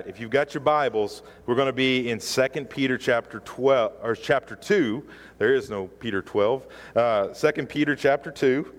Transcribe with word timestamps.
that, 0.00 0.08
if 0.08 0.18
you've 0.18 0.30
got 0.30 0.54
your 0.54 0.62
Bibles, 0.62 1.22
we're 1.46 1.54
going 1.54 1.66
to 1.66 1.72
be 1.72 2.10
in 2.10 2.18
2 2.18 2.48
Peter 2.66 2.96
chapter 2.96 3.40
12 3.40 3.92
or 4.02 4.14
chapter 4.14 4.56
2. 4.56 5.04
There 5.38 5.54
is 5.54 5.68
no 5.68 5.88
Peter 5.88 6.22
12. 6.22 6.66
Uh, 6.96 7.28
2 7.28 7.66
Peter 7.66 7.94
chapter 7.94 8.30
2. 8.30 8.72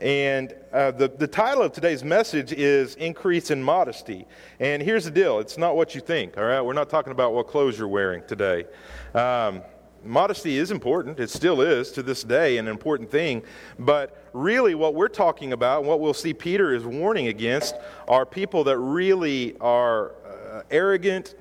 And 0.00 0.54
uh, 0.72 0.90
the, 0.90 1.08
the 1.08 1.28
title 1.28 1.62
of 1.62 1.72
today's 1.72 2.02
message 2.02 2.52
is 2.52 2.96
Increase 2.96 3.50
in 3.50 3.62
Modesty. 3.62 4.26
And 4.58 4.82
here's 4.82 5.04
the 5.04 5.10
deal 5.10 5.38
it's 5.38 5.56
not 5.56 5.76
what 5.76 5.94
you 5.94 6.00
think, 6.00 6.36
all 6.36 6.44
right? 6.44 6.60
We're 6.60 6.72
not 6.72 6.90
talking 6.90 7.12
about 7.12 7.32
what 7.32 7.46
clothes 7.46 7.78
you're 7.78 7.88
wearing 7.88 8.22
today. 8.26 8.64
Um, 9.14 9.62
modesty 10.04 10.58
is 10.58 10.70
important. 10.70 11.20
It 11.20 11.30
still 11.30 11.60
is 11.60 11.92
to 11.92 12.02
this 12.02 12.22
day 12.22 12.58
an 12.58 12.68
important 12.68 13.10
thing. 13.10 13.42
But 13.78 14.28
really, 14.32 14.74
what 14.74 14.94
we're 14.94 15.08
talking 15.08 15.52
about, 15.52 15.84
what 15.84 16.00
we'll 16.00 16.14
see 16.14 16.34
Peter 16.34 16.74
is 16.74 16.84
warning 16.84 17.28
against, 17.28 17.74
are 18.08 18.26
people 18.26 18.64
that 18.64 18.78
really 18.78 19.56
are 19.60 20.12
uh, 20.56 20.62
arrogant, 20.70 21.34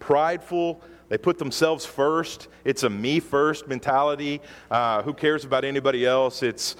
prideful. 0.00 0.80
They 1.08 1.18
put 1.18 1.38
themselves 1.38 1.86
first. 1.86 2.48
It's 2.64 2.82
a 2.82 2.90
me 2.90 3.20
first 3.20 3.68
mentality. 3.68 4.40
Uh, 4.68 5.02
who 5.02 5.14
cares 5.14 5.44
about 5.44 5.64
anybody 5.64 6.04
else? 6.04 6.42
It's 6.42 6.74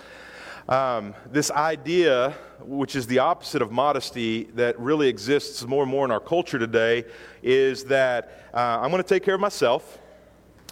um, 0.69 1.15
this 1.31 1.53
idea, 1.53 2.35
which 2.61 2.97
is 2.97 3.07
the 3.07 3.21
opposite 3.21 3.63
of 3.63 3.71
modesty, 3.71 4.45
that 4.55 4.79
really 4.81 5.07
exists 5.07 5.65
more 5.65 5.85
and 5.85 5.91
more 5.91 6.05
in 6.05 6.11
our 6.11 6.19
culture 6.19 6.59
today, 6.59 7.05
is 7.41 7.85
that 7.85 8.49
uh, 8.53 8.81
I'm 8.81 8.91
going 8.91 9.03
to 9.03 9.09
take 9.09 9.23
care 9.23 9.37
of 9.37 9.41
myself. 9.41 10.01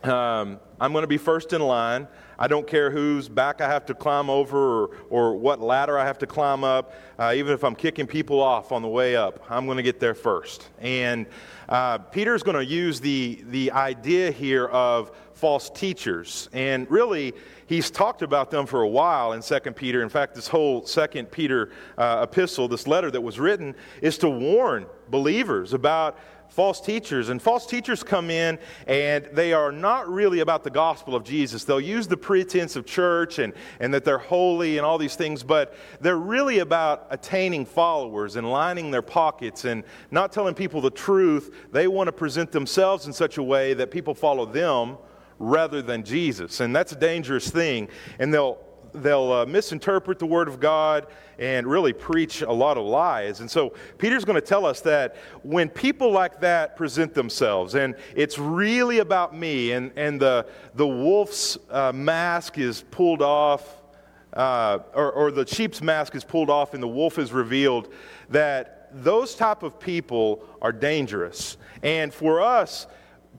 Um, 0.03 0.59
I'm 0.81 0.91
going 0.91 1.05
to 1.05 1.09
be 1.09 1.19
first 1.19 1.53
in 1.53 1.63
line. 1.63 2.09
I 2.39 2.49
don't 2.49 2.67
care 2.67 2.91
whose 2.91 3.29
back 3.29 3.61
I 3.61 3.69
have 3.69 3.87
to 3.87 3.95
climb 3.95 4.29
over 4.29 4.85
or, 4.85 4.91
or 5.11 5.37
what 5.37 5.61
ladder 5.61 5.99
I 5.99 6.05
have 6.05 6.19
to 6.19 6.27
climb 6.27 6.65
up. 6.65 6.95
Uh, 7.19 7.33
even 7.37 7.53
if 7.53 7.63
I'm 7.65 7.75
kicking 7.75 8.07
people 8.07 8.41
off 8.41 8.73
on 8.73 8.83
the 8.83 8.89
way 8.89 9.17
up, 9.17 9.45
I'm 9.51 9.67
going 9.67 9.77
to 9.77 9.83
get 9.83 10.01
there 10.01 10.15
first. 10.15 10.69
And 10.81 11.27
uh, 11.69 11.99
Peter's 11.99 12.43
going 12.43 12.57
to 12.57 12.65
use 12.65 13.01
the, 13.01 13.45
the 13.49 13.71
idea 13.73 14.31
here 14.31 14.67
of 14.67 15.13
false 15.45 15.69
teachers. 15.69 16.49
And 16.55 16.91
really, 16.91 17.35
he's 17.67 17.91
talked 17.91 18.23
about 18.23 18.51
them 18.51 18.65
for 18.65 18.81
a 18.81 18.89
while 18.89 19.35
in 19.35 19.43
2 19.43 19.61
Peter. 19.73 20.03
In 20.03 20.09
fact, 20.09 20.35
this 20.35 20.49
whole 20.49 20.81
2 20.81 21.07
Peter 21.25 21.69
uh, 21.99 22.21
epistle, 22.27 22.67
this 22.67 22.87
letter 22.87 23.11
that 23.11 23.21
was 23.21 23.39
written, 23.39 23.75
is 24.01 24.17
to 24.17 24.31
warn 24.31 24.87
believers 25.11 25.75
about 25.75 26.19
false 26.49 26.81
teachers. 26.81 27.29
And 27.29 27.43
false 27.43 27.67
teachers 27.67 28.03
come 28.03 28.31
in 28.31 28.59
and 28.87 29.29
they 29.35 29.53
are 29.53 29.71
not 29.71 30.09
really 30.09 30.41
about 30.41 30.65
the 30.65 30.71
gospel 30.71 31.15
of 31.15 31.25
Jesus. 31.25 31.65
They'll 31.65 31.79
use 31.79 32.09
the 32.09 32.17
pretense 32.17 32.75
of 32.75 32.87
church 32.87 33.39
and, 33.39 33.53
and 33.81 33.93
that 33.93 34.03
they're 34.03 34.17
holy 34.17 34.79
and 34.79 34.87
all 34.87 34.97
these 34.97 35.15
things, 35.15 35.43
but 35.43 35.75
they're 36.01 36.17
really 36.17 36.61
about 36.61 37.07
attaining 37.11 37.67
followers 37.67 38.37
and 38.37 38.51
lining 38.51 38.91
their 38.91 39.03
pockets 39.03 39.67
and 39.67 39.85
not 40.11 40.33
telling 40.33 40.55
people 40.55 40.81
the 40.81 40.91
truth. 40.91 41.55
They 41.71 41.87
want 41.87 42.09
to 42.09 42.13
present 42.13 42.51
themselves 42.51 43.07
in 43.07 43.13
such 43.13 43.37
a 43.37 43.43
way 43.43 43.75
that 43.75 43.91
people 43.91 44.15
follow 44.15 44.47
them 44.47 44.97
rather 45.39 45.83
than 45.83 46.03
Jesus. 46.05 46.61
And 46.61 46.75
that's 46.75 46.93
a 46.93 46.97
dangerous 46.97 47.51
thing. 47.51 47.89
And 48.19 48.33
they'll 48.33 48.59
they'll 48.95 49.33
uh, 49.33 49.47
misinterpret 49.47 50.19
the 50.19 50.27
Word 50.27 50.49
of 50.49 50.61
God 50.61 51.09
and 51.39 51.67
really 51.67 51.93
preach 51.93 52.43
a 52.43 52.53
lot 52.53 52.79
of 52.79 52.87
lies. 52.87 53.41
And 53.41 53.51
so 53.51 53.75
Peter's 53.99 54.25
going 54.25 54.41
to 54.41 54.47
tell 54.47 54.65
us 54.65 54.81
that 54.83 55.17
when 55.43 55.69
people 55.69 56.13
like 56.13 56.41
that 56.41 56.77
present 56.77 57.13
themselves, 57.13 57.75
and 57.75 57.97
it's 58.15 58.39
really 58.39 59.01
about 59.01 59.37
me, 59.37 59.73
and, 59.73 59.91
and 59.97 60.21
the, 60.21 60.47
the 60.75 60.87
wolf's 60.87 61.59
uh, 61.71 61.93
mask 61.93 62.59
is 62.59 62.85
pulled 62.91 63.21
off, 63.21 63.83
uh, 64.33 64.79
or, 64.95 65.11
or 65.13 65.31
the 65.31 65.47
sheep's 65.47 65.83
mask 65.83 66.15
is 66.15 66.25
pulled 66.25 66.51
off, 66.51 66.73
and 66.73 66.83
the 66.83 66.89
wolf 66.89 67.19
is 67.19 67.33
revealed, 67.33 67.93
that 68.31 68.89
those 68.93 69.35
type 69.35 69.65
of 69.65 69.81
people 69.81 70.45
are 70.63 70.73
dangerous. 70.73 71.57
And 71.83 72.15
for 72.15 72.41
us, 72.41 72.87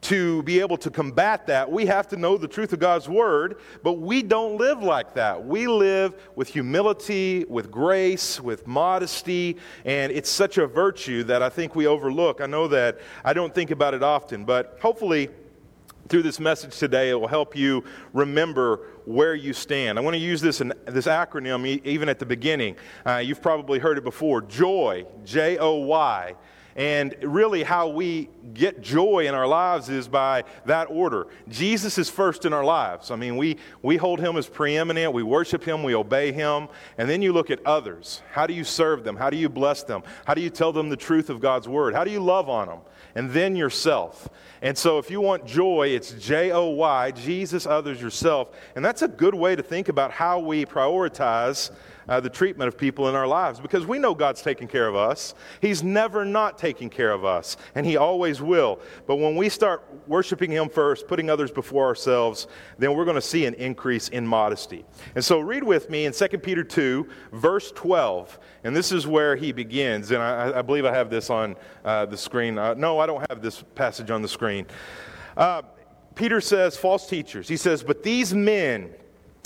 to 0.02 0.44
be 0.44 0.60
able 0.60 0.78
to 0.78 0.90
combat 0.90 1.48
that, 1.48 1.72
we 1.72 1.86
have 1.86 2.08
to 2.10 2.18
know 2.18 2.38
the 2.38 2.48
truth 2.48 2.74
of 2.74 2.80
God's 2.80 3.08
word, 3.10 3.58
but 3.82 3.94
we 3.94 4.22
don't 4.22 4.58
live 4.58 4.84
like 4.84 5.14
that. 5.16 5.46
We 5.46 5.68
live 5.68 6.14
with 6.36 6.50
humility, 6.50 7.46
with 7.46 7.72
grace, 7.72 8.40
with 8.40 8.68
modesty, 8.68 9.58
and 9.86 10.12
it's 10.12 10.30
such 10.30 10.58
a 10.58 10.68
virtue 10.68 11.24
that 11.24 11.42
I 11.42 11.50
think 11.50 11.76
we 11.76 11.88
overlook. 11.88 12.42
I 12.42 12.46
know 12.46 12.68
that 12.68 13.00
I 13.24 13.34
don't 13.34 13.54
think 13.54 13.72
about 13.72 13.94
it 13.94 14.04
often, 14.04 14.46
but 14.46 14.78
hopefully 14.82 15.30
through 16.08 16.22
this 16.22 16.40
message 16.40 16.78
today, 16.78 17.10
it 17.10 17.20
will 17.20 17.28
help 17.28 17.56
you 17.56 17.84
remember 18.14 18.82
where 19.06 19.34
you 19.34 19.54
stand. 19.54 19.98
I 19.98 20.02
want 20.02 20.14
to 20.14 20.20
use 20.20 20.40
this, 20.40 20.60
this 20.86 21.08
acronym 21.08 21.66
even 21.84 22.10
at 22.10 22.20
the 22.20 22.26
beginning. 22.26 22.76
Uh, 23.06 23.18
you've 23.18 23.42
probably 23.42 23.80
heard 23.80 23.98
it 23.98 24.04
before 24.04 24.42
JOY, 24.42 25.06
J 25.24 25.58
O 25.58 25.76
Y. 25.78 26.36
And 26.76 27.16
really, 27.22 27.64
how 27.64 27.88
we 27.88 28.28
get 28.54 28.82
joy 28.82 29.28
in 29.28 29.34
our 29.34 29.48
lives 29.48 29.88
is 29.88 30.10
by 30.10 30.44
that 30.66 30.90
order. 30.90 31.28
Jesus 31.48 31.98
is 31.98 32.10
first 32.10 32.44
in 32.44 32.52
our 32.52 32.66
lives. 32.66 33.12
I 33.12 33.16
mean, 33.16 33.38
we, 33.38 33.58
we 33.82 33.96
hold 33.96 34.20
him 34.20 34.36
as 34.36 34.48
preeminent, 34.48 35.14
we 35.14 35.24
worship 35.24 35.64
him, 35.64 35.84
we 35.84 35.96
obey 35.96 36.34
him. 36.34 36.68
And 36.98 37.10
then 37.10 37.22
you 37.22 37.32
look 37.32 37.50
at 37.50 37.66
others. 37.66 38.22
How 38.32 38.46
do 38.46 38.54
you 38.54 38.66
serve 38.66 39.06
them? 39.06 39.16
How 39.16 39.30
do 39.30 39.38
you 39.38 39.48
bless 39.48 39.84
them? 39.84 40.04
How 40.26 40.34
do 40.34 40.42
you 40.42 40.50
tell 40.50 40.74
them 40.74 40.90
the 40.90 40.98
truth 40.98 41.30
of 41.30 41.40
God's 41.40 41.68
word? 41.68 41.94
How 41.94 42.04
do 42.04 42.12
you 42.12 42.20
love 42.20 42.50
on 42.50 42.68
them? 42.68 42.80
And 43.16 43.32
then 43.32 43.56
yourself. 43.56 44.28
And 44.62 44.78
so, 44.78 44.98
if 44.98 45.10
you 45.10 45.22
want 45.22 45.46
joy, 45.46 45.90
it's 45.90 46.12
J 46.12 46.52
O 46.52 46.66
Y, 46.72 47.12
Jesus, 47.12 47.66
others, 47.66 48.02
yourself. 48.02 48.50
And 48.76 48.84
that's 48.84 49.02
a 49.02 49.08
good 49.08 49.34
way 49.34 49.56
to 49.56 49.64
think 49.64 49.88
about 49.88 50.12
how 50.12 50.40
we 50.40 50.66
prioritize 50.66 51.72
uh, 52.08 52.20
the 52.20 52.30
treatment 52.30 52.68
of 52.68 52.78
people 52.78 53.10
in 53.10 53.16
our 53.16 53.28
lives 53.28 53.60
because 53.60 53.86
we 53.86 54.00
know 54.00 54.14
God's 54.14 54.42
taking 54.42 54.68
care 54.68 54.88
of 54.88 54.96
us. 54.96 55.34
He's 55.62 55.84
never 55.84 56.26
not 56.26 56.58
taking 56.58 56.90
care 56.90 57.12
of 57.12 57.26
us, 57.26 57.58
and 57.76 57.86
He 57.86 57.98
always 57.98 58.42
will. 58.42 58.80
But 59.08 59.18
when 59.18 59.36
we 59.36 59.50
start 59.50 59.84
worshiping 60.08 60.52
Him 60.52 60.70
first, 60.70 61.08
putting 61.08 61.30
others 61.30 61.52
before 61.52 61.86
ourselves, 61.86 62.48
then 62.78 62.96
we're 62.96 63.06
going 63.06 63.16
to 63.16 63.22
see 63.22 63.46
an 63.46 63.54
increase 63.56 64.10
in 64.10 64.26
modesty. 64.26 64.86
And 65.16 65.24
so 65.24 65.40
read 65.40 65.64
with 65.64 65.90
me 65.90 66.06
in 66.06 66.14
2 66.14 66.28
Peter 66.40 66.64
2, 66.64 67.08
verse 67.34 67.72
12. 67.72 68.40
And 68.64 68.76
this 68.76 68.92
is 68.92 69.06
where 69.08 69.36
he 69.36 69.52
begins. 69.52 70.12
And 70.12 70.22
I, 70.22 70.60
I 70.60 70.62
believe 70.62 70.86
I 70.86 70.94
have 70.94 71.10
this 71.10 71.30
on 71.30 71.56
uh, 71.84 72.06
the 72.06 72.18
screen. 72.18 72.58
Uh, 72.58 72.74
no, 72.74 73.00
I 73.00 73.06
don't 73.06 73.26
have 73.30 73.42
this 73.42 73.64
passage 73.76 74.12
on 74.12 74.22
the 74.22 74.28
screen. 74.28 74.66
Uh, 75.38 75.62
Peter 76.16 76.40
says, 76.40 76.78
false 76.78 77.08
teachers. 77.08 77.48
He 77.48 77.58
says, 77.58 77.84
But 77.84 78.02
these 78.02 78.34
men, 78.34 78.94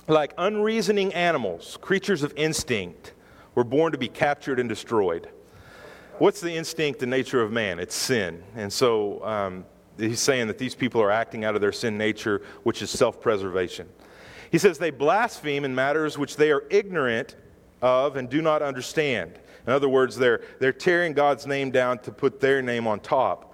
like 0.09 0.33
unreasoning 0.37 1.13
animals, 1.13 1.77
creatures 1.81 2.23
of 2.23 2.33
instinct, 2.35 3.13
were 3.55 3.63
born 3.63 3.91
to 3.91 3.97
be 3.97 4.07
captured 4.07 4.59
and 4.59 4.67
destroyed. 4.67 5.29
What's 6.17 6.41
the 6.41 6.53
instinct, 6.53 6.99
the 6.99 7.05
nature 7.05 7.41
of 7.41 7.51
man? 7.51 7.79
It's 7.79 7.95
sin. 7.95 8.43
And 8.55 8.71
so 8.71 9.23
um, 9.23 9.65
he's 9.97 10.19
saying 10.19 10.47
that 10.47 10.57
these 10.57 10.75
people 10.75 11.01
are 11.01 11.11
acting 11.11 11.45
out 11.45 11.55
of 11.55 11.61
their 11.61 11.71
sin 11.71 11.97
nature, 11.97 12.41
which 12.63 12.81
is 12.81 12.89
self 12.89 13.21
preservation. 13.21 13.87
He 14.51 14.57
says 14.57 14.77
they 14.77 14.89
blaspheme 14.89 15.63
in 15.63 15.75
matters 15.75 16.17
which 16.17 16.35
they 16.35 16.51
are 16.51 16.63
ignorant 16.69 17.35
of 17.81 18.15
and 18.15 18.29
do 18.29 18.41
not 18.41 18.61
understand. 18.61 19.39
In 19.67 19.73
other 19.73 19.87
words, 19.87 20.15
they're, 20.15 20.41
they're 20.59 20.73
tearing 20.73 21.13
God's 21.13 21.45
name 21.45 21.69
down 21.69 21.99
to 21.99 22.11
put 22.11 22.39
their 22.39 22.61
name 22.61 22.87
on 22.87 22.99
top. 22.99 23.45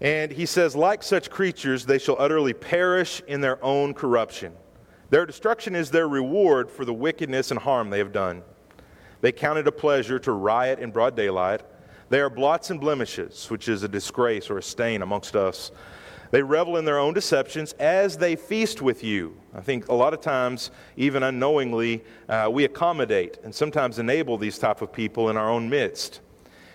And 0.00 0.30
he 0.30 0.46
says, 0.46 0.76
like 0.76 1.02
such 1.02 1.28
creatures, 1.28 1.84
they 1.84 1.98
shall 1.98 2.16
utterly 2.18 2.52
perish 2.52 3.20
in 3.26 3.40
their 3.40 3.62
own 3.64 3.94
corruption. 3.94 4.52
Their 5.10 5.24
destruction 5.24 5.74
is 5.74 5.90
their 5.90 6.08
reward 6.08 6.70
for 6.70 6.84
the 6.84 6.92
wickedness 6.92 7.50
and 7.50 7.58
harm 7.58 7.90
they 7.90 7.98
have 7.98 8.12
done. 8.12 8.42
They 9.20 9.32
count 9.32 9.58
it 9.58 9.66
a 9.66 9.72
pleasure 9.72 10.18
to 10.20 10.32
riot 10.32 10.78
in 10.78 10.90
broad 10.90 11.16
daylight. 11.16 11.62
They 12.10 12.20
are 12.20 12.30
blots 12.30 12.70
and 12.70 12.80
blemishes, 12.80 13.50
which 13.50 13.68
is 13.68 13.82
a 13.82 13.88
disgrace 13.88 14.50
or 14.50 14.58
a 14.58 14.62
stain 14.62 15.02
amongst 15.02 15.34
us. 15.34 15.70
They 16.30 16.42
revel 16.42 16.76
in 16.76 16.84
their 16.84 16.98
own 16.98 17.14
deceptions 17.14 17.72
as 17.74 18.18
they 18.18 18.36
feast 18.36 18.82
with 18.82 19.02
you. 19.02 19.34
I 19.54 19.62
think 19.62 19.88
a 19.88 19.94
lot 19.94 20.12
of 20.12 20.20
times, 20.20 20.70
even 20.96 21.22
unknowingly, 21.22 22.04
uh, 22.28 22.50
we 22.52 22.64
accommodate 22.64 23.38
and 23.44 23.54
sometimes 23.54 23.98
enable 23.98 24.36
these 24.36 24.58
type 24.58 24.82
of 24.82 24.92
people 24.92 25.30
in 25.30 25.38
our 25.38 25.48
own 25.48 25.70
midst 25.70 26.20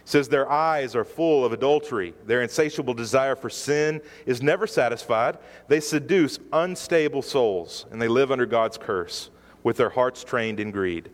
says 0.05 0.27
their 0.27 0.51
eyes 0.51 0.95
are 0.95 1.05
full 1.05 1.45
of 1.45 1.53
adultery. 1.53 2.13
Their 2.25 2.41
insatiable 2.41 2.93
desire 2.93 3.35
for 3.35 3.49
sin 3.49 4.01
is 4.25 4.41
never 4.41 4.67
satisfied. 4.67 5.37
They 5.67 5.79
seduce 5.79 6.39
unstable 6.51 7.21
souls, 7.21 7.85
and 7.91 8.01
they 8.01 8.07
live 8.07 8.31
under 8.31 8.45
God's 8.45 8.77
curse 8.77 9.29
with 9.63 9.77
their 9.77 9.89
hearts 9.89 10.23
trained 10.23 10.59
in 10.59 10.71
greed. 10.71 11.09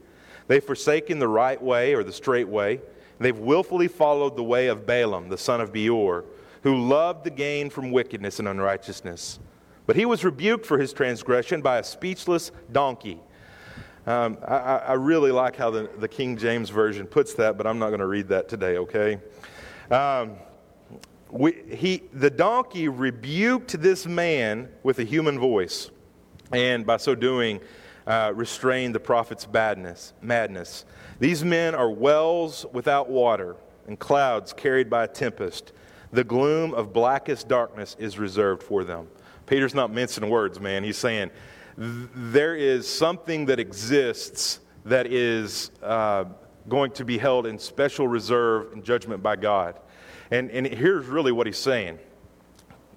They've 0.48 0.64
forsaken 0.64 1.20
the 1.20 1.28
right 1.28 1.62
way 1.62 1.94
or 1.94 2.04
the 2.04 2.12
straight 2.12 2.48
way. 2.48 2.82
They've 3.20 3.38
willfully 3.38 3.88
followed 3.88 4.36
the 4.36 4.44
way 4.44 4.68
of 4.68 4.88
Balaam, 4.88 5.30
the 5.30 5.38
son 5.38 5.62
of 5.62 5.72
Beor, 5.72 6.26
who 6.64 6.76
loved 6.76 7.24
the 7.24 7.30
gain 7.30 7.70
from 7.70 7.92
wickedness 7.92 8.40
and 8.40 8.48
unrighteousness. 8.48 9.40
But 9.86 9.96
he 9.96 10.06
was 10.06 10.24
rebuked 10.24 10.66
for 10.66 10.78
his 10.78 10.94
transgression 10.94 11.62
by 11.62 11.78
a 11.78 11.84
speechless 11.84 12.52
donkey. 12.72 13.20
Um, 14.10 14.40
I, 14.44 14.56
I, 14.88 14.94
really 14.94 15.32
like 15.32 15.56
how 15.56 15.70
the, 15.70 15.88
the, 16.00 16.08
King 16.08 16.36
James 16.36 16.72
Version 16.72 17.06
puts 17.06 17.36
that, 17.36 17.60
but 17.60 17.68
I'm 17.68 17.78
not 17.78 17.90
going 17.90 18.00
to 18.00 18.08
read 18.08 18.28
that 18.30 18.50
today, 18.50 18.78
okay? 18.78 19.20
Um, 19.92 20.38
we, 21.30 21.62
he, 21.70 22.02
the 22.14 22.32
donkey 22.32 22.88
rebuked 22.88 23.80
this 23.80 24.08
man 24.08 24.70
with 24.82 24.98
a 24.98 25.04
human 25.04 25.38
voice, 25.38 25.92
and 26.52 26.88
by 26.88 26.98
so 26.98 27.14
doing, 27.14 27.60
uh, 28.08 28.32
restrained 28.34 28.96
the 28.96 29.00
prophet's 29.00 29.46
badness, 29.46 30.14
madness. 30.24 30.86
These 31.20 31.44
men 31.44 31.76
are 31.76 31.92
wells 31.92 32.66
without 32.74 33.12
water 33.12 33.58
and 33.86 34.00
clouds 34.00 34.54
carried 34.54 34.90
by 34.90 35.04
a 35.04 35.08
tempest. 35.08 35.72
The 36.14 36.24
gloom 36.24 36.74
of 36.74 36.94
blackest 36.94 37.48
darkness 37.48 37.96
is 38.00 38.18
reserved 38.18 38.64
for 38.64 38.84
them. 38.84 39.08
Peter's 39.46 39.76
not 39.76 39.92
mincing 39.92 40.28
words, 40.32 40.60
man. 40.60 40.84
He's 40.84 40.98
saying 40.98 41.30
there 41.80 42.58
is 42.58 42.88
something 42.88 43.46
that 43.46 43.58
exists 43.58 44.60
that 44.84 45.08
is 45.08 45.72
uh, 45.82 46.26
going 46.68 46.92
to 46.92 47.06
be 47.06 47.18
held 47.18 47.46
in 47.46 47.58
special 47.58 48.06
reserve 48.06 48.74
and 48.74 48.84
judgment 48.84 49.24
by 49.24 49.38
God. 49.38 49.80
And, 50.30 50.52
and 50.52 50.68
here's 50.68 51.06
really 51.06 51.32
what 51.32 51.48
he's 51.48 51.58
saying. 51.58 51.98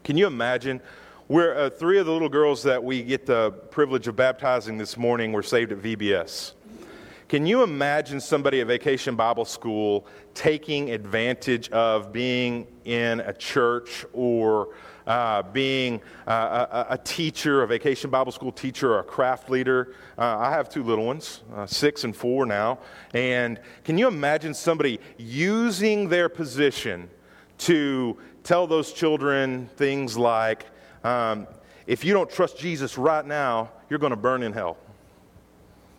Can 0.02 0.16
you 0.16 0.26
imagine? 0.26 0.80
We're, 1.28 1.56
uh, 1.56 1.70
three 1.70 1.98
of 1.98 2.06
the 2.06 2.12
little 2.12 2.28
girls 2.28 2.64
that 2.64 2.82
we 2.82 3.04
get 3.04 3.24
the 3.24 3.52
privilege 3.70 4.08
of 4.08 4.16
baptizing 4.16 4.78
this 4.78 4.96
morning 4.96 5.30
were 5.30 5.44
saved 5.44 5.70
at 5.70 5.78
VBS. 5.78 6.54
Can 7.28 7.46
you 7.46 7.62
imagine 7.62 8.20
somebody 8.20 8.60
at 8.60 8.66
Vacation 8.66 9.14
Bible 9.14 9.44
School 9.44 10.06
taking 10.34 10.90
advantage 10.90 11.70
of 11.70 12.12
being 12.12 12.66
in 12.84 13.20
a 13.20 13.32
church 13.32 14.04
or 14.12 14.74
uh, 15.06 15.42
being 15.42 16.00
uh, 16.26 16.66
a, 16.70 16.94
a, 16.94 16.98
teacher, 16.98 17.62
a 17.62 17.66
Vacation 17.66 18.10
Bible 18.10 18.32
School 18.32 18.52
teacher, 18.52 18.94
or 18.94 19.00
a 19.00 19.04
craft 19.04 19.50
leader? 19.50 19.94
Uh, 20.16 20.38
I 20.38 20.50
have 20.50 20.68
two 20.68 20.82
little 20.82 21.04
ones, 21.04 21.42
uh, 21.54 21.66
six 21.66 22.04
and 22.04 22.14
four 22.14 22.46
now. 22.46 22.78
And 23.14 23.60
can 23.84 23.98
you 23.98 24.08
imagine 24.08 24.54
somebody 24.54 25.00
using 25.18 26.08
their 26.08 26.28
position 26.28 27.10
to 27.58 28.18
tell 28.44 28.66
those 28.66 28.92
children 28.92 29.68
things 29.76 30.16
like, 30.16 30.66
um, 31.04 31.46
if 31.86 32.04
you 32.04 32.12
don't 32.12 32.30
trust 32.30 32.58
Jesus 32.58 32.96
right 32.96 33.24
now, 33.24 33.70
you're 33.90 33.98
going 33.98 34.10
to 34.10 34.16
burn 34.16 34.42
in 34.42 34.52
hell? 34.52 34.78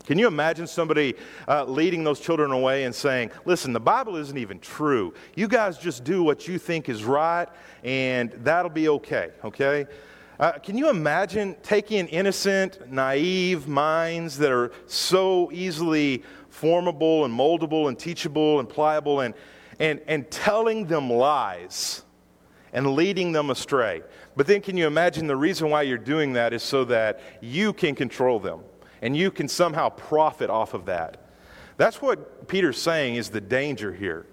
Can 0.06 0.20
you 0.20 0.28
imagine 0.28 0.68
somebody 0.68 1.16
uh, 1.48 1.64
leading 1.64 2.04
those 2.04 2.20
children 2.20 2.52
away 2.52 2.84
and 2.84 2.94
saying, 2.94 3.32
Listen, 3.46 3.72
the 3.72 3.80
Bible 3.80 4.18
isn't 4.18 4.38
even 4.38 4.60
true. 4.60 5.14
You 5.36 5.48
guys 5.48 5.78
just 5.78 6.04
do 6.04 6.24
what 6.24 6.48
you 6.48 6.60
think 6.60 6.90
is 6.90 7.06
right, 7.06 7.48
and 7.84 8.32
that'll 8.44 8.70
be 8.70 8.90
okay, 8.90 9.32
okay? 9.46 9.88
Uh, 10.40 10.52
can 10.54 10.78
you 10.78 10.90
imagine 10.90 11.56
taking 11.64 12.08
innocent, 12.08 12.92
naive 12.92 13.68
minds 13.68 14.38
that 14.40 14.52
are 14.52 14.72
so 14.88 15.50
easily 15.54 16.24
formable 16.50 17.24
and 17.24 17.34
moldable 17.34 17.88
and 17.88 17.98
teachable 17.98 18.60
and 18.60 18.68
pliable 18.68 19.22
and, 19.22 19.34
and, 19.80 20.02
and 20.08 20.30
telling 20.30 20.86
them 20.86 21.10
lies 21.10 22.04
and 22.74 22.94
leading 22.94 23.32
them 23.32 23.52
astray? 23.52 24.02
But 24.36 24.48
then, 24.48 24.60
can 24.60 24.76
you 24.76 24.86
imagine 24.86 25.28
the 25.28 25.38
reason 25.38 25.70
why 25.70 25.84
you're 25.84 25.98
doing 25.98 26.34
that 26.34 26.52
is 26.52 26.64
so 26.64 26.84
that 26.86 27.22
you 27.40 27.72
can 27.72 27.96
control 27.96 28.40
them? 28.40 28.62
And 29.04 29.18
you 29.18 29.30
can 29.30 29.50
somehow 29.50 29.90
profit 29.90 30.50
off 30.50 30.74
of 30.74 30.86
that. 30.86 31.18
That's 31.76 32.02
what 32.02 32.48
Peter's 32.48 32.82
saying 32.82 33.16
is 33.16 33.30
the 33.30 33.42
danger 33.42 33.92
here. 33.92 34.26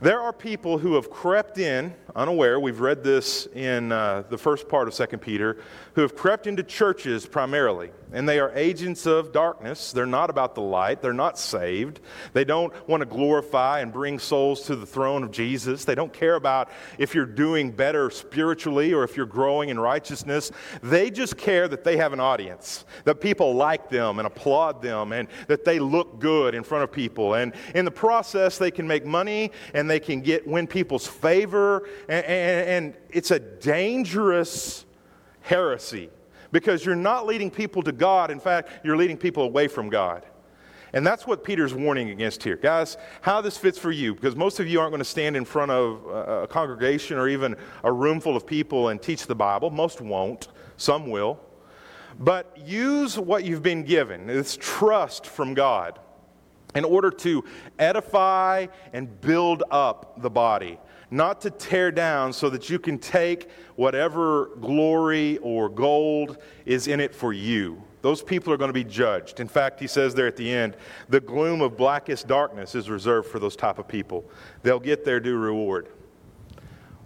There 0.00 0.20
are 0.20 0.32
people 0.32 0.78
who 0.78 0.94
have 0.94 1.10
crept 1.10 1.58
in 1.58 1.92
unaware. 2.14 2.60
We've 2.60 2.78
read 2.78 3.02
this 3.02 3.46
in 3.52 3.90
uh, 3.90 4.22
the 4.28 4.38
first 4.38 4.68
part 4.68 4.86
of 4.86 4.94
2 4.94 5.18
Peter, 5.18 5.58
who 5.94 6.02
have 6.02 6.14
crept 6.14 6.46
into 6.46 6.62
churches 6.62 7.26
primarily. 7.26 7.90
And 8.12 8.26
they 8.26 8.38
are 8.38 8.50
agents 8.54 9.06
of 9.06 9.32
darkness. 9.32 9.92
They're 9.92 10.06
not 10.06 10.30
about 10.30 10.54
the 10.54 10.62
light. 10.62 11.02
They're 11.02 11.12
not 11.12 11.38
saved. 11.38 12.00
They 12.32 12.44
don't 12.44 12.72
want 12.88 13.02
to 13.02 13.06
glorify 13.06 13.80
and 13.80 13.92
bring 13.92 14.18
souls 14.18 14.62
to 14.62 14.76
the 14.76 14.86
throne 14.86 15.22
of 15.22 15.30
Jesus. 15.30 15.84
They 15.84 15.94
don't 15.94 16.12
care 16.12 16.36
about 16.36 16.70
if 16.96 17.14
you're 17.14 17.26
doing 17.26 17.70
better 17.70 18.08
spiritually 18.08 18.94
or 18.94 19.04
if 19.04 19.16
you're 19.16 19.26
growing 19.26 19.68
in 19.68 19.78
righteousness. 19.78 20.52
They 20.82 21.10
just 21.10 21.36
care 21.36 21.68
that 21.68 21.84
they 21.84 21.98
have 21.98 22.12
an 22.12 22.20
audience, 22.20 22.86
that 23.04 23.20
people 23.20 23.54
like 23.54 23.90
them 23.90 24.18
and 24.18 24.26
applaud 24.26 24.80
them, 24.80 25.12
and 25.12 25.28
that 25.48 25.64
they 25.64 25.78
look 25.78 26.18
good 26.18 26.54
in 26.54 26.62
front 26.62 26.84
of 26.84 26.92
people. 26.92 27.34
And 27.34 27.52
in 27.74 27.84
the 27.84 27.90
process, 27.90 28.56
they 28.56 28.70
can 28.70 28.86
make 28.88 29.04
money 29.04 29.50
and 29.74 29.87
they 29.88 30.00
can 30.00 30.20
get 30.20 30.46
win 30.46 30.66
people's 30.66 31.06
favor 31.06 31.88
and, 32.08 32.24
and, 32.24 32.68
and 32.68 32.94
it's 33.10 33.30
a 33.30 33.38
dangerous 33.38 34.84
heresy 35.40 36.10
because 36.52 36.84
you're 36.84 36.96
not 36.96 37.26
leading 37.26 37.50
people 37.50 37.82
to 37.82 37.92
God. 37.92 38.30
In 38.30 38.40
fact, 38.40 38.84
you're 38.84 38.96
leading 38.96 39.16
people 39.16 39.42
away 39.42 39.68
from 39.68 39.88
God. 39.88 40.24
And 40.92 41.06
that's 41.06 41.26
what 41.26 41.44
Peter's 41.44 41.74
warning 41.74 42.10
against 42.10 42.42
here. 42.42 42.56
Guys, 42.56 42.96
how 43.20 43.40
this 43.40 43.58
fits 43.58 43.78
for 43.78 43.90
you, 43.90 44.14
because 44.14 44.34
most 44.34 44.58
of 44.58 44.66
you 44.66 44.80
aren't 44.80 44.90
going 44.90 45.00
to 45.00 45.04
stand 45.04 45.36
in 45.36 45.44
front 45.44 45.70
of 45.70 46.06
a 46.06 46.46
congregation 46.46 47.18
or 47.18 47.28
even 47.28 47.56
a 47.84 47.92
room 47.92 48.20
full 48.20 48.36
of 48.36 48.46
people 48.46 48.88
and 48.88 49.00
teach 49.00 49.26
the 49.26 49.34
Bible. 49.34 49.70
Most 49.70 50.00
won't, 50.00 50.48
some 50.76 51.10
will. 51.10 51.40
But 52.18 52.56
use 52.56 53.18
what 53.18 53.44
you've 53.44 53.62
been 53.62 53.84
given, 53.84 54.30
It's 54.30 54.56
trust 54.56 55.26
from 55.26 55.54
God, 55.54 55.98
in 56.74 56.84
order 56.84 57.10
to 57.10 57.44
edify 57.78 58.66
and 58.92 59.20
build 59.20 59.62
up 59.70 60.20
the 60.20 60.30
body 60.30 60.78
not 61.10 61.40
to 61.40 61.50
tear 61.50 61.90
down, 61.90 62.32
so 62.32 62.50
that 62.50 62.68
you 62.68 62.78
can 62.78 62.98
take 62.98 63.50
whatever 63.76 64.50
glory 64.60 65.38
or 65.38 65.68
gold 65.68 66.38
is 66.66 66.86
in 66.86 67.00
it 67.00 67.14
for 67.14 67.32
you. 67.32 67.82
Those 68.02 68.22
people 68.22 68.52
are 68.52 68.56
going 68.56 68.68
to 68.68 68.74
be 68.74 68.84
judged. 68.84 69.40
In 69.40 69.48
fact, 69.48 69.80
he 69.80 69.86
says 69.86 70.14
there 70.14 70.26
at 70.26 70.36
the 70.36 70.50
end, 70.52 70.76
the 71.08 71.20
gloom 71.20 71.62
of 71.62 71.76
blackest 71.76 72.28
darkness 72.28 72.74
is 72.74 72.88
reserved 72.88 73.28
for 73.28 73.38
those 73.38 73.56
type 73.56 73.78
of 73.78 73.88
people. 73.88 74.24
They'll 74.62 74.78
get 74.78 75.04
their 75.04 75.18
due 75.18 75.36
reward. 75.36 75.88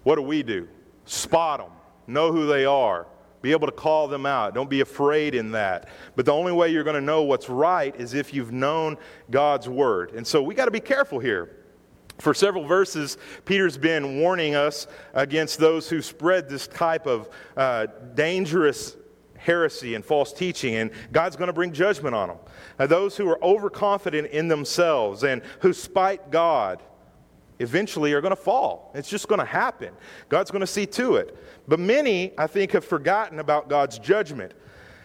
What 0.03 0.17
do 0.17 0.23
we 0.23 0.43
do? 0.43 0.69
Spot 1.05 1.61
them, 1.61 1.71
know 2.07 2.33
who 2.33 2.47
they 2.47 2.65
are, 2.65 3.07
be 3.43 3.51
able 3.51 3.67
to 3.67 3.73
call 3.73 4.09
them 4.09 4.25
out. 4.25 4.55
Don't 4.55 4.71
be 4.71 4.81
afraid 4.81 5.35
in 5.35 5.51
that. 5.53 5.89
But 6.17 6.25
the 6.25 6.33
only 6.33 6.53
way 6.53 6.71
you're 6.71 6.85
going 6.85 6.95
to 6.95 7.01
know 7.01 7.23
what's 7.23 7.49
right 7.49 7.95
is 7.97 8.15
if 8.15 8.33
you've 8.33 8.53
known 8.53 8.97
God's 9.31 9.69
word. 9.69 10.13
And 10.13 10.27
so 10.27 10.43
we 10.43 10.55
got 10.55 10.67
to 10.67 10.71
be 10.71 10.81
careful 10.81 11.19
here. 11.19 11.59
For 12.19 12.35
several 12.35 12.65
verses, 12.65 13.19
Peter's 13.45 13.77
been 13.77 14.21
warning 14.21 14.55
us 14.55 14.87
against 15.13 15.59
those 15.59 15.89
who 15.89 16.01
spread 16.01 16.49
this 16.49 16.69
type 16.69 17.07
of 17.07 17.29
uh, 17.57 17.87
dangerous 18.15 18.97
heresy 19.37 19.97
and 19.97 20.05
false 20.05 20.33
teaching, 20.33 20.77
and 20.77 20.93
God's 21.11 21.35
going 21.35 21.49
to 21.49 21.53
bring 21.53 21.73
judgment 21.73 22.15
on 22.15 22.29
them. 22.29 22.39
Uh, 22.79 22.87
those 22.87 23.17
who 23.17 23.29
are 23.29 23.43
overconfident 23.43 24.29
in 24.29 24.47
themselves 24.47 25.25
and 25.25 25.43
who 25.61 25.73
spite 25.73 26.31
God 26.31 26.81
eventually 27.59 28.13
are 28.13 28.21
going 28.21 28.35
to 28.35 28.37
fall. 28.37 28.91
It's 28.95 29.09
just 29.09 29.29
going 29.29 29.39
to 29.39 29.45
happen. 29.45 29.93
God's 30.29 30.51
going 30.51 30.61
to 30.61 30.67
see 30.67 30.87
to 30.87 31.17
it. 31.17 31.37
But 31.69 31.79
many, 31.81 32.33
I 32.37 32.47
think, 32.47 32.73
have 32.73 32.85
forgotten 32.85 33.39
about 33.39 33.69
God's 33.69 33.99
judgment. 33.99 34.53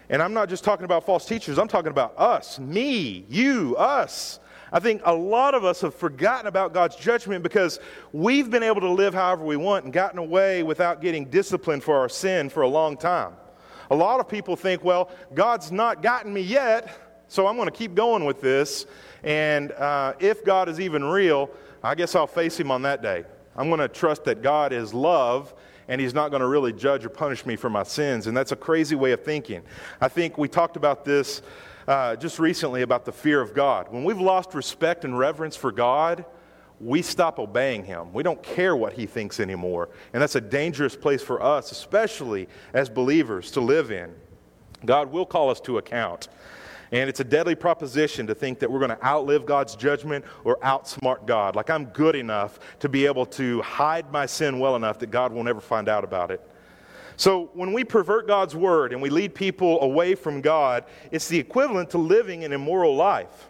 And 0.10 0.22
I'm 0.22 0.34
not 0.34 0.50
just 0.50 0.63
talking 0.63 0.86
about 0.86 1.06
false 1.06 1.25
teachers, 1.25 1.58
I'm 1.58 1.68
talking 1.68 1.92
about 1.92 2.18
us, 2.18 2.60
me, 2.60 3.25
you, 3.30 3.75
us. 3.77 4.39
I 4.72 4.80
think 4.80 5.01
a 5.06 5.13
lot 5.13 5.54
of 5.54 5.63
us 5.63 5.82
have 5.82 5.96
forgotten 5.96 6.48
about 6.48 6.74
God's 6.74 6.96
judgment 6.96 7.42
because 7.42 7.80
we've 8.12 8.50
been 8.50 8.63
able 8.63 8.82
to 8.82 8.89
live 8.89 9.13
however 9.13 9.46
we 9.46 9.56
want 9.56 9.86
and 9.86 9.94
gotten 9.94 10.20
away 10.20 10.62
without 10.62 11.01
getting 11.01 11.25
disciplined 11.25 11.84
for 11.84 11.96
our 11.96 12.10
sin 12.10 12.50
for 12.50 12.63
a 12.63 12.68
long 12.68 12.98
time. 12.98 13.34
A 13.92 13.96
lot 13.96 14.20
of 14.20 14.27
people 14.27 14.58
think, 14.58 14.84
well, 14.84 15.10
God's 15.34 15.72
not 15.72 16.01
gotten 16.01 16.34
me 16.34 16.42
yet, 16.42 17.24
so 17.30 17.48
I'm 17.48 17.56
going 17.56 17.70
to 17.70 17.75
keep 17.75 17.96
going 17.96 18.25
with 18.25 18.42
this. 18.42 18.86
And 19.24 19.72
uh, 19.72 20.13
if 20.20 20.44
God 20.44 20.68
is 20.68 20.80
even 20.82 21.06
real, 21.06 21.50
I 21.88 21.96
guess 21.96 22.15
I'll 22.15 22.27
face 22.27 22.60
him 22.60 22.70
on 22.70 22.82
that 22.82 23.01
day. 23.01 23.24
I'm 23.56 23.70
going 23.70 23.79
to 23.79 23.88
trust 23.88 24.25
that 24.25 24.41
God 24.41 24.74
is 24.74 24.94
love 24.94 25.53
and 25.88 26.01
he's 26.01 26.13
not 26.13 26.32
going 26.32 26.41
to 26.41 26.48
really 26.48 26.74
judge 26.74 27.06
or 27.06 27.10
punish 27.10 27.46
me 27.46 27.56
for 27.56 27.70
my 27.70 27.84
sins. 27.84 28.27
And 28.27 28.36
that's 28.36 28.51
a 28.51 28.58
crazy 28.58 28.96
way 28.96 29.13
of 29.13 29.24
thinking. 29.24 29.62
I 30.01 30.10
think 30.10 30.38
we 30.38 30.50
talked 30.50 30.75
about 30.75 31.06
this 31.06 31.41
uh, 31.88 32.17
just 32.17 32.39
recently 32.39 32.82
about 32.82 33.06
the 33.06 33.13
fear 33.13 33.39
of 33.39 33.53
God. 33.53 33.89
When 33.89 34.03
we've 34.03 34.20
lost 34.20 34.53
respect 34.53 35.06
and 35.06 35.17
reverence 35.17 35.56
for 35.56 35.72
God, 35.72 36.25
we 36.82 37.01
stop 37.01 37.39
obeying 37.39 37.86
Him. 37.86 38.12
We 38.12 38.22
don't 38.22 38.44
care 38.44 38.75
what 38.75 38.91
He 38.91 39.06
thinks 39.06 39.39
anymore. 39.39 39.88
And 40.12 40.22
that's 40.22 40.36
a 40.36 40.41
dangerous 40.41 40.98
place 40.98 41.24
for 41.24 41.41
us, 41.41 41.72
especially 41.72 42.50
as 42.74 42.89
believers, 42.89 43.50
to 43.51 43.62
live 43.62 43.91
in. 43.91 44.13
God 44.86 45.10
will 45.10 45.25
call 45.25 45.50
us 45.50 45.62
to 45.62 45.77
account. 45.77 46.27
And 46.91 47.10
it's 47.10 47.20
a 47.20 47.25
deadly 47.25 47.56
proposition 47.56 48.27
to 48.27 48.36
think 48.36 48.60
that 48.60 48.72
we're 48.72 48.79
going 48.79 48.91
to 48.91 49.06
outlive 49.06 49.46
God's 49.46 49.75
judgment 49.75 50.24
or 50.44 50.58
outsmart 50.60 51.25
God. 51.25 51.56
Like 51.56 51.70
I'm 51.70 51.86
good 51.86 52.15
enough 52.15 52.60
to 52.79 52.89
be 52.89 53.06
able 53.06 53.25
to 53.27 53.62
hide 53.62 54.12
my 54.12 54.25
sin 54.25 54.60
well 54.60 54.75
enough 54.75 55.00
that 55.00 55.12
God 55.12 55.34
will 55.34 55.44
never 55.44 55.60
find 55.60 55.89
out 55.89 56.03
about 56.03 56.32
it. 56.32 56.41
So 57.17 57.50
when 57.53 57.74
we 57.74 57.84
pervert 57.84 58.27
God's 58.27 58.56
word 58.56 58.94
and 58.94 59.01
we 59.01 59.10
lead 59.10 59.34
people 59.34 59.82
away 59.82 60.13
from 60.13 60.39
God, 60.39 60.86
it's 61.12 61.27
the 61.27 61.39
equivalent 61.39 61.89
to 61.89 61.98
living 61.98 62.44
an 62.44 62.53
immoral 62.53 62.96
life. 62.96 63.50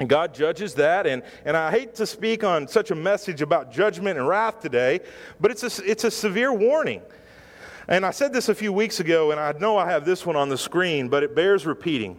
And 0.00 0.08
God 0.08 0.32
judges 0.32 0.74
that. 0.74 1.06
And, 1.06 1.22
and 1.44 1.56
I 1.56 1.70
hate 1.70 1.94
to 1.96 2.06
speak 2.06 2.44
on 2.44 2.66
such 2.66 2.90
a 2.90 2.94
message 2.94 3.42
about 3.42 3.72
judgment 3.72 4.18
and 4.18 4.26
wrath 4.26 4.60
today, 4.60 5.00
but 5.40 5.50
it's 5.50 5.78
a, 5.78 5.84
it's 5.84 6.04
a 6.04 6.10
severe 6.10 6.52
warning. 6.52 7.02
And 7.88 8.06
I 8.06 8.12
said 8.12 8.32
this 8.32 8.48
a 8.48 8.54
few 8.54 8.72
weeks 8.72 9.00
ago, 9.00 9.30
and 9.30 9.38
I 9.38 9.52
know 9.52 9.76
I 9.76 9.90
have 9.90 10.04
this 10.04 10.24
one 10.24 10.36
on 10.36 10.48
the 10.48 10.56
screen, 10.56 11.08
but 11.08 11.22
it 11.22 11.34
bears 11.34 11.66
repeating. 11.66 12.18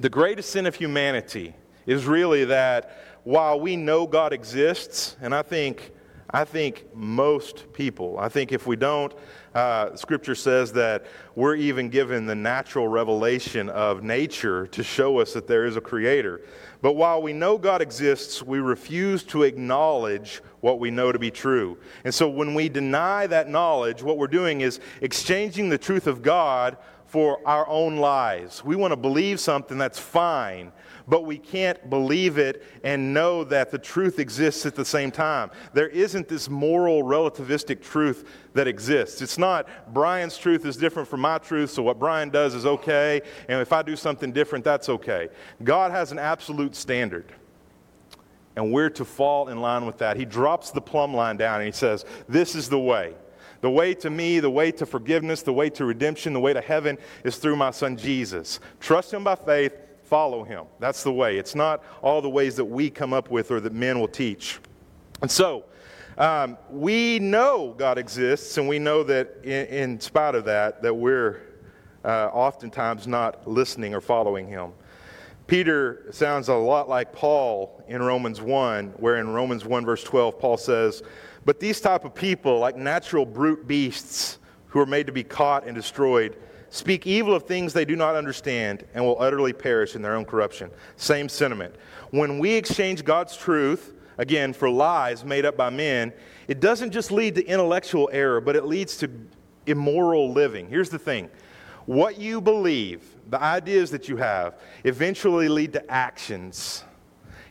The 0.00 0.08
greatest 0.08 0.48
sin 0.48 0.64
of 0.64 0.74
humanity 0.74 1.54
is 1.84 2.06
really 2.06 2.46
that 2.46 2.98
while 3.24 3.60
we 3.60 3.76
know 3.76 4.06
God 4.06 4.32
exists, 4.32 5.14
and 5.20 5.34
I 5.34 5.42
think 5.42 5.92
I 6.32 6.44
think 6.44 6.86
most 6.94 7.72
people, 7.72 8.16
I 8.18 8.28
think 8.28 8.52
if 8.52 8.64
we 8.64 8.76
don't, 8.76 9.12
uh, 9.52 9.96
Scripture 9.96 10.36
says 10.36 10.72
that 10.74 11.06
we're 11.34 11.56
even 11.56 11.88
given 11.88 12.24
the 12.24 12.36
natural 12.36 12.86
revelation 12.86 13.68
of 13.68 14.04
nature 14.04 14.68
to 14.68 14.84
show 14.84 15.18
us 15.18 15.32
that 15.32 15.48
there 15.48 15.66
is 15.66 15.76
a 15.76 15.80
creator. 15.80 16.40
But 16.82 16.92
while 16.92 17.20
we 17.20 17.32
know 17.32 17.58
God 17.58 17.82
exists, 17.82 18.44
we 18.44 18.60
refuse 18.60 19.24
to 19.24 19.42
acknowledge 19.42 20.40
what 20.60 20.78
we 20.78 20.92
know 20.92 21.10
to 21.10 21.18
be 21.18 21.32
true. 21.32 21.78
And 22.04 22.14
so 22.14 22.28
when 22.28 22.54
we 22.54 22.68
deny 22.68 23.26
that 23.26 23.48
knowledge, 23.48 24.00
what 24.00 24.16
we're 24.16 24.28
doing 24.28 24.60
is 24.60 24.78
exchanging 25.00 25.68
the 25.68 25.78
truth 25.78 26.06
of 26.06 26.22
God 26.22 26.76
for 27.10 27.40
our 27.44 27.68
own 27.68 27.96
lives. 27.96 28.64
We 28.64 28.76
want 28.76 28.92
to 28.92 28.96
believe 28.96 29.40
something 29.40 29.76
that's 29.76 29.98
fine, 29.98 30.70
but 31.08 31.24
we 31.24 31.38
can't 31.38 31.90
believe 31.90 32.38
it 32.38 32.62
and 32.84 33.12
know 33.12 33.42
that 33.42 33.72
the 33.72 33.78
truth 33.78 34.20
exists 34.20 34.64
at 34.64 34.76
the 34.76 34.84
same 34.84 35.10
time. 35.10 35.50
There 35.74 35.88
isn't 35.88 36.28
this 36.28 36.48
moral 36.48 37.02
relativistic 37.02 37.82
truth 37.82 38.30
that 38.54 38.68
exists. 38.68 39.22
It's 39.22 39.38
not 39.38 39.92
Brian's 39.92 40.38
truth 40.38 40.64
is 40.64 40.76
different 40.76 41.08
from 41.08 41.20
my 41.20 41.38
truth, 41.38 41.70
so 41.70 41.82
what 41.82 41.98
Brian 41.98 42.30
does 42.30 42.54
is 42.54 42.64
okay, 42.64 43.22
and 43.48 43.60
if 43.60 43.72
I 43.72 43.82
do 43.82 43.96
something 43.96 44.30
different, 44.30 44.64
that's 44.64 44.88
okay. 44.88 45.30
God 45.64 45.90
has 45.90 46.12
an 46.12 46.20
absolute 46.20 46.76
standard. 46.76 47.32
And 48.54 48.72
we're 48.72 48.90
to 48.90 49.04
fall 49.04 49.48
in 49.48 49.60
line 49.60 49.84
with 49.84 49.98
that. 49.98 50.16
He 50.16 50.24
drops 50.24 50.70
the 50.70 50.80
plumb 50.80 51.14
line 51.14 51.36
down 51.36 51.56
and 51.56 51.66
he 51.66 51.72
says, 51.72 52.04
This 52.28 52.54
is 52.54 52.68
the 52.68 52.78
way. 52.78 53.14
The 53.60 53.70
way 53.70 53.94
to 53.94 54.10
me, 54.10 54.40
the 54.40 54.50
way 54.50 54.72
to 54.72 54.86
forgiveness, 54.86 55.42
the 55.42 55.52
way 55.52 55.70
to 55.70 55.84
redemption, 55.84 56.32
the 56.32 56.40
way 56.40 56.52
to 56.52 56.60
heaven 56.60 56.98
is 57.24 57.36
through 57.36 57.56
my 57.56 57.70
son 57.70 57.96
Jesus. 57.96 58.60
Trust 58.80 59.12
him 59.12 59.24
by 59.24 59.34
faith, 59.34 59.72
follow 60.04 60.44
him. 60.44 60.64
That's 60.78 61.02
the 61.02 61.12
way. 61.12 61.38
It's 61.38 61.54
not 61.54 61.84
all 62.02 62.22
the 62.22 62.30
ways 62.30 62.56
that 62.56 62.64
we 62.64 62.90
come 62.90 63.12
up 63.12 63.30
with 63.30 63.50
or 63.50 63.60
that 63.60 63.72
men 63.72 64.00
will 64.00 64.08
teach. 64.08 64.58
And 65.20 65.30
so, 65.30 65.64
um, 66.16 66.58
we 66.70 67.18
know 67.18 67.74
God 67.78 67.96
exists, 67.96 68.58
and 68.58 68.68
we 68.68 68.78
know 68.78 69.02
that 69.04 69.36
in, 69.42 69.66
in 69.66 70.00
spite 70.00 70.34
of 70.34 70.44
that, 70.46 70.82
that 70.82 70.94
we're 70.94 71.40
uh, 72.04 72.26
oftentimes 72.32 73.06
not 73.06 73.46
listening 73.46 73.94
or 73.94 74.00
following 74.00 74.48
him. 74.48 74.72
Peter 75.50 76.06
sounds 76.12 76.46
a 76.46 76.54
lot 76.54 76.88
like 76.88 77.12
Paul 77.12 77.82
in 77.88 78.00
Romans 78.00 78.40
1, 78.40 78.90
where 78.98 79.16
in 79.16 79.30
Romans 79.30 79.64
1, 79.64 79.84
verse 79.84 80.04
12, 80.04 80.38
Paul 80.38 80.56
says, 80.56 81.02
but 81.44 81.58
these 81.58 81.80
type 81.80 82.04
of 82.04 82.14
people, 82.14 82.60
like 82.60 82.76
natural 82.76 83.26
brute 83.26 83.66
beasts 83.66 84.38
who 84.68 84.78
are 84.78 84.86
made 84.86 85.08
to 85.08 85.12
be 85.12 85.24
caught 85.24 85.66
and 85.66 85.74
destroyed, 85.74 86.36
speak 86.68 87.04
evil 87.04 87.34
of 87.34 87.42
things 87.42 87.72
they 87.72 87.84
do 87.84 87.96
not 87.96 88.14
understand 88.14 88.84
and 88.94 89.04
will 89.04 89.20
utterly 89.20 89.52
perish 89.52 89.96
in 89.96 90.02
their 90.02 90.14
own 90.14 90.24
corruption. 90.24 90.70
Same 90.94 91.28
sentiment. 91.28 91.74
When 92.10 92.38
we 92.38 92.52
exchange 92.52 93.04
God's 93.04 93.36
truth, 93.36 93.94
again, 94.18 94.52
for 94.52 94.70
lies 94.70 95.24
made 95.24 95.44
up 95.44 95.56
by 95.56 95.70
men, 95.70 96.12
it 96.46 96.60
doesn't 96.60 96.92
just 96.92 97.10
lead 97.10 97.34
to 97.34 97.44
intellectual 97.44 98.08
error, 98.12 98.40
but 98.40 98.54
it 98.54 98.66
leads 98.66 98.96
to 98.98 99.10
immoral 99.66 100.32
living. 100.32 100.68
Here's 100.68 100.90
the 100.90 100.98
thing 101.00 101.28
what 101.86 102.18
you 102.18 102.40
believe, 102.40 103.02
the 103.28 103.40
ideas 103.40 103.90
that 103.90 104.08
you 104.08 104.16
have, 104.16 104.58
eventually 104.84 105.48
lead 105.48 105.72
to 105.74 105.90
actions 105.90 106.84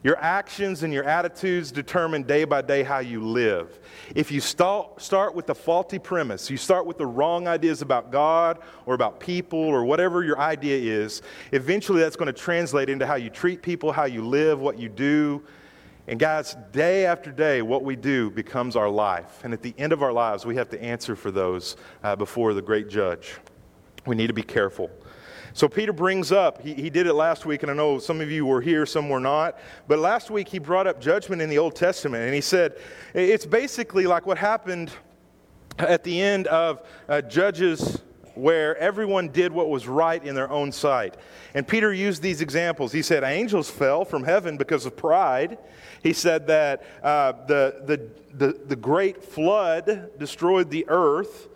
your 0.01 0.17
actions 0.17 0.83
and 0.83 0.93
your 0.93 1.03
attitudes 1.03 1.71
determine 1.71 2.23
day 2.23 2.45
by 2.45 2.61
day 2.61 2.83
how 2.83 2.99
you 2.99 3.21
live. 3.21 3.79
If 4.15 4.31
you 4.31 4.39
start, 4.39 5.01
start 5.01 5.35
with 5.35 5.45
the 5.45 5.55
faulty 5.55 5.99
premise, 5.99 6.49
you 6.49 6.55
start 6.55 6.85
with 6.85 6.97
the 6.97 7.05
wrong 7.05 7.49
ideas 7.49 7.81
about 7.81 8.09
God 8.09 8.59
or 8.85 8.93
about 8.93 9.19
people 9.19 9.59
or 9.59 9.83
whatever 9.83 10.23
your 10.23 10.39
idea 10.39 10.77
is, 10.77 11.21
eventually 11.51 11.99
that's 11.99 12.15
going 12.15 12.27
to 12.27 12.33
translate 12.33 12.89
into 12.89 13.05
how 13.05 13.15
you 13.15 13.29
treat 13.29 13.61
people, 13.61 13.91
how 13.91 14.05
you 14.05 14.25
live, 14.25 14.61
what 14.61 14.79
you 14.79 14.87
do. 14.87 15.43
And 16.07 16.17
guys, 16.17 16.55
day 16.71 17.05
after 17.05 17.29
day, 17.29 17.61
what 17.61 17.83
we 17.83 17.97
do 17.97 18.31
becomes 18.31 18.77
our 18.77 18.89
life. 18.89 19.41
And 19.43 19.53
at 19.53 19.61
the 19.61 19.75
end 19.77 19.91
of 19.91 20.01
our 20.01 20.13
lives, 20.13 20.45
we 20.45 20.55
have 20.55 20.69
to 20.69 20.81
answer 20.81 21.15
for 21.15 21.29
those 21.29 21.75
uh, 22.03 22.15
before 22.15 22.53
the 22.53 22.61
great 22.61 22.87
judge. 22.87 23.35
We 24.05 24.15
need 24.15 24.27
to 24.27 24.33
be 24.33 24.43
careful. 24.43 24.89
So 25.53 25.67
Peter 25.67 25.91
brings 25.91 26.31
up, 26.31 26.61
he, 26.61 26.73
he 26.73 26.89
did 26.89 27.07
it 27.07 27.13
last 27.13 27.45
week, 27.45 27.63
and 27.63 27.71
I 27.71 27.75
know 27.75 27.99
some 27.99 28.21
of 28.21 28.31
you 28.31 28.45
were 28.45 28.61
here, 28.61 28.85
some 28.85 29.09
were 29.09 29.19
not, 29.19 29.59
but 29.87 29.99
last 29.99 30.29
week 30.29 30.47
he 30.47 30.59
brought 30.59 30.87
up 30.87 31.01
judgment 31.01 31.41
in 31.41 31.49
the 31.49 31.57
Old 31.57 31.75
Testament, 31.75 32.23
and 32.23 32.33
he 32.33 32.41
said 32.41 32.77
it's 33.13 33.45
basically 33.45 34.05
like 34.05 34.25
what 34.25 34.37
happened 34.37 34.91
at 35.79 36.03
the 36.03 36.21
end 36.21 36.47
of 36.47 36.85
uh, 37.07 37.21
Judges 37.21 38.01
where 38.35 38.77
everyone 38.77 39.27
did 39.29 39.51
what 39.51 39.69
was 39.69 39.87
right 39.87 40.23
in 40.23 40.33
their 40.33 40.49
own 40.49 40.71
sight. 40.71 41.15
And 41.53 41.67
Peter 41.67 41.93
used 41.93 42.21
these 42.21 42.41
examples. 42.41 42.91
He 42.91 43.01
said, 43.01 43.23
Angels 43.23 43.69
fell 43.69 44.05
from 44.05 44.23
heaven 44.23 44.55
because 44.55 44.85
of 44.85 44.95
pride. 44.95 45.57
He 46.01 46.13
said 46.13 46.47
that 46.47 46.83
uh, 47.03 47.33
the, 47.47 47.81
the, 47.85 48.09
the, 48.33 48.59
the 48.67 48.75
great 48.75 49.23
flood 49.23 50.11
destroyed 50.17 50.69
the 50.69 50.85
earth, 50.87 51.49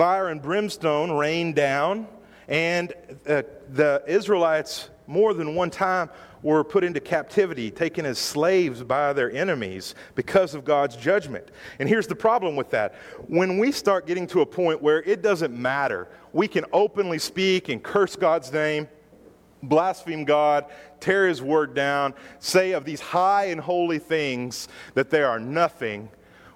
fire 0.00 0.28
and 0.28 0.40
brimstone 0.40 1.12
rained 1.12 1.54
down. 1.54 2.08
And 2.48 2.94
uh, 3.28 3.42
the 3.68 4.02
Israelites, 4.06 4.88
more 5.06 5.34
than 5.34 5.54
one 5.54 5.68
time, 5.68 6.08
were 6.42 6.64
put 6.64 6.84
into 6.84 7.00
captivity, 7.00 7.70
taken 7.70 8.06
as 8.06 8.18
slaves 8.18 8.82
by 8.82 9.12
their 9.12 9.30
enemies 9.30 9.94
because 10.14 10.54
of 10.54 10.64
God's 10.64 10.96
judgment. 10.96 11.50
And 11.80 11.86
here's 11.86 12.06
the 12.06 12.14
problem 12.14 12.56
with 12.56 12.70
that. 12.70 12.94
When 13.28 13.58
we 13.58 13.72
start 13.72 14.06
getting 14.06 14.26
to 14.28 14.40
a 14.40 14.46
point 14.46 14.80
where 14.80 15.02
it 15.02 15.20
doesn't 15.20 15.54
matter, 15.54 16.08
we 16.32 16.48
can 16.48 16.64
openly 16.72 17.18
speak 17.18 17.68
and 17.68 17.82
curse 17.82 18.16
God's 18.16 18.50
name, 18.50 18.88
blaspheme 19.62 20.24
God, 20.24 20.64
tear 21.00 21.28
his 21.28 21.42
word 21.42 21.74
down, 21.74 22.14
say 22.38 22.72
of 22.72 22.86
these 22.86 23.00
high 23.00 23.48
and 23.48 23.60
holy 23.60 23.98
things 23.98 24.66
that 24.94 25.10
they 25.10 25.22
are 25.22 25.38
nothing, 25.38 26.08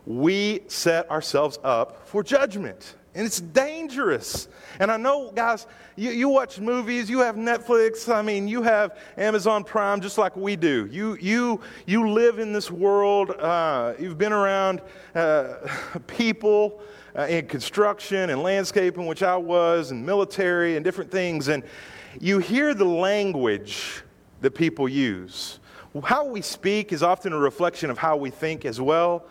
we 0.07 0.63
set 0.69 1.11
ourselves 1.11 1.59
up 1.63 2.09
for 2.09 2.23
judgment. 2.23 2.95
And 3.15 3.25
it's 3.25 3.41
dangerous. 3.41 4.49
And 4.81 4.91
I 4.91 4.97
know, 4.97 5.31
guys, 5.31 5.67
you, 5.95 6.11
you 6.11 6.29
watch 6.29 6.59
movies, 6.59 7.09
you 7.09 7.21
have 7.21 7.37
Netflix, 7.37 8.13
I 8.13 8.23
mean, 8.23 8.49
you 8.49 8.63
have 8.63 8.99
Amazon 9.17 9.63
Prime 9.63 10.01
just 10.01 10.19
like 10.19 10.37
we 10.37 10.57
do. 10.57 10.89
You, 10.91 11.17
you, 11.21 11.61
you 11.87 12.11
live 12.11 12.41
in 12.41 12.53
this 12.53 12.71
world, 12.73 13.31
uh, 13.31 13.95
you've 14.01 14.19
been 14.19 14.33
around 14.33 14.83
uh, 15.15 15.55
people 16.09 16.83
uh, 17.17 17.23
in 17.23 17.47
construction 17.47 18.31
and 18.31 18.43
landscaping, 18.43 19.07
which 19.07 19.23
I 19.23 19.37
was, 19.37 19.93
and 19.93 20.05
military 20.05 20.75
and 20.75 20.85
different 20.85 21.13
things, 21.13 21.47
and 21.47 21.63
you 22.21 22.39
hear 22.39 22.75
the 22.75 22.85
language 22.85 24.03
that 24.41 24.53
people 24.53 24.89
use. 24.89 25.61
How 26.03 26.25
we 26.25 26.41
speak 26.43 26.93
is 26.93 27.05
often 27.05 27.33
a 27.33 27.39
reflection 27.39 27.91
of 27.91 27.99
how 27.99 28.17
we 28.17 28.31
think 28.31 28.65
as 28.65 28.81
well. 28.81 29.27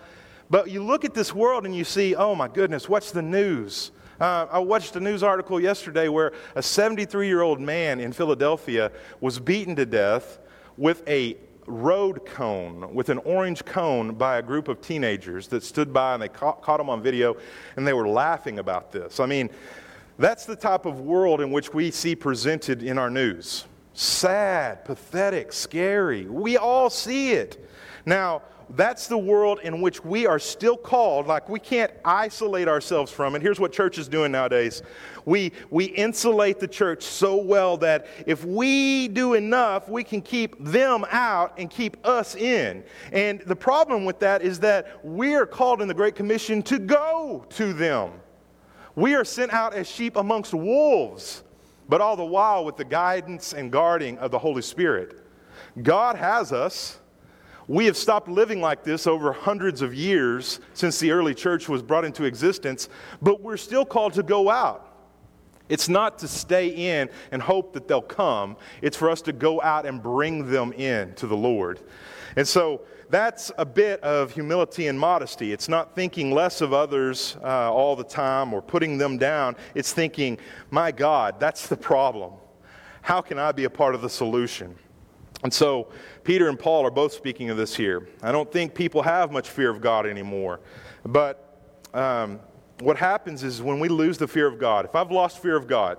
But 0.50 0.70
you 0.70 0.84
look 0.84 1.06
at 1.06 1.14
this 1.14 1.34
world 1.34 1.66
and 1.66 1.76
you 1.76 1.84
see, 1.84 2.16
oh 2.16 2.36
my 2.36 2.48
goodness, 2.48 2.88
what's 2.88 3.12
the 3.12 3.22
news? 3.22 3.92
Uh, 4.20 4.48
I 4.52 4.60
watched 4.60 4.96
a 4.96 5.00
news 5.00 5.24
article 5.24 5.60
yesterday 5.60 6.08
where 6.08 6.34
a 6.56 6.62
73 6.62 7.28
year 7.28 7.42
old 7.42 7.60
man 7.60 8.00
in 8.00 8.14
Philadelphia 8.14 8.92
was 9.20 9.40
beaten 9.40 9.76
to 9.76 9.86
death 9.86 10.40
with 10.78 11.08
a 11.08 11.38
road 11.66 12.26
cone, 12.26 12.94
with 12.94 13.10
an 13.10 13.18
orange 13.20 13.66
cone, 13.66 14.14
by 14.14 14.38
a 14.38 14.42
group 14.42 14.68
of 14.68 14.82
teenagers 14.82 15.48
that 15.48 15.64
stood 15.64 15.94
by 15.94 16.14
and 16.14 16.22
they 16.22 16.30
caught, 16.30 16.62
caught 16.62 16.80
him 16.80 16.90
on 16.90 17.02
video 17.02 17.36
and 17.76 17.88
they 17.88 17.94
were 17.94 18.08
laughing 18.08 18.60
about 18.60 18.92
this. 18.92 19.20
I 19.20 19.26
mean, 19.26 19.50
that's 20.20 20.46
the 20.46 20.56
type 20.56 20.86
of 20.86 21.00
world 21.00 21.42
in 21.42 21.52
which 21.52 21.74
we 21.74 21.90
see 21.92 22.16
presented 22.16 22.84
in 22.84 22.98
our 22.98 23.10
news. 23.10 23.66
Sad, 23.94 24.86
pathetic, 24.86 25.54
scary. 25.54 26.26
We 26.26 26.58
all 26.58 26.90
see 26.90 27.32
it. 27.32 27.68
Now, 28.06 28.42
that's 28.72 29.08
the 29.08 29.18
world 29.18 29.60
in 29.64 29.82
which 29.82 30.04
we 30.04 30.26
are 30.26 30.40
still 30.40 30.78
called, 30.78 31.28
like 31.28 31.50
we 31.50 31.60
can't 31.60 31.92
isolate 32.04 32.68
ourselves 32.68 33.12
from 33.12 33.36
it. 33.36 33.42
Here's 33.42 33.60
what 33.60 33.72
church 33.72 33.98
is 33.98 34.08
doing 34.08 34.32
nowadays 34.32 34.82
we, 35.26 35.54
we 35.70 35.86
insulate 35.86 36.60
the 36.60 36.68
church 36.68 37.04
so 37.04 37.38
well 37.38 37.78
that 37.78 38.08
if 38.26 38.44
we 38.44 39.08
do 39.08 39.34
enough, 39.34 39.88
we 39.88 40.04
can 40.04 40.22
keep 40.22 40.62
them 40.64 41.06
out 41.12 41.54
and 41.58 41.70
keep 41.70 42.06
us 42.06 42.36
in. 42.36 42.84
And 43.12 43.42
the 43.42 43.56
problem 43.56 44.06
with 44.06 44.20
that 44.20 44.42
is 44.42 44.60
that 44.60 45.04
we 45.06 45.36
are 45.36 45.46
called 45.46 45.82
in 45.82 45.88
the 45.88 45.94
Great 45.94 46.16
Commission 46.16 46.62
to 46.64 46.80
go 46.80 47.46
to 47.52 47.74
them. 47.74 48.12
We 48.96 49.16
are 49.16 49.26
sent 49.26 49.54
out 49.54 49.74
as 49.74 49.90
sheep 49.90 50.18
amongst 50.18 50.54
wolves, 50.54 51.44
but 51.90 52.02
all 52.02 52.16
the 52.16 52.26
while 52.26 52.66
with 52.66 52.78
the 52.78 52.86
guidance 52.86 53.54
and 53.54 53.72
guarding 53.72 54.18
of 54.20 54.32
the 54.32 54.40
Holy 54.40 54.62
Spirit. 54.62 55.20
God 55.82 56.16
has 56.16 56.52
us. 56.52 57.00
We 57.68 57.86
have 57.86 57.96
stopped 57.96 58.28
living 58.28 58.60
like 58.60 58.84
this 58.84 59.08
over 59.08 59.32
hundreds 59.32 59.82
of 59.82 59.94
years 59.94 60.60
since 60.74 61.00
the 61.00 61.12
early 61.12 61.34
church 61.34 61.70
was 61.70 61.82
brought 61.82 62.06
into 62.06 62.26
existence, 62.26 62.90
but 63.22 63.42
we're 63.42 63.58
still 63.58 63.86
called 63.86 64.14
to 64.14 64.24
go 64.24 64.50
out. 64.50 64.90
It's 65.70 65.88
not 65.88 66.20
to 66.20 66.28
stay 66.28 66.68
in 66.68 67.10
and 67.32 67.42
hope 67.42 67.74
that 67.74 67.88
they'll 67.88 68.02
come. 68.02 68.58
It's 68.82 68.98
for 68.98 69.10
us 69.10 69.22
to 69.24 69.34
go 69.34 69.62
out 69.62 69.86
and 69.86 70.04
bring 70.04 70.52
them 70.52 70.74
in 70.74 71.14
to 71.16 71.26
the 71.28 71.38
Lord. 71.38 71.80
And 72.36 72.46
so 72.48 72.82
that's 73.10 73.52
a 73.58 73.66
bit 73.66 74.02
of 74.02 74.32
humility 74.32 74.88
and 74.88 75.00
modesty. 75.00 75.54
It's 75.54 75.70
not 75.70 75.96
thinking 75.96 76.32
less 76.32 76.62
of 76.62 76.74
others 76.74 77.38
uh, 77.44 77.72
all 77.72 77.96
the 77.96 78.04
time 78.04 78.54
or 78.54 78.62
putting 78.62 78.98
them 78.98 79.18
down. 79.18 79.56
It's 79.74 79.94
thinking, 79.94 80.38
my 80.70 80.92
God, 80.92 81.40
that's 81.40 81.68
the 81.68 81.78
problem. 81.78 82.34
How 83.02 83.22
can 83.22 83.40
I 83.40 83.52
be 83.52 83.64
a 83.64 83.70
part 83.70 83.96
of 83.96 84.02
the 84.02 84.10
solution? 84.10 84.76
And 85.44 85.54
so, 85.54 85.90
Peter 86.24 86.48
and 86.48 86.58
Paul 86.58 86.86
are 86.86 86.92
both 86.92 87.12
speaking 87.12 87.50
of 87.50 87.58
this 87.58 87.76
here. 87.76 88.08
I 88.22 88.32
don't 88.32 88.50
think 88.50 88.74
people 88.74 89.02
have 89.02 89.32
much 89.32 89.50
fear 89.50 89.70
of 89.70 89.82
God 89.82 90.06
anymore. 90.06 90.62
But 91.06 91.60
um, 91.94 92.40
what 92.80 92.98
happens 92.98 93.44
is 93.44 93.62
when 93.62 93.80
we 93.80 93.90
lose 93.90 94.18
the 94.18 94.28
fear 94.28 94.48
of 94.48 94.58
God, 94.58 94.86
if 94.86 94.96
I've 94.96 95.12
lost 95.12 95.42
fear 95.42 95.58
of 95.58 95.68
God, 95.68 95.98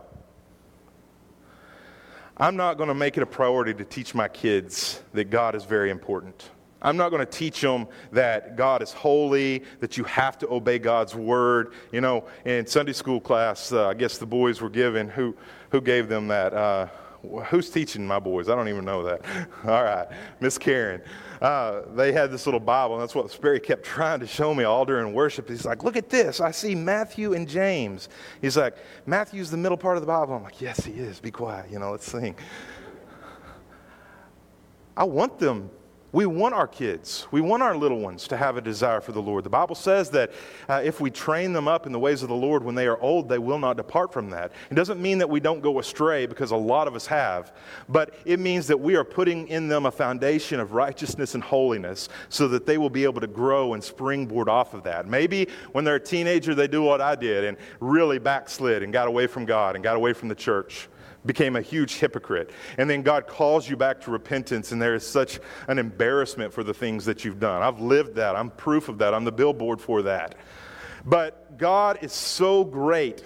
I'm 2.37 2.57
not 2.57 2.79
going 2.79 2.89
to 2.89 2.95
make 2.95 3.17
it 3.17 3.23
a 3.23 3.27
priority 3.27 3.75
to 3.75 3.85
teach 3.85 4.15
my 4.15 4.29
kids 4.29 5.03
that 5.13 5.31
God 5.31 5.55
is 5.55 5.65
very 5.65 5.91
important. 5.91 6.51
I'm 6.83 6.97
not 6.97 7.11
going 7.11 7.21
to 7.21 7.31
teach 7.31 7.61
them 7.61 7.87
that 8.13 8.57
God 8.57 8.83
is 8.83 8.93
holy, 8.93 9.63
that 9.81 9.97
you 9.97 10.05
have 10.05 10.37
to 10.39 10.49
obey 10.51 10.79
God's 10.79 11.15
word. 11.15 11.73
You 11.93 12.01
know, 12.01 12.25
in 12.45 12.67
Sunday 12.67 12.93
school 12.93 13.21
class, 13.21 13.73
uh, 13.73 13.89
I 13.89 13.95
guess 13.95 14.19
the 14.19 14.27
boys 14.27 14.61
were 14.61 14.69
given, 14.69 15.09
who, 15.09 15.35
who 15.71 15.81
gave 15.81 16.09
them 16.09 16.29
that? 16.29 16.53
Uh, 16.53 16.89
who's 17.47 17.71
teaching 17.71 18.07
my 18.07 18.19
boys? 18.19 18.49
I 18.49 18.55
don't 18.55 18.69
even 18.69 18.85
know 18.85 19.03
that. 19.05 19.21
All 19.65 19.85
right, 19.85 20.07
Miss 20.41 20.59
Karen. 20.59 21.03
Uh, 21.41 21.83
they 21.95 22.13
had 22.13 22.31
this 22.31 22.47
little 22.47 22.61
Bible, 22.61 22.95
and 22.95 23.03
that's 23.03 23.15
what 23.15 23.31
Sperry 23.31 23.61
kept 23.61 23.85
trying 23.85 24.21
to 24.21 24.27
show 24.27 24.55
me 24.55 24.65
all 24.65 24.87
during 24.87 25.13
worship. 25.13 25.49
He's 25.49 25.67
like, 25.67 25.85
Look 25.85 25.97
at 25.97 26.09
this. 26.09 26.41
I 26.41 26.53
see 26.53 26.75
Matthew 26.75 27.35
and 27.35 27.47
James. 27.47 28.09
He's 28.41 28.57
like, 28.57 28.77
Matthew's 29.05 29.51
the 29.51 29.57
middle 29.57 29.77
part 29.77 29.97
of 29.97 30.01
the 30.01 30.07
Bible. 30.07 30.35
I'm 30.35 30.43
like, 30.43 30.61
Yes, 30.61 30.85
he 30.85 30.93
is. 30.93 31.21
Be 31.21 31.31
quiet. 31.31 31.71
You 31.71 31.79
know, 31.79 31.91
let's 31.91 32.11
sing. 32.11 32.35
I 34.97 35.05
want 35.05 35.39
them 35.39 35.71
we 36.15 36.27
want 36.27 36.55
our 36.55 36.69
kids, 36.69 37.27
we 37.33 37.41
want 37.41 37.61
our 37.61 37.77
little 37.77 37.99
ones 37.99 38.29
to 38.29 38.37
have 38.37 38.57
a 38.57 38.61
desire 38.61 39.01
for 39.01 39.11
the 39.11 39.21
Lord. 39.21 39.43
The 39.43 39.51
Bible 39.51 39.75
says 39.75 40.11
that 40.11 40.31
uh, 40.69 40.81
if 40.85 41.01
we 41.01 41.11
train 41.11 41.53
them 41.53 41.67
up 41.67 41.87
in 41.87 41.93
the 41.93 41.99
ways 41.99 42.23
of 42.23 42.29
the 42.29 42.37
Lord 42.37 42.63
when 42.63 42.77
they 42.77 42.87
are 42.87 43.01
old, 43.01 43.29
they 43.29 43.41
will 43.41 43.59
not 43.59 43.77
depart 43.77 44.13
from 44.13 44.31
that. 44.31 44.53
It 44.71 44.75
doesn't 44.75 45.03
mean 45.03 45.19
that 45.19 45.29
we 45.29 45.41
don't 45.41 45.61
go 45.61 45.81
astray 45.81 46.27
because 46.27 46.53
a 46.53 46.57
lot 46.57 46.87
of 46.87 46.95
us 46.95 47.05
have, 47.09 47.53
but 47.89 48.15
it 48.25 48.39
means 48.39 48.69
that 48.69 48.79
we 48.79 48.95
are 48.95 49.03
putting 49.03 49.49
in 49.49 49.67
them 49.67 49.87
a 49.87 49.91
foundation 49.91 50.61
of 50.61 50.73
righteousness 50.73 51.35
and 51.35 51.43
holiness 51.43 52.09
so 52.29 52.47
that 52.47 52.65
they 52.65 52.79
will 52.79 52.91
be 52.91 53.03
able 53.03 53.21
to 53.21 53.27
grow 53.27 53.75
and 53.75 53.83
springboard 53.83 54.49
off 54.49 54.73
of 54.73 54.85
that. 54.85 55.09
Maybe 55.09 55.49
when 55.73 55.85
they're 55.85 55.97
a 55.97 56.01
teenager, 56.01 56.55
they 56.55 56.69
do 56.69 56.83
what 56.83 57.01
I 57.01 57.17
did 57.17 57.43
and 57.43 57.57
really 57.81 58.21
backslid 58.21 58.85
and 58.85 58.93
got 58.93 59.09
away 59.09 59.27
from 59.27 59.47
God 59.47 59.75
and 59.75 59.83
got 59.83 59.97
away 59.97 60.13
from 60.13 60.29
the 60.29 60.37
church 60.37 60.89
became 61.27 61.57
a 61.57 61.61
huge 61.63 61.95
hypocrite. 61.95 62.51
And 62.79 62.89
then 62.89 63.03
God 63.03 63.27
calls 63.27 63.69
you 63.69 63.77
back 63.77 64.01
to 64.03 64.11
repentance, 64.11 64.73
and 64.73 64.81
there 64.81 64.95
is 64.95 65.07
such 65.07 65.41
an 65.69 65.79
embarrassment 65.79 66.53
for 66.53 66.63
the 66.63 66.75
things 66.75 67.05
that 67.05 67.25
you've 67.25 67.41
done. 67.41 67.63
I've 67.63 67.81
lived 67.81 68.15
that. 68.17 68.37
I'm 68.37 68.51
proof 68.51 68.89
of 68.89 68.99
that. 68.99 69.15
I'm 69.15 69.25
the 69.25 69.33
billboard 69.33 69.81
for 69.81 70.03
that. 70.03 70.37
But 71.07 71.59
God 71.59 71.99
is 72.03 72.13
so 72.13 72.65
great 72.65 73.25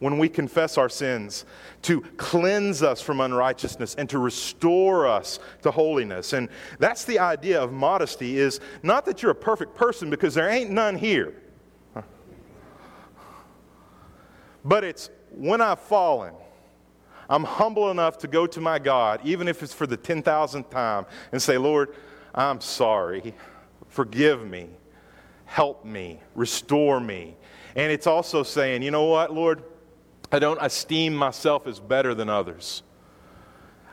when 0.00 0.16
we 0.16 0.28
confess 0.28 0.78
our 0.78 0.88
sins 0.88 1.44
to 1.82 2.00
cleanse 2.16 2.82
us 2.82 3.02
from 3.02 3.20
unrighteousness 3.20 3.94
and 3.96 4.08
to 4.08 4.18
restore 4.18 5.06
us 5.06 5.38
to 5.62 5.70
holiness. 5.70 6.32
And 6.32 6.48
that's 6.78 7.04
the 7.04 7.18
idea 7.18 7.62
of 7.62 7.72
modesty 7.72 8.38
is 8.38 8.60
not 8.82 9.04
that 9.04 9.22
you're 9.22 9.32
a 9.32 9.34
perfect 9.34 9.74
person 9.74 10.08
because 10.08 10.34
there 10.34 10.48
ain't 10.48 10.70
none 10.70 10.96
here. 10.96 11.34
But 14.64 14.84
it's 14.84 15.10
when 15.30 15.60
I've 15.60 15.80
fallen 15.80 16.34
I'm 17.30 17.44
humble 17.44 17.92
enough 17.92 18.18
to 18.18 18.28
go 18.28 18.46
to 18.48 18.60
my 18.60 18.80
God, 18.80 19.20
even 19.22 19.46
if 19.46 19.62
it's 19.62 19.72
for 19.72 19.86
the 19.86 19.96
10,000th 19.96 20.68
time, 20.68 21.06
and 21.30 21.40
say, 21.40 21.56
Lord, 21.56 21.94
I'm 22.34 22.60
sorry. 22.60 23.34
Forgive 23.88 24.44
me. 24.44 24.68
Help 25.44 25.84
me. 25.84 26.20
Restore 26.34 26.98
me. 26.98 27.36
And 27.76 27.92
it's 27.92 28.08
also 28.08 28.42
saying, 28.42 28.82
you 28.82 28.90
know 28.90 29.04
what, 29.04 29.32
Lord? 29.32 29.62
I 30.32 30.40
don't 30.40 30.58
esteem 30.60 31.14
myself 31.14 31.68
as 31.68 31.78
better 31.78 32.14
than 32.14 32.28
others. 32.28 32.82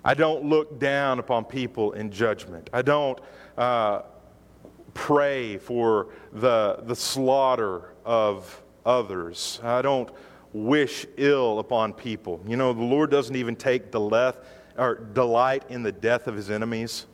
I 0.04 0.16
don't 0.16 0.46
look 0.46 0.80
down 0.80 1.20
upon 1.20 1.46
people 1.46 1.92
in 1.92 2.12
judgment. 2.12 2.72
I 2.74 2.82
don't 2.82 3.20
uh, 3.56 4.02
pray 4.96 5.58
for 5.58 6.08
the, 6.34 6.80
the 6.84 6.96
slaughter 6.96 7.94
of 8.04 8.64
others. 8.84 9.60
I 9.64 9.84
don't 9.84 10.10
wish 10.54 11.06
ill 11.18 11.60
upon 11.60 11.94
people. 11.94 12.42
You 12.48 12.58
know, 12.58 12.74
the 12.74 12.82
Lord 12.82 13.12
doesn't 13.12 13.36
even 13.36 13.56
take 13.56 13.94
or 13.94 14.96
delight 15.14 15.64
in 15.70 15.84
the 15.84 15.92
death 15.92 16.28
of 16.28 16.36
his 16.36 16.50
enemies. 16.50 17.06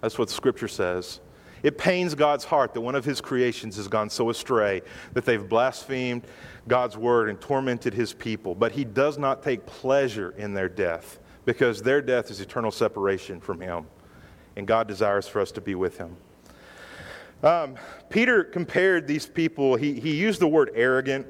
That's 0.00 0.18
what 0.18 0.30
Scripture 0.30 0.68
says. 0.68 1.20
It 1.62 1.76
pains 1.76 2.14
God's 2.14 2.44
heart 2.44 2.72
that 2.74 2.80
one 2.80 2.94
of 2.94 3.04
his 3.04 3.20
creations 3.20 3.76
has 3.76 3.86
gone 3.86 4.08
so 4.08 4.30
astray 4.30 4.82
that 5.12 5.24
they've 5.26 5.46
blasphemed 5.46 6.26
God's 6.68 6.96
word 6.96 7.28
and 7.28 7.40
tormented 7.40 7.92
his 7.92 8.14
people. 8.14 8.54
But 8.54 8.72
he 8.72 8.84
does 8.84 9.18
not 9.18 9.42
take 9.42 9.66
pleasure 9.66 10.34
in 10.38 10.54
their 10.54 10.68
death 10.68 11.18
because 11.44 11.82
their 11.82 12.00
death 12.00 12.30
is 12.30 12.40
eternal 12.40 12.70
separation 12.70 13.40
from 13.40 13.60
him. 13.60 13.86
And 14.56 14.66
God 14.66 14.88
desires 14.88 15.28
for 15.28 15.40
us 15.40 15.52
to 15.52 15.60
be 15.60 15.74
with 15.74 15.98
him. 15.98 16.16
Um, 17.42 17.76
Peter 18.08 18.44
compared 18.44 19.06
these 19.06 19.26
people, 19.26 19.76
he, 19.76 19.98
he 19.98 20.14
used 20.14 20.40
the 20.40 20.48
word 20.48 20.70
arrogant 20.74 21.26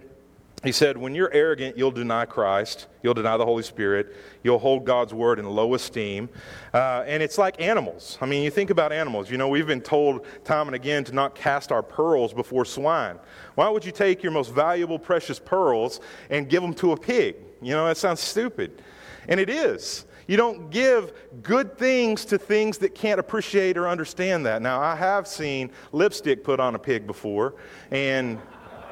he 0.63 0.73
said, 0.73 0.99
When 0.99 1.15
you're 1.15 1.33
arrogant, 1.33 1.79
you'll 1.79 1.91
deny 1.91 2.27
Christ, 2.27 2.87
you'll 3.03 3.15
deny 3.15 3.37
the 3.39 3.45
Holy 3.45 3.63
Spirit, 3.63 4.15
you'll 4.43 4.59
hold 4.59 4.85
God's 4.85 5.15
word 5.15 5.39
in 5.39 5.47
low 5.47 5.75
esteem. 5.75 6.29
Uh, 6.75 7.03
and 7.07 7.23
it's 7.23 7.39
like 7.39 7.61
animals. 7.61 8.19
I 8.21 8.27
mean, 8.27 8.43
you 8.43 8.51
think 8.51 8.69
about 8.69 8.93
animals. 8.93 9.31
You 9.31 9.39
know, 9.39 9.49
we've 9.49 9.67
been 9.67 9.81
told 9.81 10.27
time 10.45 10.69
and 10.69 10.75
again 10.75 11.05
to 11.05 11.13
not 11.15 11.35
cast 11.35 11.73
our 11.73 11.83
pearls 11.83 12.35
before 12.35 12.67
swine. 12.67 13.19
Why 13.55 13.71
would 13.71 13.85
you 13.85 13.93
take 13.93 14.23
your 14.23 14.33
most 14.33 14.53
valuable, 14.53 14.99
precious 14.99 15.39
pearls 15.39 16.01
and 16.29 16.49
give 16.49 16.63
them 16.63 16.75
to 16.75 16.93
a 16.93 16.97
pig? 16.97 17.37
You 17.63 17.73
know, 17.73 17.87
that 17.87 17.97
sounds 17.97 18.21
stupid. 18.21 18.83
And 19.29 19.41
it 19.41 19.49
is. 19.49 20.05
You 20.27 20.37
don't 20.37 20.71
give 20.71 21.13
good 21.43 21.77
things 21.77 22.25
to 22.27 22.39
things 22.39 22.79
that 22.79 22.95
can't 22.95 23.19
appreciate 23.19 23.77
or 23.77 23.89
understand 23.89 24.47
that. 24.47 24.63
Now, 24.63 24.81
I 24.81 24.95
have 24.95 25.27
seen 25.27 25.73
lipstick 25.91 26.45
put 26.45 26.61
on 26.61 26.75
a 26.75 26.79
pig 26.79 27.07
before, 27.07 27.55
and 27.91 28.39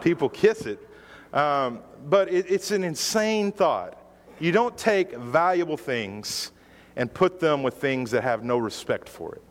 people 0.00 0.28
kiss 0.28 0.62
it. 0.62 0.87
Um, 1.32 1.80
but 2.06 2.32
it, 2.32 2.46
it's 2.48 2.70
an 2.70 2.84
insane 2.84 3.52
thought. 3.52 3.96
You 4.40 4.52
don't 4.52 4.76
take 4.76 5.14
valuable 5.16 5.76
things 5.76 6.52
and 6.96 7.12
put 7.12 7.40
them 7.40 7.62
with 7.62 7.74
things 7.74 8.10
that 8.12 8.22
have 8.24 8.42
no 8.44 8.58
respect 8.58 9.08
for 9.08 9.34
it. 9.34 9.42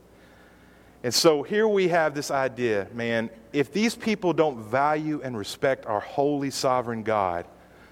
And 1.03 1.13
so 1.13 1.43
here 1.43 1.67
we 1.67 1.87
have 1.89 2.15
this 2.15 2.31
idea, 2.31 2.87
man, 2.93 3.29
if 3.53 3.71
these 3.71 3.95
people 3.95 4.33
don't 4.33 4.57
value 4.57 5.21
and 5.23 5.37
respect 5.37 5.85
our 5.85 5.99
holy, 5.99 6.49
sovereign 6.49 7.03
God, 7.03 7.45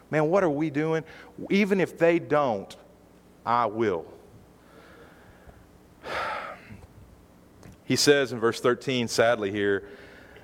man, 0.09 0.29
what 0.29 0.43
are 0.43 0.49
we 0.49 0.69
doing? 0.69 1.03
Even 1.49 1.79
if 1.79 1.97
they 1.97 2.19
don't, 2.19 2.75
I 3.45 3.65
will. 3.67 4.05
He 7.87 7.95
says 7.95 8.33
in 8.33 8.39
verse 8.39 8.59
13, 8.59 9.07
sadly, 9.07 9.51
here, 9.51 9.87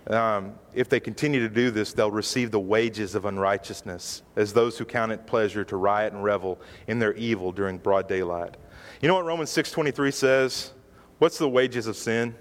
um, 0.07 0.55
if 0.73 0.89
they 0.89 0.99
continue 0.99 1.39
to 1.39 1.49
do 1.49 1.69
this, 1.69 1.93
they'll 1.93 2.11
receive 2.11 2.51
the 2.51 2.59
wages 2.59 3.13
of 3.13 3.25
unrighteousness 3.25 4.23
as 4.35 4.53
those 4.53 4.77
who 4.77 4.85
count 4.85 5.11
it 5.11 5.27
pleasure 5.27 5.63
to 5.65 5.77
riot 5.77 6.13
and 6.13 6.23
revel 6.23 6.59
in 6.87 6.99
their 6.99 7.13
evil 7.13 7.51
during 7.51 7.77
broad 7.77 8.07
daylight. 8.07 8.57
You 9.01 9.07
know 9.07 9.15
what 9.15 9.25
Romans 9.25 9.51
6:23 9.51 10.11
says? 10.11 10.71
What's 11.19 11.37
the 11.37 11.49
wages 11.49 11.85
of 11.85 11.95
sin? 11.95 12.35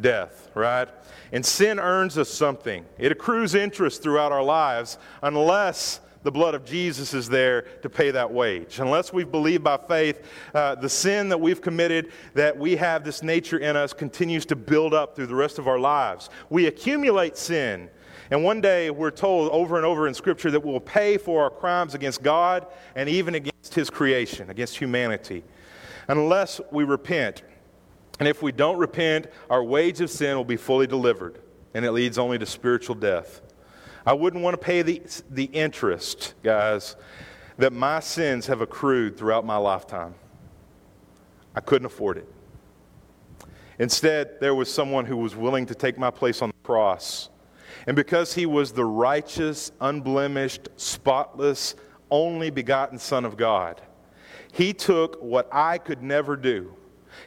Death, 0.00 0.50
right? 0.54 0.88
And 1.32 1.44
sin 1.44 1.80
earns 1.80 2.18
us 2.18 2.28
something. 2.28 2.84
It 2.98 3.10
accrues 3.10 3.54
interest 3.54 4.02
throughout 4.02 4.32
our 4.32 4.42
lives 4.42 4.98
unless 5.22 6.00
the 6.24 6.32
blood 6.32 6.54
of 6.54 6.64
Jesus 6.64 7.14
is 7.14 7.28
there 7.28 7.62
to 7.82 7.88
pay 7.88 8.10
that 8.10 8.32
wage. 8.32 8.80
Unless 8.80 9.12
we've 9.12 9.30
believed 9.30 9.62
by 9.62 9.76
faith, 9.76 10.26
uh, 10.54 10.74
the 10.74 10.88
sin 10.88 11.28
that 11.28 11.38
we've 11.38 11.60
committed, 11.60 12.10
that 12.32 12.58
we 12.58 12.76
have 12.76 13.04
this 13.04 13.22
nature 13.22 13.58
in 13.58 13.76
us, 13.76 13.92
continues 13.92 14.46
to 14.46 14.56
build 14.56 14.94
up 14.94 15.14
through 15.14 15.26
the 15.26 15.34
rest 15.34 15.58
of 15.58 15.68
our 15.68 15.78
lives. 15.78 16.30
We 16.50 16.66
accumulate 16.66 17.36
sin. 17.36 17.90
And 18.30 18.42
one 18.42 18.62
day 18.62 18.90
we're 18.90 19.10
told 19.10 19.50
over 19.50 19.76
and 19.76 19.84
over 19.84 20.08
in 20.08 20.14
Scripture 20.14 20.50
that 20.50 20.64
we'll 20.64 20.80
pay 20.80 21.18
for 21.18 21.42
our 21.44 21.50
crimes 21.50 21.94
against 21.94 22.22
God 22.22 22.66
and 22.96 23.06
even 23.08 23.34
against 23.34 23.74
His 23.74 23.90
creation, 23.90 24.48
against 24.48 24.78
humanity, 24.78 25.44
unless 26.08 26.58
we 26.72 26.84
repent. 26.84 27.42
And 28.18 28.26
if 28.26 28.42
we 28.42 28.50
don't 28.50 28.78
repent, 28.78 29.26
our 29.50 29.62
wage 29.62 30.00
of 30.00 30.08
sin 30.08 30.36
will 30.36 30.44
be 30.44 30.56
fully 30.56 30.86
delivered, 30.86 31.38
and 31.74 31.84
it 31.84 31.92
leads 31.92 32.16
only 32.16 32.38
to 32.38 32.46
spiritual 32.46 32.94
death. 32.94 33.42
I 34.06 34.12
wouldn't 34.12 34.42
want 34.42 34.54
to 34.54 34.58
pay 34.58 34.82
the, 34.82 35.02
the 35.30 35.44
interest, 35.44 36.34
guys, 36.42 36.96
that 37.56 37.72
my 37.72 38.00
sins 38.00 38.46
have 38.46 38.60
accrued 38.60 39.16
throughout 39.16 39.46
my 39.46 39.56
lifetime. 39.56 40.14
I 41.54 41.60
couldn't 41.60 41.86
afford 41.86 42.18
it. 42.18 42.28
Instead, 43.78 44.40
there 44.40 44.54
was 44.54 44.72
someone 44.72 45.06
who 45.06 45.16
was 45.16 45.34
willing 45.34 45.66
to 45.66 45.74
take 45.74 45.98
my 45.98 46.10
place 46.10 46.42
on 46.42 46.50
the 46.50 46.66
cross. 46.66 47.30
And 47.86 47.96
because 47.96 48.34
he 48.34 48.46
was 48.46 48.72
the 48.72 48.84
righteous, 48.84 49.72
unblemished, 49.80 50.68
spotless, 50.76 51.74
only 52.10 52.50
begotten 52.50 52.98
Son 52.98 53.24
of 53.24 53.36
God, 53.36 53.80
he 54.52 54.72
took 54.72 55.20
what 55.20 55.48
I 55.52 55.78
could 55.78 56.02
never 56.02 56.36
do 56.36 56.74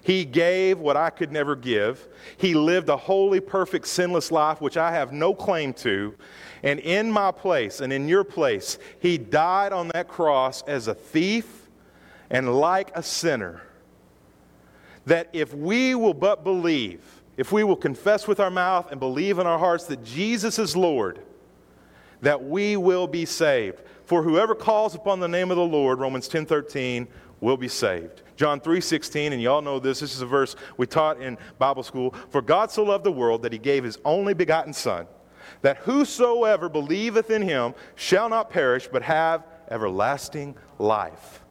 he 0.04 0.26
gave 0.26 0.80
what 0.80 0.97
I 0.97 1.10
could 1.10 1.32
never 1.32 1.56
give. 1.56 2.08
He 2.38 2.54
lived 2.54 2.89
a 2.89 2.97
holy, 2.97 3.39
perfect, 3.39 3.88
sinless 3.88 4.32
life, 4.32 4.62
which 4.62 4.78
I 4.78 4.91
have 4.91 5.12
no 5.12 5.34
claim 5.34 5.73
to. 5.76 6.15
And 6.63 6.80
in 6.80 7.12
my 7.12 7.32
place 7.32 7.82
and 7.82 7.93
in 7.93 8.08
your 8.08 8.23
place, 8.23 8.78
He 9.00 9.17
died 9.17 9.73
on 9.73 9.89
that 9.89 10.08
cross 10.08 10.62
as 10.63 10.88
a 10.88 10.93
thief 10.93 11.69
and 12.30 12.60
like 12.60 12.91
a 12.95 13.04
sinner. 13.04 13.62
that 15.06 15.30
if 15.32 15.54
we 15.54 15.95
will 15.95 16.13
but 16.13 16.43
believe, 16.43 17.02
if 17.38 17.52
we 17.52 17.63
will 17.63 17.78
confess 17.78 18.28
with 18.28 18.41
our 18.41 18.50
mouth 18.50 18.91
and 18.91 19.00
believe 19.00 19.39
in 19.39 19.47
our 19.47 19.58
hearts 19.58 19.86
that 19.86 20.04
Jesus 20.04 20.60
is 20.60 20.76
Lord, 20.76 21.19
that 22.21 22.43
we 22.43 22.76
will 22.76 23.08
be 23.08 23.26
saved. 23.26 23.82
For 24.06 24.23
whoever 24.23 24.56
calls 24.56 24.95
upon 24.95 25.19
the 25.19 25.28
name 25.28 25.52
of 25.52 25.58
the 25.58 25.63
Lord, 25.63 26.00
Romans 26.00 26.28
10 26.28 26.45
13, 26.45 27.08
will 27.39 27.58
be 27.58 27.67
saved. 27.67 28.21
John 28.38 28.62
3:16, 28.62 29.34
and 29.34 29.41
you 29.41 29.50
all 29.50 29.63
know 29.63 29.80
this, 29.80 30.00
this 30.00 30.15
is 30.15 30.21
a 30.21 30.26
verse 30.26 30.56
we 30.78 30.86
taught 30.86 31.19
in 31.19 31.38
Bible 31.58 31.84
school. 31.84 32.13
For 32.30 32.41
God 32.41 32.71
so 32.71 32.84
loved 32.84 33.04
the 33.04 33.12
world 33.12 33.41
that 33.41 33.52
he 33.52 33.58
gave 33.58 33.84
his 33.84 33.97
only 34.06 34.36
begotten 34.36 34.73
Son, 34.73 35.08
that 35.63 35.78
whosoever 35.78 36.69
believeth 36.69 37.32
in 37.32 37.41
him 37.41 37.73
shall 37.95 38.30
not 38.30 38.52
perish, 38.52 38.88
but 38.88 39.02
have 39.02 39.43
everlasting 39.69 40.56
life. 40.78 41.43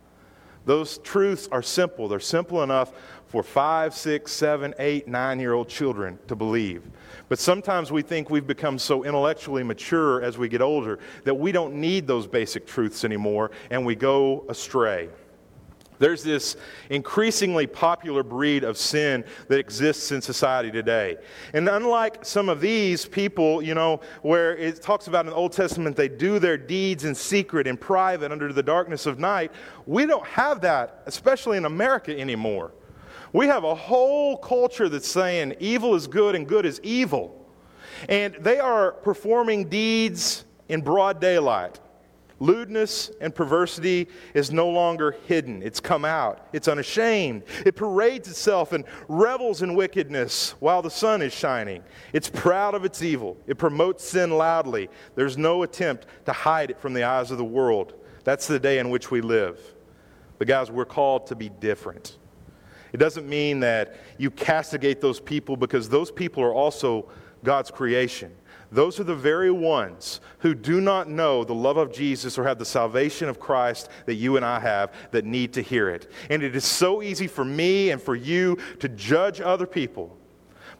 Those 0.64 0.99
truths 0.99 1.49
are 1.51 1.62
simple. 1.62 2.09
They're 2.09 2.20
simple 2.20 2.62
enough 2.62 2.92
for 3.27 3.42
five, 3.42 3.92
six, 3.92 4.33
seven, 4.33 4.72
eight, 4.79 5.09
nine 5.09 5.40
year 5.40 5.53
old 5.55 5.68
children 5.68 6.18
to 6.29 6.37
believe. 6.37 6.85
But 7.29 7.40
sometimes 7.40 7.90
we 7.90 8.03
think 8.03 8.31
we've 8.31 8.46
become 8.46 8.79
so 8.79 9.05
intellectually 9.05 9.64
mature 9.64 10.22
as 10.22 10.38
we 10.38 10.49
get 10.49 10.62
older 10.62 11.01
that 11.25 11.35
we 11.35 11.51
don't 11.51 11.75
need 11.75 12.07
those 12.07 12.29
basic 12.29 12.66
truths 12.66 13.05
anymore 13.05 13.51
and 13.70 13.85
we 13.85 13.96
go 13.96 14.44
astray. 14.49 15.09
There's 15.99 16.23
this 16.23 16.57
increasingly 16.91 17.67
popular 17.67 18.23
breed 18.23 18.65
of 18.65 18.77
sin 18.77 19.25
that 19.49 19.59
exists 19.59 20.13
in 20.13 20.21
society 20.21 20.71
today. 20.71 21.17
And 21.53 21.69
unlike 21.69 22.25
some 22.25 22.49
of 22.49 22.61
these 22.61 23.07
people, 23.07 23.63
you 23.63 23.75
know, 23.75 24.01
where 24.23 24.57
it 24.57 24.83
talks 24.83 25.07
about 25.07 25.27
in 25.27 25.31
the 25.31 25.37
Old 25.37 25.53
Testament 25.53 25.97
they 25.97 26.09
do 26.09 26.39
their 26.39 26.59
deeds 26.59 27.05
in 27.05 27.15
secret, 27.15 27.67
in 27.67 27.77
private, 27.77 28.33
under 28.33 28.53
the 28.53 28.63
darkness 28.63 29.07
of 29.07 29.19
night, 29.19 29.53
we 29.87 30.07
don't 30.07 30.27
have 30.27 30.61
that, 30.63 31.03
especially 31.07 31.57
in 31.57 31.65
America 31.65 32.19
anymore. 32.19 32.73
We 33.33 33.47
have 33.49 33.65
a 33.65 33.75
whole 33.75 34.37
culture 34.37 34.89
that's 34.89 35.09
saying 35.09 35.57
evil 35.61 35.95
is 35.95 36.07
good 36.07 36.35
and 36.35 36.47
good 36.47 36.65
is 36.65 36.81
evil. 36.83 37.47
And 38.09 38.35
they 38.41 38.59
are 38.59 38.93
performing 38.93 39.69
deeds 39.69 40.45
in 40.69 40.83
broad 40.83 41.21
daylight. 41.21 41.81
Lewdness 42.38 43.11
and 43.20 43.35
perversity 43.35 44.09
is 44.35 44.51
no 44.51 44.68
longer 44.68 45.16
hidden. 45.27 45.62
It's 45.62 45.81
come 45.81 46.05
out. 46.05 46.49
It's 46.53 46.68
unashamed. 46.68 47.44
It 47.64 47.77
parades 47.77 48.29
itself 48.29 48.72
and 48.72 48.85
revels 49.09 49.62
in 49.62 49.75
wickedness 49.75 50.55
while 50.61 50.83
the 50.83 50.90
sun 50.90 51.22
is 51.22 51.33
shining. 51.33 51.83
It's 52.12 52.29
proud 52.29 52.75
of 52.75 52.85
its 52.85 53.03
evil. 53.03 53.38
It 53.46 53.57
promotes 53.57 54.05
sin 54.05 54.31
loudly. 54.33 54.90
There's 55.14 55.38
no 55.38 55.62
attempt 55.62 56.07
to 56.27 56.33
hide 56.33 56.70
it 56.70 56.79
from 56.79 56.92
the 56.92 57.05
eyes 57.05 57.31
of 57.31 57.38
the 57.38 57.44
world. 57.44 57.94
That's 58.25 58.46
the 58.46 58.61
day 58.61 58.81
in 58.81 58.90
which 58.90 59.11
we 59.11 59.22
live. 59.22 59.59
But, 60.38 60.46
guys, 60.46 60.70
we're 60.70 60.85
called 60.85 61.29
to 61.29 61.35
be 61.35 61.49
different. 61.49 62.18
It 62.92 62.99
doesn't 62.99 63.27
mean 63.27 63.61
that 63.61 63.96
you 64.18 64.31
castigate 64.31 65.01
those 65.01 65.20
people 65.20 65.57
because 65.57 65.88
those 65.88 66.11
people 66.11 66.42
are 66.42 66.53
also 66.53 67.09
God's 67.42 67.70
creation. 67.70 68.35
Those 68.77 69.01
are 69.01 69.05
the 69.05 69.15
very 69.15 69.51
ones 69.51 70.21
who 70.41 70.55
do 70.55 70.83
not 70.83 71.09
know 71.09 71.45
the 71.45 71.55
love 71.55 71.79
of 71.79 71.91
Jesus 71.91 72.37
or 72.37 72.45
have 72.45 72.59
the 72.59 72.67
salvation 72.67 73.27
of 73.27 73.41
Christ 73.41 73.89
that 74.05 74.17
you 74.17 74.37
and 74.37 74.45
I 74.45 74.61
have 74.61 74.93
that 75.12 75.25
need 75.25 75.55
to 75.55 75.62
hear 75.62 75.89
it. 75.89 76.11
And 76.29 76.43
it 76.43 76.55
is 76.55 76.67
so 76.67 77.01
easy 77.01 77.27
for 77.27 77.43
me 77.43 77.89
and 77.89 78.03
for 78.03 78.15
you 78.15 78.59
to 78.81 78.91
judge 78.91 79.41
other 79.41 79.67
people. 79.67 80.15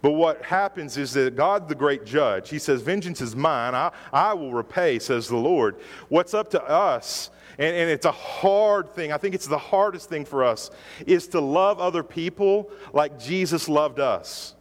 But 0.03 0.11
what 0.11 0.43
happens 0.43 0.99
is 0.99 1.15
that 1.15 1.37
God, 1.37 1.71
the 1.71 1.75
great 1.75 2.05
judge, 2.05 2.51
he 2.51 2.59
says, 2.59 2.83
Vengeance 2.83 3.23
is 3.23 3.35
mine. 3.35 3.75
I, 3.75 3.91
I 4.13 4.35
will 4.35 4.53
repay, 4.53 4.99
says 4.99 5.27
the 5.27 5.37
Lord. 5.37 5.77
What's 6.11 6.35
up 6.35 6.51
to 6.51 6.63
us 6.63 7.31
and, 7.57 7.75
and 7.75 7.91
it's 7.91 8.05
a 8.05 8.13
hard 8.13 8.91
thing. 8.91 9.11
I 9.11 9.17
think 9.17 9.35
it's 9.35 9.47
the 9.47 9.57
hardest 9.57 10.11
thing 10.11 10.27
for 10.27 10.45
us 10.45 10.71
is 11.07 11.29
to 11.29 11.41
love 11.41 11.81
other 11.81 12.03
people 12.03 12.71
like 12.93 13.19
Jesus 13.19 13.71
loved 13.71 14.01
us. 14.01 14.55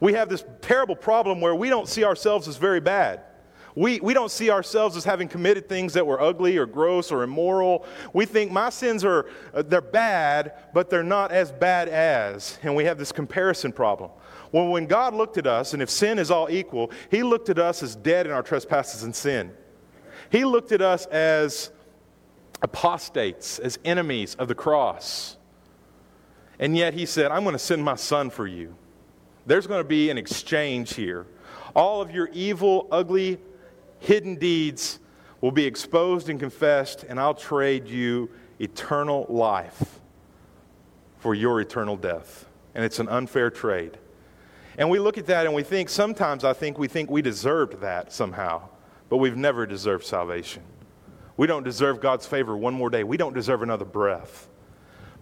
We 0.00 0.12
have 0.14 0.28
this 0.28 0.44
terrible 0.60 0.96
problem 0.96 1.40
where 1.40 1.54
we 1.54 1.68
don't 1.68 1.88
see 1.88 2.04
ourselves 2.04 2.48
as 2.48 2.56
very 2.56 2.80
bad. 2.80 3.22
We, 3.74 4.00
we 4.00 4.12
don't 4.12 4.30
see 4.30 4.50
ourselves 4.50 4.96
as 4.96 5.04
having 5.04 5.28
committed 5.28 5.68
things 5.68 5.92
that 5.92 6.06
were 6.06 6.20
ugly 6.20 6.56
or 6.56 6.66
gross 6.66 7.12
or 7.12 7.22
immoral. 7.22 7.86
We 8.12 8.24
think 8.26 8.50
my 8.50 8.70
sins 8.70 9.04
are, 9.04 9.28
uh, 9.54 9.62
they're 9.62 9.80
bad, 9.80 10.54
but 10.74 10.90
they're 10.90 11.04
not 11.04 11.30
as 11.30 11.52
bad 11.52 11.88
as. 11.88 12.58
And 12.62 12.74
we 12.74 12.84
have 12.84 12.98
this 12.98 13.12
comparison 13.12 13.70
problem. 13.70 14.10
Well, 14.50 14.68
when 14.68 14.86
God 14.86 15.14
looked 15.14 15.38
at 15.38 15.46
us, 15.46 15.74
and 15.74 15.82
if 15.82 15.90
sin 15.90 16.18
is 16.18 16.30
all 16.30 16.50
equal, 16.50 16.90
He 17.10 17.22
looked 17.22 17.50
at 17.50 17.58
us 17.58 17.82
as 17.82 17.94
dead 17.94 18.26
in 18.26 18.32
our 18.32 18.42
trespasses 18.42 19.04
and 19.04 19.14
sin. 19.14 19.52
He 20.30 20.44
looked 20.44 20.72
at 20.72 20.82
us 20.82 21.06
as 21.06 21.70
apostates, 22.62 23.58
as 23.58 23.78
enemies 23.84 24.34
of 24.34 24.48
the 24.48 24.54
cross. 24.54 25.36
And 26.58 26.76
yet 26.76 26.94
he 26.94 27.06
said, 27.06 27.30
I'm 27.30 27.44
going 27.44 27.54
to 27.54 27.58
send 27.58 27.84
my 27.84 27.94
son 27.94 28.30
for 28.30 28.46
you. 28.46 28.74
There's 29.48 29.66
going 29.66 29.80
to 29.80 29.88
be 29.88 30.10
an 30.10 30.18
exchange 30.18 30.94
here. 30.94 31.26
All 31.74 32.02
of 32.02 32.10
your 32.10 32.28
evil, 32.34 32.86
ugly, 32.92 33.38
hidden 33.98 34.34
deeds 34.34 34.98
will 35.40 35.52
be 35.52 35.64
exposed 35.64 36.28
and 36.28 36.38
confessed, 36.38 37.04
and 37.08 37.18
I'll 37.18 37.32
trade 37.32 37.88
you 37.88 38.28
eternal 38.58 39.24
life 39.30 40.00
for 41.16 41.34
your 41.34 41.62
eternal 41.62 41.96
death. 41.96 42.46
And 42.74 42.84
it's 42.84 42.98
an 42.98 43.08
unfair 43.08 43.50
trade. 43.50 43.96
And 44.76 44.90
we 44.90 44.98
look 44.98 45.16
at 45.16 45.24
that 45.26 45.46
and 45.46 45.54
we 45.54 45.62
think, 45.62 45.88
sometimes 45.88 46.44
I 46.44 46.52
think 46.52 46.76
we 46.78 46.86
think 46.86 47.10
we 47.10 47.22
deserved 47.22 47.80
that 47.80 48.12
somehow, 48.12 48.68
but 49.08 49.16
we've 49.16 49.36
never 49.36 49.64
deserved 49.64 50.04
salvation. 50.04 50.62
We 51.38 51.46
don't 51.46 51.64
deserve 51.64 52.02
God's 52.02 52.26
favor 52.26 52.54
one 52.54 52.74
more 52.74 52.90
day. 52.90 53.02
We 53.02 53.16
don't 53.16 53.34
deserve 53.34 53.62
another 53.62 53.86
breath. 53.86 54.46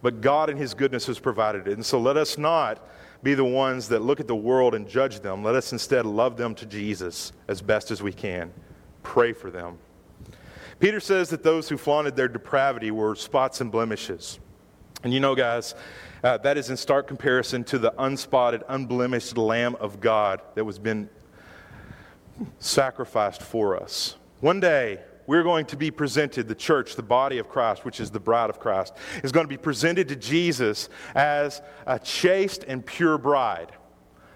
But 0.02 0.20
God 0.20 0.50
in 0.50 0.56
His 0.56 0.74
goodness 0.74 1.06
has 1.06 1.20
provided 1.20 1.68
it. 1.68 1.74
And 1.74 1.86
so 1.86 2.00
let 2.00 2.16
us 2.16 2.36
not 2.36 2.80
be 3.26 3.34
the 3.34 3.44
ones 3.44 3.88
that 3.88 4.02
look 4.02 4.20
at 4.20 4.28
the 4.28 4.36
world 4.36 4.72
and 4.72 4.88
judge 4.88 5.18
them. 5.18 5.42
Let 5.42 5.56
us 5.56 5.72
instead 5.72 6.06
love 6.06 6.36
them 6.36 6.54
to 6.54 6.64
Jesus 6.64 7.32
as 7.48 7.60
best 7.60 7.90
as 7.90 8.00
we 8.00 8.12
can. 8.12 8.52
Pray 9.02 9.32
for 9.32 9.50
them. 9.50 9.78
Peter 10.78 11.00
says 11.00 11.28
that 11.30 11.42
those 11.42 11.68
who 11.68 11.76
flaunted 11.76 12.14
their 12.14 12.28
depravity 12.28 12.92
were 12.92 13.16
spots 13.16 13.60
and 13.60 13.72
blemishes. 13.72 14.38
And 15.02 15.12
you 15.12 15.18
know, 15.18 15.34
guys, 15.34 15.74
uh, 16.22 16.38
that 16.38 16.56
is 16.56 16.70
in 16.70 16.76
stark 16.76 17.08
comparison 17.08 17.64
to 17.64 17.78
the 17.80 17.92
unspotted, 17.98 18.62
unblemished 18.68 19.36
Lamb 19.36 19.74
of 19.80 19.98
God 19.98 20.40
that 20.54 20.64
was 20.64 20.78
been 20.78 21.08
sacrificed 22.60 23.42
for 23.42 23.76
us. 23.76 24.14
One 24.38 24.60
day, 24.60 25.00
we're 25.26 25.42
going 25.42 25.66
to 25.66 25.76
be 25.76 25.90
presented, 25.90 26.48
the 26.48 26.54
church, 26.54 26.96
the 26.96 27.02
body 27.02 27.38
of 27.38 27.48
Christ, 27.48 27.84
which 27.84 28.00
is 28.00 28.10
the 28.10 28.20
bride 28.20 28.50
of 28.50 28.60
Christ, 28.60 28.94
is 29.22 29.32
going 29.32 29.44
to 29.44 29.48
be 29.48 29.56
presented 29.56 30.08
to 30.08 30.16
Jesus 30.16 30.88
as 31.14 31.62
a 31.86 31.98
chaste 31.98 32.64
and 32.66 32.84
pure 32.84 33.18
bride. 33.18 33.72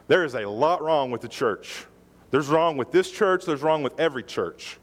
There 0.08 0.24
is 0.24 0.34
a 0.34 0.48
lot 0.48 0.82
wrong 0.82 1.10
with 1.10 1.20
the 1.20 1.28
church. 1.28 1.86
There's 2.30 2.48
wrong 2.48 2.76
with 2.76 2.92
this 2.92 3.10
church, 3.10 3.44
there's 3.44 3.62
wrong 3.62 3.82
with 3.82 3.98
every 3.98 4.22
church. 4.22 4.78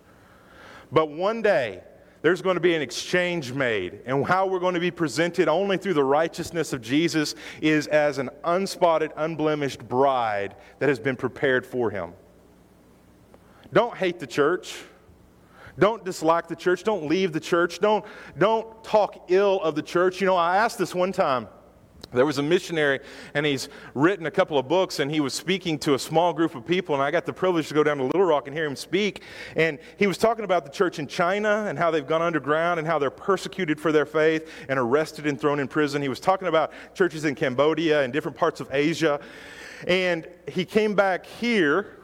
But 0.91 1.09
one 1.09 1.41
day, 1.41 1.81
there's 2.21 2.41
going 2.41 2.55
to 2.55 2.61
be 2.61 2.73
an 2.73 2.81
exchange 2.81 3.53
made, 3.53 4.01
and 4.05 4.25
how 4.25 4.47
we're 4.47 4.59
going 4.59 4.73
to 4.73 4.79
be 4.79 4.91
presented 4.91 5.47
only 5.47 5.77
through 5.77 5.93
the 5.93 6.03
righteousness 6.03 6.73
of 6.73 6.81
Jesus 6.81 7.35
is 7.61 7.87
as 7.87 8.17
an 8.17 8.29
unspotted, 8.43 9.11
unblemished 9.15 9.87
bride 9.87 10.55
that 10.79 10.89
has 10.89 10.99
been 10.99 11.15
prepared 11.15 11.65
for 11.65 11.89
him. 11.89 12.13
Don't 13.71 13.95
hate 13.95 14.19
the 14.19 14.27
church. 14.27 14.77
Don't 15.79 16.03
dislike 16.03 16.47
the 16.47 16.55
church. 16.55 16.83
Don't 16.83 17.07
leave 17.07 17.33
the 17.33 17.39
church. 17.39 17.79
Don't, 17.79 18.03
don't 18.37 18.83
talk 18.83 19.25
ill 19.29 19.61
of 19.61 19.75
the 19.75 19.81
church. 19.81 20.21
You 20.21 20.27
know, 20.27 20.35
I 20.35 20.57
asked 20.57 20.77
this 20.77 20.95
one 20.95 21.11
time. 21.11 21.47
There 22.13 22.25
was 22.25 22.37
a 22.37 22.43
missionary, 22.43 23.01
and 23.33 23.45
he's 23.45 23.67
written 23.93 24.27
a 24.27 24.31
couple 24.31 24.57
of 24.57 24.69
books, 24.69 24.99
and 24.99 25.11
he 25.11 25.19
was 25.19 25.33
speaking 25.33 25.77
to 25.79 25.93
a 25.93 25.99
small 25.99 26.31
group 26.31 26.55
of 26.55 26.65
people. 26.65 26.95
And 26.95 27.03
I 27.03 27.11
got 27.11 27.25
the 27.25 27.33
privilege 27.33 27.67
to 27.67 27.73
go 27.73 27.83
down 27.83 27.97
to 27.97 28.03
Little 28.03 28.23
Rock 28.23 28.47
and 28.47 28.55
hear 28.55 28.65
him 28.65 28.77
speak. 28.77 29.23
And 29.57 29.77
he 29.97 30.07
was 30.07 30.17
talking 30.17 30.45
about 30.45 30.63
the 30.63 30.71
church 30.71 30.99
in 30.99 31.07
China 31.07 31.65
and 31.67 31.77
how 31.77 31.91
they've 31.91 32.07
gone 32.07 32.21
underground 32.21 32.79
and 32.79 32.87
how 32.87 32.97
they're 32.97 33.09
persecuted 33.09 33.79
for 33.79 33.91
their 33.91 34.05
faith 34.05 34.49
and 34.69 34.79
arrested 34.79 35.27
and 35.27 35.39
thrown 35.39 35.59
in 35.59 35.67
prison. 35.67 36.01
He 36.01 36.07
was 36.07 36.21
talking 36.21 36.47
about 36.47 36.71
churches 36.95 37.25
in 37.25 37.35
Cambodia 37.35 38.03
and 38.03 38.13
different 38.13 38.37
parts 38.37 38.61
of 38.61 38.69
Asia. 38.71 39.19
And 39.85 40.27
he 40.47 40.63
came 40.63 40.95
back 40.95 41.25
here 41.25 41.96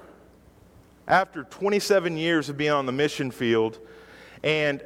after 1.08 1.44
27 1.44 2.18
years 2.18 2.50
of 2.50 2.58
being 2.58 2.72
on 2.72 2.86
the 2.86 2.92
mission 2.92 3.32
field, 3.32 3.80
and 4.44 4.84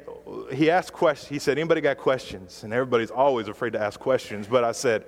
he 0.53 0.69
asked 0.69 0.93
questions. 0.93 1.29
He 1.29 1.39
said, 1.39 1.57
Anybody 1.57 1.81
got 1.81 1.97
questions? 1.97 2.63
And 2.63 2.73
everybody's 2.73 3.11
always 3.11 3.47
afraid 3.47 3.73
to 3.73 3.81
ask 3.81 3.99
questions. 3.99 4.47
But 4.47 4.63
I 4.63 4.71
said, 4.71 5.05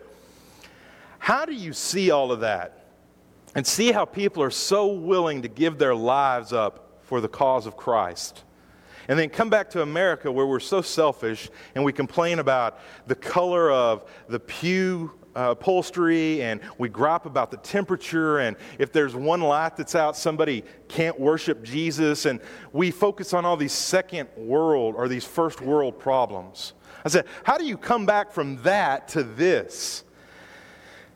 How 1.19 1.45
do 1.45 1.53
you 1.53 1.73
see 1.73 2.11
all 2.11 2.31
of 2.31 2.39
that? 2.41 2.87
And 3.55 3.65
see 3.65 3.91
how 3.91 4.05
people 4.05 4.43
are 4.43 4.51
so 4.51 4.87
willing 4.87 5.41
to 5.41 5.47
give 5.47 5.77
their 5.77 5.95
lives 5.95 6.53
up 6.53 6.99
for 7.03 7.19
the 7.21 7.27
cause 7.27 7.65
of 7.65 7.75
Christ. 7.75 8.43
And 9.07 9.17
then 9.17 9.29
come 9.29 9.49
back 9.49 9.71
to 9.71 9.81
America 9.81 10.31
where 10.31 10.45
we're 10.45 10.59
so 10.59 10.81
selfish 10.81 11.49
and 11.73 11.83
we 11.83 11.91
complain 11.91 12.37
about 12.37 12.79
the 13.07 13.15
color 13.15 13.71
of 13.71 14.07
the 14.27 14.39
pew 14.39 15.11
uh, 15.35 15.51
upholstery 15.51 16.41
and 16.41 16.59
we 16.77 16.89
gripe 16.89 17.25
about 17.25 17.51
the 17.51 17.57
temperature 17.57 18.39
and 18.39 18.57
if 18.77 18.91
there's 18.91 19.15
one 19.15 19.41
light 19.41 19.77
that's 19.77 19.95
out 19.95 20.17
somebody 20.17 20.63
can't 20.87 21.19
worship 21.19 21.63
jesus 21.63 22.25
and 22.25 22.39
we 22.73 22.91
focus 22.91 23.33
on 23.33 23.45
all 23.45 23.57
these 23.57 23.73
second 23.73 24.27
world 24.35 24.95
or 24.95 25.07
these 25.07 25.25
first 25.25 25.61
world 25.61 25.99
problems 25.99 26.73
i 27.05 27.09
said 27.09 27.25
how 27.43 27.57
do 27.57 27.65
you 27.65 27.77
come 27.77 28.05
back 28.05 28.31
from 28.31 28.61
that 28.63 29.07
to 29.07 29.23
this 29.23 30.03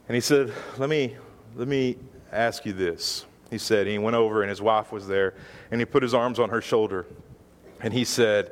And 0.08 0.16
he 0.16 0.22
said, 0.22 0.52
Let 0.78 0.90
me, 0.90 1.16
let 1.56 1.68
me 1.68 1.98
ask 2.32 2.66
you 2.66 2.74
this. 2.74 3.26
He 3.50 3.58
said, 3.58 3.88
he 3.88 3.98
went 3.98 4.16
over, 4.16 4.42
and 4.42 4.50
his 4.50 4.62
wife 4.62 4.92
was 4.92 5.08
there, 5.08 5.36
and 5.72 5.80
he 5.80 5.86
put 5.86 6.04
his 6.04 6.14
arms 6.14 6.40
on 6.40 6.50
her 6.50 6.62
shoulder, 6.62 7.06
and 7.82 7.94
he 7.94 8.04
said, 8.04 8.52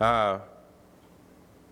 uh, 0.00 0.40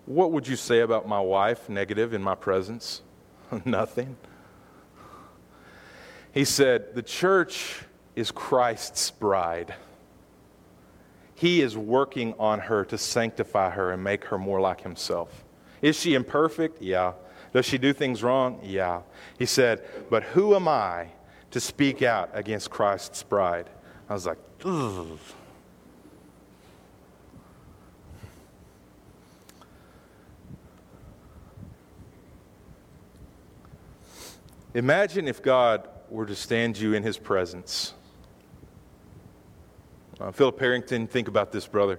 What 0.07 0.33
would 0.33 0.47
you 0.47 0.57
say 0.57 0.81
about 0.81 1.07
my 1.07 1.21
wife, 1.21 1.69
negative, 1.69 2.15
in 2.15 2.23
my 2.23 2.35
presence? 2.35 3.03
Nothing. 3.65 4.17
He 6.33 6.45
said, 6.45 6.95
The 6.95 7.03
church 7.03 7.83
is 8.17 8.31
Christ's 8.31 9.11
bride. 9.11 9.75
He 11.35 11.63
is 11.63 11.77
working 11.77 12.35
on 12.39 12.61
her 12.61 12.85
to 12.87 12.99
sanctify 12.99 13.71
her 13.71 13.93
and 13.93 14.05
make 14.05 14.25
her 14.27 14.39
more 14.39 14.61
like 14.61 14.83
himself. 14.83 15.45
Is 15.81 15.99
she 15.99 16.15
imperfect? 16.15 16.83
Yeah. 16.83 17.15
Does 17.53 17.65
she 17.65 17.79
do 17.79 17.93
things 17.93 18.23
wrong? 18.23 18.61
Yeah. 18.63 19.01
He 19.39 19.47
said, 19.47 19.83
But 20.11 20.23
who 20.23 20.55
am 20.55 20.69
I 20.69 21.09
to 21.51 21.61
speak 21.61 22.03
out 22.03 22.31
against 22.35 22.71
Christ's 22.71 23.23
bride? 23.23 23.71
I 24.09 24.13
was 24.15 24.27
like, 24.27 24.39
Ugh. 24.65 25.19
Imagine 34.75 35.27
if 35.27 35.43
God 35.43 35.89
were 36.11 36.27
to 36.27 36.37
stand 36.37 36.79
you 36.79 36.95
in 36.95 37.03
his 37.03 37.19
presence. 37.19 37.95
Uh, 40.21 40.31
Philip 40.31 40.61
Harrington, 40.61 41.09
think 41.09 41.27
about 41.27 41.51
this, 41.51 41.67
brother. 41.67 41.99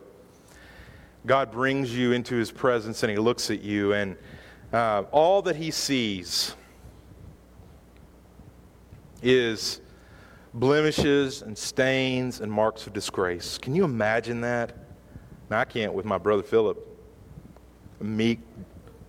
God 1.26 1.52
brings 1.52 1.96
you 1.96 2.14
into 2.14 2.36
his 2.36 2.50
presence 2.50 3.04
and 3.04 3.12
he 3.12 3.18
looks 3.18 3.52
at 3.52 3.62
you, 3.62 3.92
and 3.92 4.16
uh, 4.72 5.04
all 5.12 5.42
that 5.42 5.58
he 5.58 5.70
sees 5.70 6.56
is 9.22 9.82
blemishes 10.54 11.42
and 11.42 11.58
stains 11.58 12.40
and 12.40 12.50
marks 12.50 12.88
of 12.88 12.94
disgrace. 12.94 13.58
Can 13.58 13.76
you 13.76 13.84
imagine 13.84 14.40
that? 14.42 14.78
Now, 15.50 15.60
I 15.60 15.66
can't 15.66 15.94
with 15.94 16.06
my 16.06 16.18
brother 16.18 16.44
Philip, 16.44 16.88
a 18.00 18.04
meek, 18.04 18.40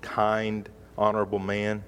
kind, 0.01 0.69
honorable 0.99 1.39
man. 1.39 1.85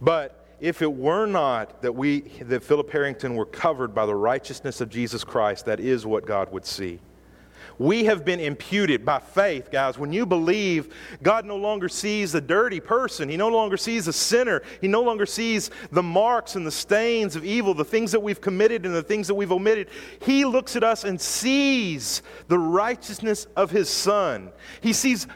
But 0.00 0.43
if 0.60 0.82
it 0.82 0.92
were 0.92 1.26
not 1.26 1.82
that 1.82 1.92
we 1.92 2.20
that 2.40 2.62
Philip 2.62 2.90
Harrington 2.90 3.34
were 3.34 3.46
covered 3.46 3.94
by 3.94 4.06
the 4.06 4.14
righteousness 4.14 4.80
of 4.80 4.88
Jesus 4.88 5.24
Christ, 5.24 5.66
that 5.66 5.80
is 5.80 6.06
what 6.06 6.26
God 6.26 6.52
would 6.52 6.64
see. 6.64 7.00
We 7.78 8.04
have 8.04 8.24
been 8.24 8.40
imputed 8.40 9.04
by 9.04 9.18
faith, 9.18 9.70
guys. 9.70 9.98
When 9.98 10.12
you 10.12 10.26
believe, 10.26 10.94
God 11.22 11.44
no 11.44 11.56
longer 11.56 11.88
sees 11.88 12.32
the 12.32 12.40
dirty 12.40 12.80
person. 12.80 13.28
He 13.28 13.36
no 13.36 13.48
longer 13.48 13.76
sees 13.76 14.06
a 14.06 14.12
sinner. 14.12 14.62
He 14.80 14.88
no 14.88 15.02
longer 15.02 15.26
sees 15.26 15.70
the 15.90 16.02
marks 16.02 16.54
and 16.54 16.66
the 16.66 16.70
stains 16.70 17.36
of 17.36 17.44
evil, 17.44 17.74
the 17.74 17.84
things 17.84 18.12
that 18.12 18.20
we've 18.20 18.40
committed 18.40 18.86
and 18.86 18.94
the 18.94 19.02
things 19.02 19.26
that 19.26 19.34
we've 19.34 19.52
omitted. 19.52 19.88
He 20.20 20.44
looks 20.44 20.76
at 20.76 20.84
us 20.84 21.04
and 21.04 21.20
sees 21.20 22.22
the 22.48 22.58
righteousness 22.58 23.46
of 23.56 23.70
His 23.70 23.88
Son. 23.88 24.52
He 24.80 24.92
sees 24.92 25.26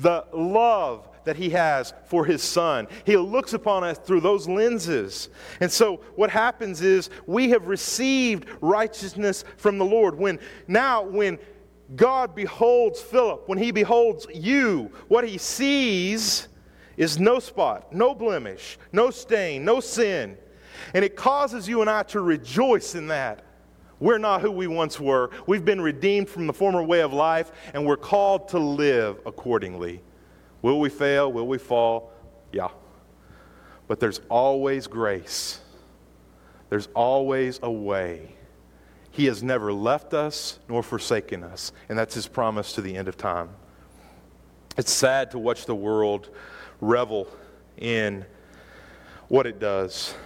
the 0.00 0.26
love 0.32 1.08
that 1.26 1.36
he 1.36 1.50
has 1.50 1.92
for 2.06 2.24
his 2.24 2.42
son. 2.42 2.88
He 3.04 3.16
looks 3.16 3.52
upon 3.52 3.84
us 3.84 3.98
through 3.98 4.20
those 4.20 4.48
lenses. 4.48 5.28
And 5.60 5.70
so 5.70 5.96
what 6.14 6.30
happens 6.30 6.80
is 6.80 7.10
we 7.26 7.50
have 7.50 7.66
received 7.66 8.48
righteousness 8.60 9.44
from 9.58 9.76
the 9.76 9.84
Lord. 9.84 10.16
When 10.16 10.38
now 10.66 11.02
when 11.02 11.38
God 11.94 12.34
beholds 12.34 13.00
Philip, 13.00 13.48
when 13.48 13.58
he 13.58 13.70
beholds 13.70 14.26
you, 14.34 14.90
what 15.08 15.28
he 15.28 15.36
sees 15.36 16.48
is 16.96 17.18
no 17.18 17.38
spot, 17.38 17.92
no 17.92 18.14
blemish, 18.14 18.78
no 18.92 19.10
stain, 19.10 19.64
no 19.64 19.80
sin. 19.80 20.38
And 20.94 21.04
it 21.04 21.16
causes 21.16 21.68
you 21.68 21.80
and 21.80 21.90
I 21.90 22.04
to 22.04 22.20
rejoice 22.20 22.94
in 22.94 23.08
that. 23.08 23.44
We're 23.98 24.18
not 24.18 24.42
who 24.42 24.50
we 24.50 24.66
once 24.66 25.00
were. 25.00 25.30
We've 25.46 25.64
been 25.64 25.80
redeemed 25.80 26.28
from 26.28 26.46
the 26.46 26.52
former 26.52 26.82
way 26.82 27.00
of 27.00 27.12
life, 27.12 27.50
and 27.72 27.86
we're 27.86 27.96
called 27.96 28.48
to 28.48 28.58
live 28.58 29.18
accordingly. 29.24 30.02
Will 30.66 30.80
we 30.80 30.88
fail? 30.88 31.32
Will 31.32 31.46
we 31.46 31.58
fall? 31.58 32.10
Yeah. 32.50 32.70
But 33.86 34.00
there's 34.00 34.20
always 34.28 34.88
grace, 34.88 35.60
there's 36.70 36.88
always 36.92 37.60
a 37.62 37.70
way. 37.70 38.34
He 39.12 39.26
has 39.26 39.44
never 39.44 39.72
left 39.72 40.12
us 40.12 40.58
nor 40.68 40.82
forsaken 40.82 41.44
us, 41.44 41.70
and 41.88 41.96
that's 41.96 42.14
his 42.14 42.26
promise 42.26 42.72
to 42.72 42.80
the 42.80 42.96
end 42.96 43.06
of 43.06 43.16
time. 43.16 43.50
It's 44.76 44.90
sad 44.90 45.30
to 45.30 45.38
watch 45.38 45.66
the 45.66 45.74
world 45.76 46.30
revel 46.80 47.28
in 47.76 48.26
what 49.28 49.46
it 49.46 49.60
does. 49.60 50.16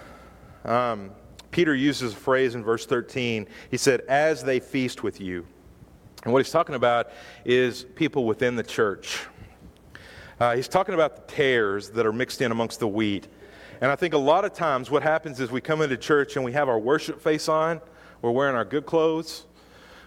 Um, 0.65 1.11
Peter 1.51 1.75
uses 1.75 2.15
a 2.15 2.17
phrase 2.17 2.55
in 2.55 2.65
verse 2.65 2.87
13. 2.87 3.47
He 3.71 3.77
said, 3.77 4.01
As 4.09 4.43
they 4.43 4.59
feast 4.59 5.03
with 5.03 5.21
you. 5.21 5.47
And 6.25 6.33
what 6.33 6.43
he's 6.43 6.51
talking 6.51 6.77
about 6.77 7.11
is 7.45 7.85
people 7.95 8.25
within 8.25 8.57
the 8.57 8.63
church. 8.63 9.27
Uh, 10.41 10.57
he's 10.57 10.69
talking 10.69 10.95
about 10.95 11.17
the 11.17 11.35
tares 11.35 11.91
that 11.91 12.07
are 12.07 12.15
mixed 12.15 12.41
in 12.41 12.51
amongst 12.51 12.81
the 12.81 12.89
wheat. 12.89 13.29
And 13.83 13.91
I 13.91 13.97
think 13.97 14.15
a 14.15 14.19
lot 14.19 14.47
of 14.47 14.55
times 14.55 14.91
what 14.91 15.03
happens 15.03 15.39
is 15.39 15.51
we 15.51 15.61
come 15.61 15.83
into 15.83 15.99
church 15.99 16.37
and 16.37 16.45
we 16.45 16.53
have 16.53 16.67
our 16.67 16.79
worship 16.79 17.21
face 17.21 17.47
on. 17.47 17.79
We're 18.23 18.31
wearing 18.31 18.57
our 18.57 18.65
good 18.65 18.87
clothes. 18.87 19.45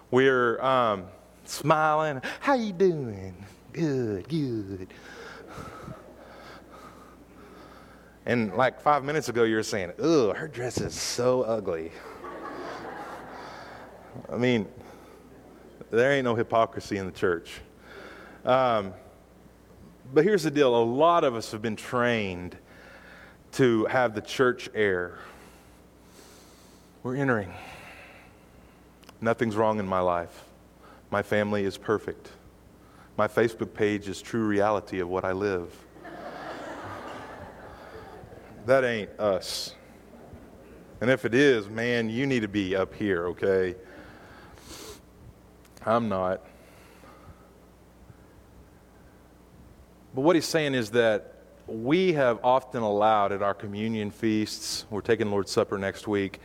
We're 0.10 0.60
um, 0.60 1.06
smiling. 1.46 2.20
How 2.40 2.56
you 2.56 2.74
doing? 2.74 3.46
Good, 3.74 4.28
good. 4.28 4.88
And 8.26 8.56
like 8.56 8.82
five 8.82 9.04
minutes 9.04 9.30
ago, 9.30 9.44
you 9.44 9.56
were 9.56 9.64
saying, 9.64 9.92
"Ugh, 10.02 10.36
her 10.36 10.48
dress 10.48 10.80
is 10.80 10.94
so 10.94 11.42
ugly." 11.42 11.92
I 14.32 14.38
mean, 14.38 14.68
there 15.92 16.14
ain't 16.14 16.24
no 16.24 16.34
hypocrisy 16.34 16.98
in 16.98 17.06
the 17.06 17.12
church. 17.12 17.60
Um, 18.46 18.94
but 20.14 20.24
here's 20.24 20.44
the 20.44 20.52
deal 20.52 20.76
a 20.76 20.84
lot 20.84 21.24
of 21.24 21.36
us 21.36 21.52
have 21.52 21.62
been 21.62 21.76
trained 21.76 22.56
to 23.54 23.86
have 23.86 24.14
the 24.14 24.22
church 24.22 24.70
air. 24.76 25.18
We're 27.02 27.16
entering. 27.16 27.54
Nothing's 29.22 29.56
wrong 29.56 29.80
in 29.80 29.88
my 29.88 30.00
life. 30.00 30.46
My 31.10 31.22
family 31.22 31.66
is 31.66 31.78
perfect. 31.78 32.30
My 33.18 33.28
Facebook 33.28 33.74
page 33.74 34.08
is 34.08 34.22
true 34.22 34.46
reality 34.46 35.00
of 35.00 35.10
what 35.10 35.24
I 35.24 35.32
live. 35.32 35.70
that 38.66 38.84
ain't 38.84 39.10
us. 39.20 39.76
And 41.02 41.10
if 41.10 41.26
it 41.26 41.34
is, 41.34 41.70
man, 41.70 42.10
you 42.10 42.26
need 42.26 42.42
to 42.42 42.48
be 42.48 42.76
up 42.76 42.94
here, 42.94 43.28
okay? 43.28 43.76
I'm 45.86 46.08
not. 46.08 46.42
But 50.14 50.22
what 50.22 50.36
he's 50.36 50.46
saying 50.46 50.76
is 50.76 50.92
that 50.92 51.34
we 51.66 52.14
have 52.14 52.40
often 52.44 52.84
allowed 52.84 53.32
at 53.32 53.42
our 53.42 53.54
communion 53.54 54.12
feasts, 54.12 54.86
we're 54.90 55.02
taking 55.02 55.32
Lord's 55.32 55.52
Supper 55.52 55.78
next 55.78 56.08
week, 56.08 56.40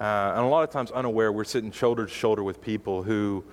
uh, 0.00 0.32
and 0.36 0.44
a 0.44 0.48
lot 0.48 0.62
of 0.62 0.70
times 0.70 0.90
unaware, 0.92 1.32
we're 1.32 1.44
sitting 1.44 1.72
shoulder 1.72 2.06
to 2.06 2.12
shoulder 2.12 2.44
with 2.44 2.60
people 2.60 3.02
who 3.02 3.44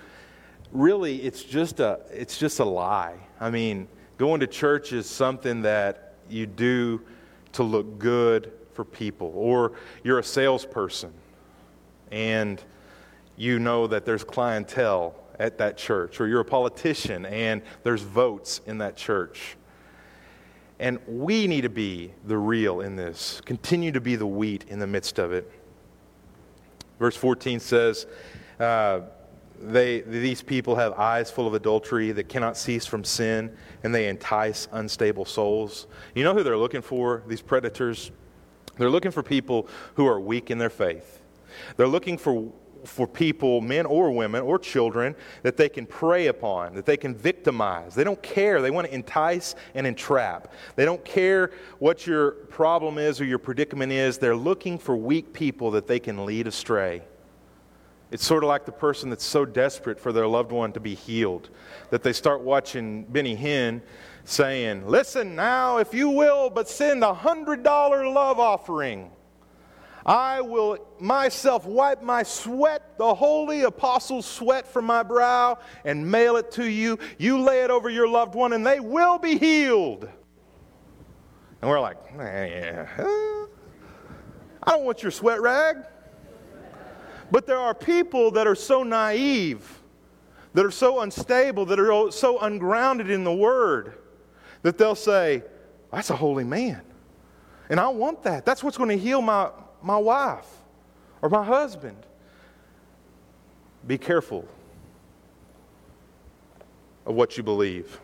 really 0.72 1.22
it's 1.24 1.44
just 1.44 1.80
a, 1.80 2.00
it's 2.12 2.38
just 2.38 2.60
a 2.60 2.66
lie. 2.66 3.16
I 3.40 3.50
mean, 3.50 3.88
going 4.18 4.40
to 4.42 4.48
church 4.48 4.94
is 4.94 5.10
something 5.10 5.64
that 5.64 6.14
you 6.30 6.46
do 6.46 7.02
to 7.54 7.64
look 7.64 7.98
good 7.98 8.52
for 8.74 8.86
people, 8.86 9.32
or 9.36 9.72
you're 10.04 10.20
a 10.20 10.24
salesperson 10.24 11.14
and 12.12 12.62
you 13.38 13.58
know 13.58 13.88
that 13.88 14.06
there's 14.06 14.24
clientele 14.24 15.16
at 15.40 15.58
that 15.58 15.78
church, 15.78 16.20
or 16.20 16.28
you're 16.28 16.42
a 16.42 16.46
politician 16.46 17.26
and 17.26 17.62
there's 17.84 18.02
votes 18.02 18.62
in 18.66 18.78
that 18.80 18.96
church. 18.96 19.58
And 20.80 21.00
we 21.08 21.48
need 21.48 21.62
to 21.62 21.70
be 21.70 22.14
the 22.26 22.38
real 22.38 22.82
in 22.82 22.96
this, 22.96 23.42
continue 23.46 23.92
to 23.92 24.02
be 24.02 24.16
the 24.16 24.28
wheat 24.28 24.66
in 24.68 24.80
the 24.80 24.88
midst 24.88 25.20
of 25.20 25.32
it. 25.32 25.50
Verse 27.00 27.16
14 27.16 27.60
says, 27.60 28.08
uh, 28.60 29.02
they, 29.62 30.02
these 30.02 30.42
people 30.42 30.76
have 30.76 30.94
eyes 30.94 31.32
full 31.32 31.48
of 31.48 31.54
adultery 31.54 32.12
that 32.12 32.28
cannot 32.28 32.58
cease 32.58 32.86
from 32.86 33.04
sin, 33.04 33.56
and 33.84 33.96
they 33.96 34.08
entice 34.10 34.68
unstable 34.74 35.26
souls. 35.26 35.88
You 36.14 36.24
know 36.24 36.34
who 36.34 36.44
they're 36.44 36.58
looking 36.58 36.82
for, 36.82 37.24
these 37.28 37.42
predators? 37.42 38.12
They're 38.78 38.90
looking 38.90 39.12
for 39.12 39.24
people 39.24 39.70
who 39.96 40.06
are 40.08 40.20
weak 40.20 40.52
in 40.52 40.58
their 40.58 40.70
faith. 40.70 41.22
They're 41.78 41.88
looking 41.88 42.18
for 42.18 42.52
for 42.86 43.08
people, 43.08 43.62
men 43.62 43.86
or 43.86 44.12
women 44.12 44.42
or 44.42 44.58
children, 44.60 45.16
that 45.44 45.58
they 45.58 45.70
can 45.70 45.86
prey 45.86 46.28
upon, 46.28 46.76
that 46.76 46.86
they 46.86 46.98
can 46.98 47.16
victimize. 47.16 47.96
They 47.96 48.04
don't 48.04 48.22
care. 48.22 48.62
They 48.62 48.72
want 48.72 48.88
to 48.88 48.94
entice 48.94 49.56
and 49.74 49.86
entrap. 49.86 50.54
They 50.76 50.86
don't 50.86 51.04
care 51.04 51.52
what 51.80 52.08
your 52.08 52.32
problem 52.32 52.98
is 52.98 53.20
or 53.20 53.26
your 53.26 53.40
predicament 53.40 53.92
is. 53.92 54.18
They're 54.18 54.36
looking 54.36 54.78
for 54.78 54.96
weak 54.96 55.34
people 55.34 55.72
that 55.72 55.88
they 55.88 56.00
can 56.00 56.26
lead 56.26 56.48
astray. 56.48 57.02
It's 58.12 58.26
sort 58.26 58.44
of 58.44 58.48
like 58.48 58.66
the 58.66 58.72
person 58.72 59.10
that's 59.10 59.26
so 59.26 59.46
desperate 59.46 60.00
for 60.00 60.14
their 60.14 60.28
loved 60.28 60.52
one 60.52 60.72
to 60.74 60.80
be 60.80 60.96
healed 60.96 61.50
that 61.90 62.04
they 62.04 62.14
start 62.14 62.42
watching 62.42 63.04
Benny 63.04 63.36
Hinn 63.36 63.82
saying, 64.24 64.88
Listen 64.88 65.36
now, 65.36 65.78
if 65.78 65.94
you 65.94 66.10
will, 66.10 66.50
but 66.50 66.70
send 66.70 67.04
a 67.04 67.14
$100 67.14 68.14
love 68.14 68.40
offering. 68.40 69.12
I 70.06 70.42
will 70.42 70.78
myself 71.00 71.66
wipe 71.66 72.04
my 72.04 72.22
sweat, 72.22 72.98
the 72.98 73.16
holy 73.16 73.64
apostles' 73.64 74.28
sweat 74.28 74.68
from 74.68 74.86
my 74.86 75.02
brow, 75.02 75.58
and 75.84 76.10
mail 76.10 76.38
it 76.38 76.52
to 76.54 76.70
you. 76.70 77.00
You 77.18 77.42
lay 77.42 77.64
it 77.64 77.72
over 77.72 77.90
your 77.90 78.08
loved 78.08 78.36
one, 78.36 78.54
and 78.54 78.66
they 78.66 78.80
will 78.80 79.18
be 79.18 79.38
healed. 79.38 80.08
And 81.62 81.70
we're 81.72 81.80
like, 81.80 81.98
I 82.20 82.86
don't 84.68 84.84
want 84.84 85.02
your 85.02 85.12
sweat 85.12 85.42
rag. 85.42 85.78
But 87.32 87.48
there 87.48 87.58
are 87.58 87.74
people 87.74 88.30
that 88.32 88.46
are 88.46 88.54
so 88.54 88.84
naive, 88.84 89.82
that 90.54 90.64
are 90.64 90.72
so 90.72 91.02
unstable, 91.02 91.66
that 91.66 91.80
are 91.80 92.12
so 92.12 92.40
ungrounded 92.40 93.10
in 93.10 93.24
the 93.24 93.34
Word, 93.34 93.98
that 94.62 94.78
they'll 94.78 94.94
say, 94.94 95.42
That's 95.92 96.12
a 96.12 96.16
holy 96.16 96.44
man. 96.44 96.82
And 97.70 97.80
I 97.80 97.88
want 97.88 98.22
that. 98.24 98.46
That's 98.46 98.64
what's 98.64 98.78
going 98.78 98.90
to 98.90 98.98
heal 98.98 99.24
my, 99.24 99.50
my 99.86 99.98
wife 99.98 100.48
or 101.22 101.30
my 101.30 101.44
husband. 101.44 101.98
Be 103.86 104.00
careful 104.00 104.48
of 107.06 107.14
what 107.14 107.38
you 107.38 107.44
believe. 107.44 108.00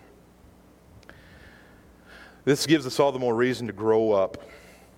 This 2.46 2.68
gives 2.68 2.86
us 2.86 3.00
all 3.00 3.12
the 3.12 3.20
more 3.20 3.36
reason 3.36 3.66
to 3.66 3.74
grow 3.74 4.12
up, 4.12 4.38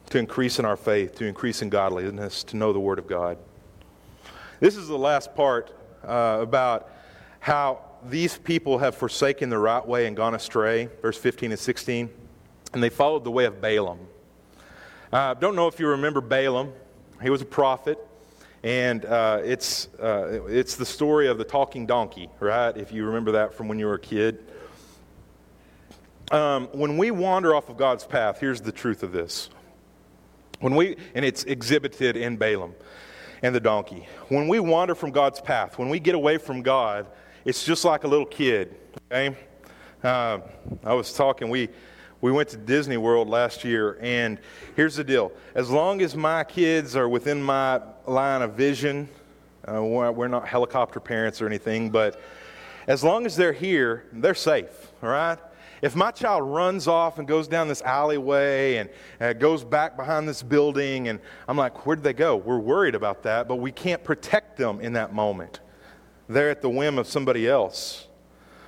to 0.10 0.20
increase 0.20 0.60
in 0.60 0.66
our 0.66 0.76
faith, 0.76 1.16
to 1.16 1.26
increase 1.26 1.62
in 1.62 1.70
godliness, 1.70 2.44
to 2.44 2.58
know 2.58 2.74
the 2.74 2.80
Word 2.80 3.00
of 3.00 3.08
God. 3.08 3.38
This 4.60 4.76
is 4.76 4.90
the 4.90 4.98
last 4.98 5.34
part 5.36 5.74
uh, 6.04 6.40
about 6.42 6.90
how 7.40 7.82
these 8.10 8.38
people 8.38 8.78
have 8.78 8.96
forsaken 8.96 9.50
the 9.50 9.58
right 9.58 9.86
way 9.86 10.06
and 10.06 10.18
gone 10.18 10.36
astray, 10.36 10.90
verse 11.02 11.18
15 11.18 11.52
and 11.52 11.60
16, 11.60 12.10
and 12.74 12.84
they 12.84 12.90
followed 12.90 13.24
the 13.24 13.32
way 13.32 13.46
of 13.46 13.62
Balaam. 13.62 14.00
Uh, 15.14 15.36
don't 15.36 15.56
know 15.56 15.68
if 15.68 15.80
you 15.80 15.88
remember 15.90 16.22
Balaam. 16.22 16.74
He 17.22 17.30
was 17.30 17.44
a 17.44 17.46
prophet, 17.46 18.00
and 18.64 19.06
uh, 19.06 19.42
it's, 19.44 19.88
uh, 20.02 20.44
it's 20.48 20.76
the 20.76 20.88
story 20.88 21.28
of 21.28 21.38
the 21.38 21.44
talking 21.44 21.86
donkey, 21.86 22.32
right? 22.40 22.76
If 22.76 22.92
you 22.92 23.06
remember 23.06 23.34
that 23.34 23.54
from 23.54 23.68
when 23.68 23.78
you 23.78 23.86
were 23.86 23.94
a 23.94 24.00
kid. 24.00 24.40
Um, 26.32 26.68
when 26.72 26.98
we 26.98 27.12
wander 27.12 27.54
off 27.54 27.70
of 27.70 27.78
God's 27.78 28.04
path, 28.04 28.40
here's 28.40 28.60
the 28.60 28.72
truth 28.72 29.04
of 29.04 29.12
this. 29.12 29.52
When 30.62 30.74
we, 30.74 30.98
and 31.14 31.24
it's 31.24 31.44
exhibited 31.44 32.18
in 32.18 32.36
Balaam 32.36 32.74
and 33.44 33.54
the 33.54 33.60
donkey. 33.60 34.08
When 34.30 34.48
we 34.48 34.60
wander 34.60 34.96
from 34.96 35.12
God's 35.12 35.40
path, 35.40 35.78
when 35.78 35.90
we 35.90 36.00
get 36.00 36.16
away 36.16 36.40
from 36.40 36.64
God, 36.64 37.06
it's 37.46 37.64
just 37.64 37.86
like 37.86 38.04
a 38.04 38.08
little 38.08 38.26
kid, 38.26 38.76
okay? 39.12 39.38
Uh, 40.04 40.40
I 40.84 40.96
was 40.96 41.14
talking, 41.14 41.52
we, 41.52 41.70
we 42.24 42.32
went 42.32 42.48
to 42.48 42.56
Disney 42.56 42.96
World 42.96 43.28
last 43.28 43.66
year, 43.66 43.98
and 44.00 44.40
here's 44.78 44.96
the 44.96 45.04
deal. 45.04 45.34
As 45.56 45.70
long 45.70 46.02
as 46.02 46.16
my 46.16 46.46
kids 46.46 46.96
are 46.96 47.10
within 47.10 47.44
my 47.44 47.82
line 48.08 48.42
of 48.42 48.54
vision, 48.54 49.10
uh, 49.68 49.84
we're 49.84 50.30
not 50.30 50.48
helicopter 50.48 51.02
parents 51.02 51.42
or 51.42 51.48
anything, 51.48 51.90
but 51.90 52.22
as 52.88 53.04
long 53.04 53.26
as 53.26 53.36
they're 53.36 53.52
here, 53.52 54.06
they're 54.14 54.36
safe, 54.36 54.94
all 55.04 55.10
right? 55.10 55.38
If 55.82 55.98
my 55.98 56.12
child 56.12 56.44
runs 56.44 56.88
off 56.88 57.20
and 57.20 57.28
goes 57.28 57.50
down 57.50 57.68
this 57.68 57.82
alleyway 57.82 58.78
and 58.78 58.90
uh, 59.20 59.34
goes 59.34 59.66
back 59.66 59.98
behind 59.98 60.26
this 60.26 60.42
building, 60.42 61.10
and 61.10 61.20
I'm 61.46 61.58
like, 61.58 61.86
where 61.86 61.98
did 61.98 62.04
they 62.06 62.14
go? 62.14 62.38
We're 62.38 62.58
worried 62.58 62.96
about 62.96 63.24
that, 63.24 63.50
but 63.50 63.58
we 63.58 63.74
can't 63.74 64.02
protect 64.02 64.56
them 64.56 64.80
in 64.80 64.94
that 64.94 65.14
moment. 65.14 65.60
They're 66.30 66.52
at 66.52 66.62
the 66.62 66.70
whim 66.70 66.98
of 66.98 67.06
somebody 67.06 67.50
else. 67.50 68.08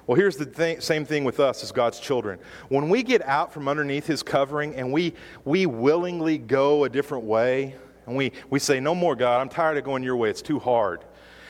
Well, 0.08 0.16
here's 0.16 0.38
the 0.38 0.46
thing, 0.46 0.82
same 0.82 1.04
thing 1.04 1.24
with 1.24 1.40
us 1.40 1.64
as 1.64 1.72
God's 1.72 2.00
children. 2.00 2.40
When 2.70 2.90
we 2.90 3.02
get 3.02 3.24
out 3.24 3.52
from 3.52 3.68
underneath 3.68 4.06
His 4.06 4.22
covering 4.22 4.76
and 4.76 4.94
we, 4.94 5.14
we 5.46 5.66
willingly 5.66 6.38
go 6.38 6.84
a 6.84 6.90
different 6.90 7.24
way, 7.24 7.76
and 8.06 8.16
we, 8.16 8.32
we 8.52 8.60
say, 8.60 8.80
No 8.80 8.94
more, 8.94 9.16
God, 9.16 9.42
I'm 9.42 9.50
tired 9.50 9.78
of 9.78 9.84
going 9.84 10.04
your 10.04 10.16
way, 10.16 10.30
it's 10.30 10.44
too 10.44 10.60
hard. 10.60 11.04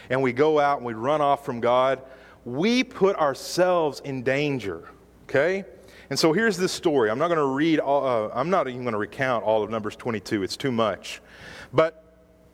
And 0.09 0.21
we 0.21 0.31
go 0.31 0.59
out 0.59 0.77
and 0.77 0.85
we 0.85 0.93
run 0.93 1.19
off 1.19 1.43
from 1.45 1.59
God, 1.59 2.01
we 2.45 2.83
put 2.83 3.17
ourselves 3.17 3.99
in 4.05 4.23
danger, 4.23 4.87
okay? 5.23 5.65
And 6.09 6.17
so 6.17 6.31
here's 6.31 6.55
this 6.55 6.71
story. 6.71 7.09
I'm 7.09 7.17
not 7.17 7.27
going 7.27 7.39
to 7.39 7.45
read, 7.45 7.79
all, 7.79 8.05
uh, 8.05 8.29
I'm 8.33 8.49
not 8.49 8.67
even 8.67 8.83
going 8.83 8.93
to 8.93 8.99
recount 8.99 9.43
all 9.43 9.63
of 9.63 9.69
Numbers 9.69 9.95
22, 9.95 10.43
it's 10.43 10.55
too 10.55 10.71
much. 10.71 11.21
But 11.73 12.03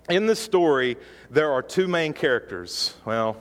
in 0.10 0.26
this 0.26 0.40
story, 0.40 0.98
there 1.30 1.52
are 1.52 1.62
two 1.62 1.88
main 1.88 2.14
characters. 2.14 2.96
Well, 3.06 3.38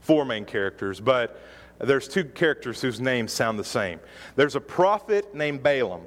four 0.00 0.24
main 0.24 0.44
characters, 0.44 1.00
but 1.00 1.40
there's 1.78 2.08
two 2.08 2.24
characters 2.24 2.80
whose 2.80 3.00
names 3.00 3.32
sound 3.32 3.58
the 3.58 3.64
same. 3.64 4.00
There's 4.34 4.56
a 4.56 4.60
prophet 4.60 5.34
named 5.34 5.62
Balaam. 5.62 6.02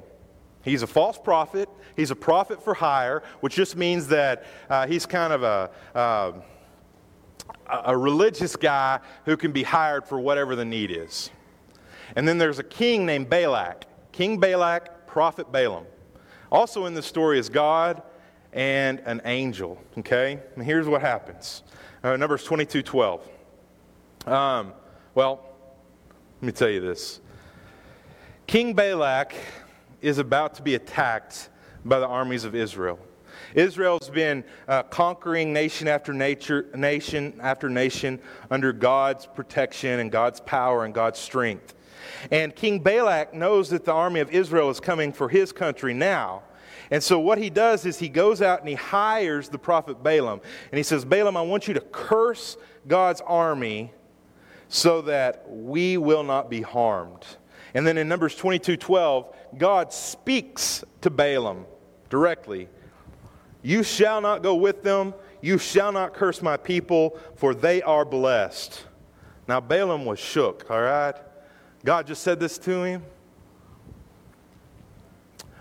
He's 0.62 0.82
a 0.82 0.86
false 0.86 1.18
prophet. 1.18 1.68
He's 1.96 2.10
a 2.10 2.16
prophet 2.16 2.62
for 2.62 2.74
hire, 2.74 3.22
which 3.40 3.54
just 3.54 3.76
means 3.76 4.08
that 4.08 4.44
uh, 4.68 4.86
he's 4.86 5.06
kind 5.06 5.32
of 5.32 5.42
a, 5.42 5.70
uh, 5.94 6.32
a 7.84 7.96
religious 7.96 8.56
guy 8.56 9.00
who 9.24 9.36
can 9.36 9.52
be 9.52 9.62
hired 9.62 10.06
for 10.06 10.20
whatever 10.20 10.56
the 10.56 10.64
need 10.64 10.90
is. 10.90 11.30
And 12.16 12.26
then 12.26 12.38
there's 12.38 12.58
a 12.58 12.64
king 12.64 13.06
named 13.06 13.30
Balak. 13.30 13.86
King 14.12 14.38
Balak, 14.38 15.06
prophet 15.06 15.50
Balaam. 15.52 15.86
Also 16.50 16.86
in 16.86 16.94
the 16.94 17.02
story 17.02 17.38
is 17.38 17.48
God 17.48 18.02
and 18.52 19.00
an 19.06 19.22
angel. 19.24 19.78
Okay? 19.98 20.40
And 20.56 20.64
here's 20.64 20.88
what 20.88 21.00
happens 21.00 21.62
uh, 22.02 22.16
Numbers 22.16 22.44
22 22.44 22.82
12. 22.82 23.28
Um, 24.26 24.72
well, 25.14 25.49
let 26.40 26.46
me 26.46 26.52
tell 26.52 26.70
you 26.70 26.80
this. 26.80 27.20
King 28.46 28.72
Balak 28.72 29.34
is 30.00 30.16
about 30.16 30.54
to 30.54 30.62
be 30.62 30.74
attacked 30.74 31.50
by 31.84 31.98
the 31.98 32.06
armies 32.06 32.44
of 32.44 32.54
Israel. 32.54 32.98
Israel's 33.54 34.08
been 34.08 34.42
uh, 34.66 34.84
conquering 34.84 35.52
nation 35.52 35.86
after 35.86 36.14
nature, 36.14 36.70
nation 36.74 37.38
after 37.42 37.68
nation 37.68 38.18
under 38.50 38.72
God's 38.72 39.26
protection 39.26 40.00
and 40.00 40.10
God's 40.10 40.40
power 40.40 40.86
and 40.86 40.94
God's 40.94 41.18
strength. 41.18 41.74
And 42.30 42.56
King 42.56 42.78
Balak 42.78 43.34
knows 43.34 43.68
that 43.68 43.84
the 43.84 43.92
army 43.92 44.20
of 44.20 44.30
Israel 44.30 44.70
is 44.70 44.80
coming 44.80 45.12
for 45.12 45.28
his 45.28 45.52
country 45.52 45.92
now. 45.92 46.42
And 46.90 47.02
so 47.02 47.18
what 47.20 47.36
he 47.36 47.50
does 47.50 47.84
is 47.84 47.98
he 47.98 48.08
goes 48.08 48.40
out 48.40 48.60
and 48.60 48.68
he 48.68 48.76
hires 48.76 49.50
the 49.50 49.58
prophet 49.58 50.02
Balaam. 50.02 50.40
And 50.72 50.78
he 50.78 50.84
says, 50.84 51.04
Balaam, 51.04 51.36
I 51.36 51.42
want 51.42 51.68
you 51.68 51.74
to 51.74 51.80
curse 51.80 52.56
God's 52.88 53.20
army 53.20 53.92
so 54.70 55.02
that 55.02 55.44
we 55.50 55.98
will 55.98 56.22
not 56.22 56.48
be 56.48 56.62
harmed. 56.62 57.26
And 57.74 57.86
then 57.86 57.98
in 57.98 58.08
Numbers 58.08 58.34
22 58.36 58.76
12, 58.76 59.34
God 59.58 59.92
speaks 59.92 60.82
to 61.02 61.10
Balaam 61.10 61.66
directly 62.08 62.68
You 63.62 63.82
shall 63.82 64.20
not 64.20 64.42
go 64.42 64.54
with 64.54 64.82
them, 64.82 65.12
you 65.42 65.58
shall 65.58 65.92
not 65.92 66.14
curse 66.14 66.40
my 66.40 66.56
people, 66.56 67.18
for 67.36 67.52
they 67.52 67.82
are 67.82 68.04
blessed. 68.04 68.84
Now, 69.48 69.60
Balaam 69.60 70.04
was 70.04 70.20
shook, 70.20 70.70
all 70.70 70.80
right? 70.80 71.16
God 71.84 72.06
just 72.06 72.22
said 72.22 72.38
this 72.38 72.56
to 72.58 72.84
him. 72.84 73.02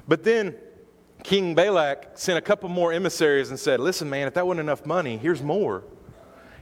But 0.07 0.23
then 0.23 0.55
King 1.23 1.55
Balak 1.55 2.11
sent 2.13 2.37
a 2.37 2.41
couple 2.41 2.69
more 2.69 2.93
emissaries 2.93 3.49
and 3.49 3.59
said, 3.59 3.79
Listen, 3.79 4.07
man, 4.09 4.27
if 4.27 4.35
that 4.35 4.45
wasn't 4.45 4.61
enough 4.61 4.85
money, 4.85 5.17
here's 5.17 5.41
more. 5.41 5.83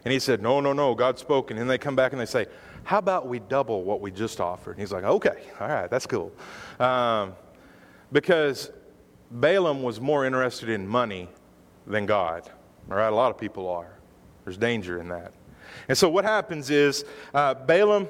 And 0.07 0.13
he 0.13 0.19
said, 0.19 0.41
No, 0.41 0.61
no, 0.61 0.71
no, 0.71 0.95
God 0.95 1.19
spoke. 1.19 1.51
And 1.51 1.59
then 1.59 1.67
they 1.67 1.77
come 1.77 1.93
back 1.93 2.13
and 2.13 2.21
they 2.21 2.25
say, 2.25 2.45
How 2.85 2.99
about 2.99 3.27
we 3.27 3.39
double 3.39 3.83
what 3.83 3.99
we 3.99 4.09
just 4.09 4.39
offered? 4.39 4.71
And 4.71 4.79
he's 4.79 4.93
like, 4.93 5.03
Okay, 5.03 5.43
all 5.59 5.67
right, 5.67 5.89
that's 5.89 6.07
cool. 6.07 6.31
Um, 6.79 7.33
because 8.13 8.71
Balaam 9.29 9.83
was 9.83 9.99
more 9.99 10.25
interested 10.25 10.69
in 10.69 10.87
money 10.87 11.27
than 11.85 12.05
God. 12.05 12.49
All 12.89 12.95
right, 12.95 13.11
a 13.11 13.15
lot 13.15 13.31
of 13.31 13.37
people 13.37 13.67
are. 13.67 13.99
There's 14.45 14.55
danger 14.55 14.97
in 15.01 15.09
that. 15.09 15.33
And 15.89 15.97
so 15.97 16.07
what 16.07 16.23
happens 16.23 16.69
is 16.69 17.03
uh, 17.33 17.55
Balaam 17.55 18.07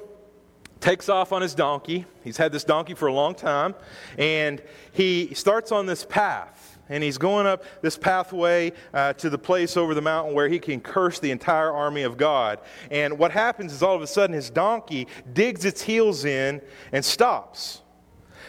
takes 0.80 1.10
off 1.10 1.32
on 1.32 1.42
his 1.42 1.56
donkey. 1.56 2.06
He's 2.24 2.38
had 2.38 2.52
this 2.52 2.64
donkey 2.64 2.94
for 2.94 3.08
a 3.08 3.14
long 3.14 3.34
time. 3.34 3.74
And 4.20 4.62
he 4.92 5.34
starts 5.34 5.72
on 5.72 5.88
this 5.88 6.06
path 6.06 6.77
and 6.90 7.04
he's 7.04 7.18
going 7.18 7.46
up 7.46 7.64
this 7.82 7.98
pathway 7.98 8.72
uh, 8.94 9.14
to 9.14 9.30
the 9.30 9.38
place 9.38 9.78
over 9.78 9.94
the 9.94 10.02
mountain 10.02 10.34
where 10.34 10.48
he 10.48 10.60
can 10.60 10.80
curse 10.80 11.20
the 11.20 11.32
entire 11.32 11.72
army 11.72 12.04
of 12.04 12.18
God. 12.18 12.60
And 12.92 13.18
what 13.18 13.32
happens 13.32 13.74
is 13.74 13.84
all 13.84 13.96
of 13.96 14.02
a 14.02 14.08
sudden 14.08 14.34
his 14.34 14.50
donkey 14.50 15.08
digs 15.34 15.66
its 15.66 15.82
heels 15.82 16.26
in 16.26 16.62
and 16.92 17.04
stops. 17.04 17.82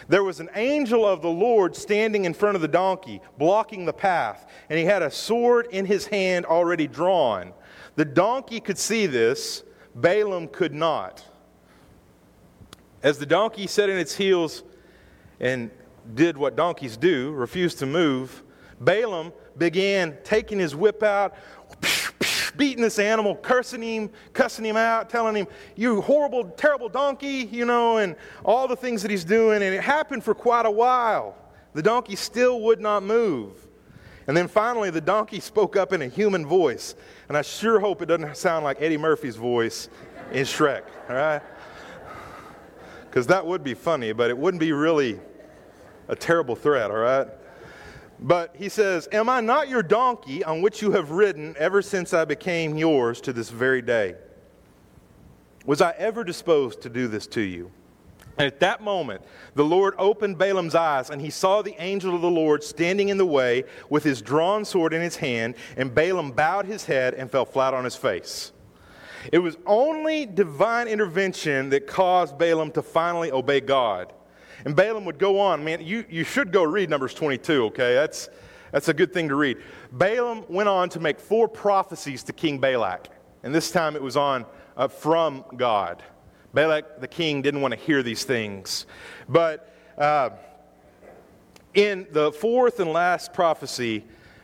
There 0.07 0.23
was 0.23 0.39
an 0.39 0.49
angel 0.55 1.05
of 1.05 1.21
the 1.21 1.29
Lord 1.29 1.75
standing 1.75 2.25
in 2.25 2.33
front 2.33 2.55
of 2.55 2.61
the 2.61 2.67
donkey, 2.67 3.21
blocking 3.37 3.85
the 3.85 3.93
path, 3.93 4.49
and 4.69 4.79
he 4.79 4.85
had 4.85 5.03
a 5.03 5.11
sword 5.11 5.67
in 5.71 5.85
his 5.85 6.07
hand 6.07 6.45
already 6.45 6.87
drawn. 6.87 7.53
The 7.95 8.05
donkey 8.05 8.59
could 8.59 8.77
see 8.77 9.05
this, 9.05 9.63
Balaam 9.93 10.47
could 10.47 10.73
not. 10.73 11.23
As 13.03 13.19
the 13.19 13.25
donkey 13.25 13.67
set 13.67 13.89
in 13.89 13.97
its 13.97 14.15
heels 14.15 14.63
and 15.39 15.69
did 16.15 16.37
what 16.37 16.55
donkeys 16.55 16.97
do, 16.97 17.31
refused 17.31 17.79
to 17.79 17.85
move, 17.85 18.43
Balaam 18.79 19.33
began 19.57 20.17
taking 20.23 20.59
his 20.59 20.75
whip 20.75 21.03
out, 21.03 21.35
beating 22.57 22.81
this 22.81 22.99
animal, 22.99 23.35
cursing 23.35 23.81
him, 23.81 24.09
cussing 24.33 24.65
him 24.65 24.77
out, 24.77 25.09
telling 25.09 25.35
him, 25.35 25.47
You 25.75 26.01
horrible, 26.01 26.45
terrible 26.51 26.89
donkey, 26.89 27.49
you 27.51 27.65
know, 27.65 27.97
and 27.97 28.15
all 28.43 28.67
the 28.67 28.75
things 28.75 29.01
that 29.01 29.11
he's 29.11 29.25
doing. 29.25 29.61
And 29.61 29.75
it 29.75 29.81
happened 29.81 30.23
for 30.23 30.33
quite 30.33 30.65
a 30.65 30.71
while. 30.71 31.35
The 31.73 31.83
donkey 31.83 32.15
still 32.15 32.61
would 32.61 32.79
not 32.79 33.03
move. 33.03 33.67
And 34.27 34.37
then 34.37 34.47
finally, 34.47 34.91
the 34.91 35.01
donkey 35.01 35.39
spoke 35.39 35.75
up 35.75 35.91
in 35.91 36.01
a 36.01 36.07
human 36.07 36.45
voice. 36.45 36.95
And 37.27 37.37
I 37.37 37.41
sure 37.41 37.79
hope 37.79 38.01
it 38.01 38.05
doesn't 38.05 38.37
sound 38.37 38.63
like 38.63 38.81
Eddie 38.81 38.97
Murphy's 38.97 39.35
voice 39.35 39.89
in 40.31 40.45
Shrek, 40.45 40.83
all 41.09 41.15
right? 41.15 41.41
Because 43.05 43.25
that 43.27 43.45
would 43.45 43.63
be 43.63 43.73
funny, 43.73 44.11
but 44.11 44.29
it 44.29 44.37
wouldn't 44.37 44.61
be 44.61 44.71
really 44.71 45.19
a 46.09 46.15
terrible 46.15 46.55
threat, 46.55 46.91
all 46.91 46.97
right? 46.97 47.27
But 48.19 48.55
he 48.57 48.67
says, 48.67 49.07
Am 49.13 49.29
I 49.29 49.39
not 49.39 49.69
your 49.69 49.83
donkey 49.83 50.43
on 50.43 50.61
which 50.61 50.81
you 50.81 50.91
have 50.91 51.11
ridden 51.11 51.55
ever 51.57 51.81
since 51.81 52.13
I 52.13 52.25
became 52.25 52.77
yours 52.77 53.21
to 53.21 53.31
this 53.31 53.49
very 53.49 53.81
day? 53.81 54.15
Was 55.65 55.81
I 55.81 55.91
ever 55.97 56.23
disposed 56.23 56.81
to 56.81 56.89
do 56.89 57.07
this 57.07 57.27
to 57.27 57.41
you? 57.41 57.71
And 58.37 58.47
at 58.47 58.59
that 58.61 58.81
moment, 58.81 59.21
the 59.53 59.65
Lord 59.65 59.93
opened 59.97 60.37
Balaam's 60.37 60.73
eyes, 60.73 61.09
and 61.09 61.21
he 61.21 61.29
saw 61.29 61.61
the 61.61 61.75
angel 61.77 62.15
of 62.15 62.21
the 62.21 62.29
Lord 62.29 62.63
standing 62.63 63.09
in 63.09 63.17
the 63.17 63.25
way 63.25 63.65
with 63.89 64.03
his 64.03 64.21
drawn 64.21 64.63
sword 64.63 64.93
in 64.93 65.01
his 65.01 65.17
hand, 65.17 65.55
and 65.77 65.93
Balaam 65.93 66.31
bowed 66.31 66.65
his 66.65 66.85
head 66.85 67.13
and 67.13 67.29
fell 67.29 67.45
flat 67.45 67.73
on 67.73 67.83
his 67.83 67.97
face. 67.97 68.53
It 69.33 69.39
was 69.39 69.57
only 69.65 70.25
divine 70.25 70.87
intervention 70.87 71.69
that 71.69 71.85
caused 71.85 72.37
Balaam 72.37 72.71
to 72.71 72.81
finally 72.81 73.31
obey 73.31 73.59
God. 73.59 74.13
And 74.65 74.75
Balaam 74.75 75.05
would 75.05 75.19
go 75.19 75.39
on. 75.39 75.63
Man, 75.63 75.85
you, 75.85 76.05
you 76.09 76.23
should 76.23 76.51
go 76.51 76.63
read 76.63 76.89
Numbers 76.89 77.13
22, 77.13 77.65
okay? 77.65 77.93
That's, 77.93 78.29
that's 78.71 78.89
a 78.89 78.93
good 78.93 79.13
thing 79.13 79.29
to 79.29 79.35
read. 79.35 79.57
Balaam 79.91 80.45
went 80.49 80.69
on 80.69 80.89
to 80.89 80.99
make 80.99 81.19
four 81.19 81.47
prophecies 81.47 82.23
to 82.23 82.33
King 82.33 82.59
Balak. 82.59 83.09
And 83.43 83.55
this 83.55 83.71
time 83.71 83.95
it 83.95 84.01
was 84.01 84.17
on 84.17 84.45
uh, 84.75 84.87
from 84.87 85.45
God. 85.55 86.03
Balak, 86.53 86.99
the 86.99 87.07
king, 87.07 87.41
didn't 87.41 87.61
want 87.61 87.73
to 87.73 87.79
hear 87.79 88.01
these 88.03 88.23
things. 88.23 88.85
But 89.27 89.73
uh, 89.97 90.31
in 91.73 92.07
the 92.11 92.31
fourth 92.31 92.79
and 92.79 92.91
last 92.91 93.33
prophecy, 93.33 94.03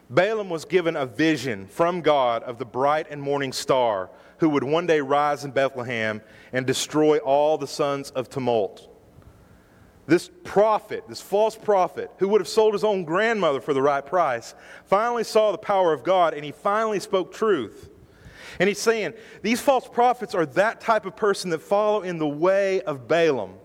Balaam 0.10 0.50
was 0.50 0.66
given 0.66 0.96
a 0.96 1.06
vision 1.06 1.66
from 1.68 2.02
God 2.02 2.44
of 2.44 2.60
the 2.60 2.66
bright 2.66 3.08
and 3.10 3.22
morning 3.22 3.52
star 3.52 4.12
who 4.38 4.50
would 4.50 4.64
one 4.64 4.86
day 4.86 5.02
rise 5.02 5.46
in 5.46 5.52
Bethlehem 5.52 6.22
and 6.54 6.66
destroy 6.66 7.18
all 7.18 7.58
the 7.58 7.68
sons 7.68 8.12
of 8.12 8.30
tumult. 8.30 8.95
This 10.08 10.30
prophet, 10.44 11.04
this 11.08 11.22
false 11.22 11.56
prophet, 11.56 12.12
who 12.20 12.28
would 12.30 12.42
have 12.42 12.48
sold 12.48 12.74
his 12.74 12.84
own 12.84 13.06
grandmother 13.06 13.60
for 13.60 13.74
the 13.74 13.82
right 13.82 14.06
price, 14.06 14.54
finally 14.86 15.24
saw 15.24 15.52
the 15.52 15.58
power 15.58 15.94
of 15.94 16.04
God 16.04 16.34
and 16.34 16.46
he 16.46 16.52
finally 16.52 17.00
spoke 17.00 17.34
truth. 17.34 17.90
And 18.60 18.68
he's 18.68 18.80
saying, 18.80 19.14
these 19.42 19.60
false 19.60 19.88
prophets 19.88 20.36
are 20.36 20.46
that 20.48 20.80
type 20.80 21.06
of 21.06 21.16
person 21.16 21.50
that 21.50 21.60
follow 21.60 22.04
in 22.04 22.20
the 22.20 22.28
way 22.28 22.82
of 22.82 23.08
Balaam. 23.08 23.56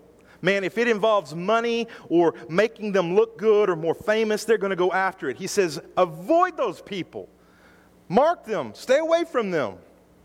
Man, 0.41 0.63
if 0.63 0.79
it 0.79 0.87
involves 0.87 1.35
money 1.35 1.87
or 2.09 2.33
making 2.49 2.91
them 2.91 3.15
look 3.15 3.37
good 3.37 3.69
or 3.69 3.75
more 3.75 3.93
famous, 3.93 4.43
they're 4.43 4.57
going 4.57 4.71
to 4.71 4.75
go 4.75 4.91
after 4.91 5.29
it. 5.29 5.37
He 5.37 5.45
says, 5.45 5.79
avoid 5.95 6.57
those 6.57 6.81
people, 6.81 7.29
mark 8.09 8.43
them, 8.45 8.73
stay 8.73 8.97
away 8.97 9.23
from 9.23 9.51
them. 9.51 9.75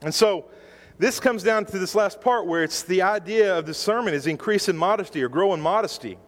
And 0.01 0.15
so, 0.15 0.47
this 0.99 1.21
comes 1.21 1.43
down 1.43 1.67
to 1.67 1.79
this 1.79 1.95
last 1.95 2.21
part 2.21 2.47
where 2.47 2.63
it's 2.63 2.83
the 2.83 3.03
idea 3.03 3.57
of 3.59 3.67
the 3.67 3.75
sermon 3.75 4.15
is 4.15 4.27
increase 4.27 4.69
in 4.69 4.77
modesty 4.77 5.23
or 5.23 5.29
grow 5.29 5.53
in 5.55 5.61
modesty. 5.61 6.19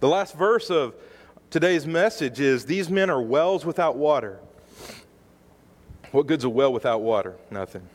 The 0.00 0.08
last 0.08 0.36
verse 0.36 0.70
of 0.70 0.94
today's 1.50 1.86
message 1.86 2.40
is 2.40 2.66
These 2.66 2.90
men 2.90 3.10
are 3.10 3.22
wells 3.22 3.64
without 3.64 3.96
water. 3.96 4.40
What 6.10 6.26
good's 6.26 6.44
a 6.44 6.48
well 6.48 6.72
without 6.72 7.02
water? 7.02 7.36
Nothing. 7.50 7.88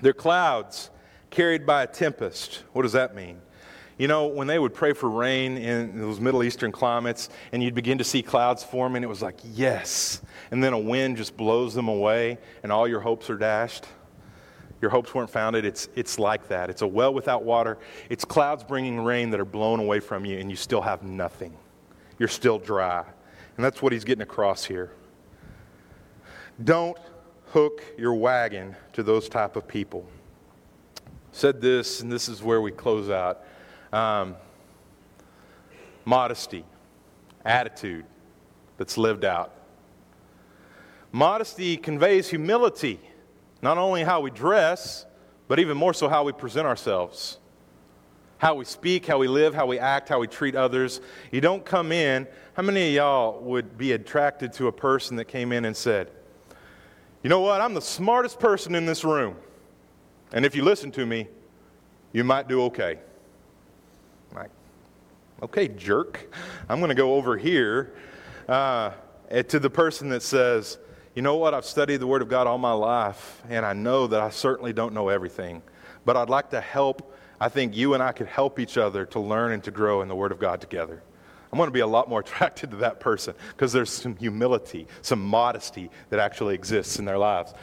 They're 0.00 0.12
clouds 0.12 0.90
carried 1.30 1.66
by 1.66 1.82
a 1.82 1.86
tempest. 1.86 2.64
What 2.72 2.82
does 2.82 2.92
that 2.92 3.14
mean? 3.14 3.40
You 4.00 4.08
know, 4.08 4.28
when 4.28 4.46
they 4.46 4.58
would 4.58 4.72
pray 4.72 4.94
for 4.94 5.10
rain 5.10 5.58
in 5.58 6.00
those 6.00 6.20
Middle 6.20 6.42
Eastern 6.42 6.72
climates 6.72 7.28
and 7.52 7.62
you'd 7.62 7.74
begin 7.74 7.98
to 7.98 8.04
see 8.04 8.22
clouds 8.22 8.64
forming, 8.64 9.02
it 9.02 9.10
was 9.10 9.20
like, 9.20 9.38
yes. 9.52 10.22
And 10.50 10.64
then 10.64 10.72
a 10.72 10.78
wind 10.78 11.18
just 11.18 11.36
blows 11.36 11.74
them 11.74 11.86
away 11.86 12.38
and 12.62 12.72
all 12.72 12.88
your 12.88 13.00
hopes 13.00 13.28
are 13.28 13.36
dashed. 13.36 13.84
Your 14.80 14.90
hopes 14.90 15.14
weren't 15.14 15.28
founded. 15.28 15.66
It's, 15.66 15.90
it's 15.96 16.18
like 16.18 16.48
that. 16.48 16.70
It's 16.70 16.80
a 16.80 16.86
well 16.86 17.12
without 17.12 17.44
water. 17.44 17.76
It's 18.08 18.24
clouds 18.24 18.64
bringing 18.64 18.98
rain 19.04 19.28
that 19.32 19.40
are 19.40 19.44
blown 19.44 19.80
away 19.80 20.00
from 20.00 20.24
you 20.24 20.38
and 20.38 20.48
you 20.48 20.56
still 20.56 20.80
have 20.80 21.02
nothing. 21.02 21.54
You're 22.18 22.30
still 22.30 22.58
dry. 22.58 23.04
And 23.58 23.62
that's 23.62 23.82
what 23.82 23.92
he's 23.92 24.04
getting 24.04 24.22
across 24.22 24.64
here. 24.64 24.92
Don't 26.64 26.96
hook 27.48 27.84
your 27.98 28.14
wagon 28.14 28.76
to 28.94 29.02
those 29.02 29.28
type 29.28 29.56
of 29.56 29.68
people. 29.68 30.08
Said 31.32 31.60
this, 31.60 32.00
and 32.00 32.10
this 32.10 32.30
is 32.30 32.42
where 32.42 32.62
we 32.62 32.70
close 32.70 33.10
out. 33.10 33.44
Um, 33.92 34.36
modesty, 36.04 36.64
attitude 37.44 38.04
that's 38.76 38.96
lived 38.96 39.24
out. 39.24 39.52
Modesty 41.12 41.76
conveys 41.76 42.28
humility, 42.28 43.00
not 43.62 43.78
only 43.78 44.04
how 44.04 44.20
we 44.20 44.30
dress, 44.30 45.06
but 45.48 45.58
even 45.58 45.76
more 45.76 45.92
so 45.92 46.08
how 46.08 46.24
we 46.24 46.32
present 46.32 46.66
ourselves. 46.66 47.38
How 48.38 48.54
we 48.54 48.64
speak, 48.64 49.06
how 49.06 49.18
we 49.18 49.28
live, 49.28 49.54
how 49.54 49.66
we 49.66 49.78
act, 49.78 50.08
how 50.08 50.20
we 50.20 50.26
treat 50.26 50.54
others. 50.54 51.00
You 51.30 51.40
don't 51.40 51.64
come 51.64 51.92
in. 51.92 52.26
How 52.54 52.62
many 52.62 52.88
of 52.88 52.94
y'all 52.94 53.40
would 53.40 53.76
be 53.76 53.92
attracted 53.92 54.52
to 54.54 54.68
a 54.68 54.72
person 54.72 55.16
that 55.16 55.26
came 55.26 55.52
in 55.52 55.64
and 55.64 55.76
said, 55.76 56.10
You 57.22 57.28
know 57.28 57.40
what? 57.40 57.60
I'm 57.60 57.74
the 57.74 57.82
smartest 57.82 58.38
person 58.38 58.74
in 58.74 58.86
this 58.86 59.04
room. 59.04 59.36
And 60.32 60.46
if 60.46 60.54
you 60.54 60.62
listen 60.62 60.90
to 60.92 61.04
me, 61.04 61.26
you 62.12 62.24
might 62.24 62.48
do 62.48 62.62
okay. 62.62 63.00
Like, 64.34 64.50
okay, 65.42 65.68
jerk. 65.68 66.32
I'm 66.68 66.78
going 66.78 66.90
to 66.90 66.94
go 66.94 67.14
over 67.14 67.36
here 67.36 67.92
uh, 68.48 68.92
to 69.48 69.58
the 69.58 69.70
person 69.70 70.08
that 70.10 70.22
says, 70.22 70.78
you 71.14 71.22
know 71.22 71.36
what? 71.36 71.54
I've 71.54 71.64
studied 71.64 71.98
the 71.98 72.06
Word 72.06 72.22
of 72.22 72.28
God 72.28 72.46
all 72.46 72.58
my 72.58 72.72
life, 72.72 73.42
and 73.48 73.66
I 73.66 73.72
know 73.72 74.06
that 74.06 74.20
I 74.20 74.30
certainly 74.30 74.72
don't 74.72 74.94
know 74.94 75.08
everything. 75.08 75.62
But 76.04 76.16
I'd 76.16 76.30
like 76.30 76.50
to 76.50 76.60
help. 76.60 77.14
I 77.40 77.48
think 77.48 77.76
you 77.76 77.94
and 77.94 78.02
I 78.02 78.12
could 78.12 78.28
help 78.28 78.58
each 78.58 78.78
other 78.78 79.04
to 79.06 79.20
learn 79.20 79.52
and 79.52 79.64
to 79.64 79.70
grow 79.70 80.02
in 80.02 80.08
the 80.08 80.14
Word 80.14 80.32
of 80.32 80.38
God 80.38 80.60
together. 80.60 81.02
I'm 81.52 81.56
going 81.56 81.66
to 81.66 81.72
be 81.72 81.80
a 81.80 81.86
lot 81.86 82.08
more 82.08 82.20
attracted 82.26 82.70
to 82.70 82.76
that 82.78 83.00
person 83.00 83.34
because 83.48 83.72
there's 83.72 83.90
some 83.90 84.16
humility, 84.16 84.86
some 85.02 85.20
modesty 85.20 85.90
that 86.10 86.20
actually 86.20 86.54
exists 86.54 86.98
in 86.98 87.04
their 87.04 87.18
lives 87.18 87.54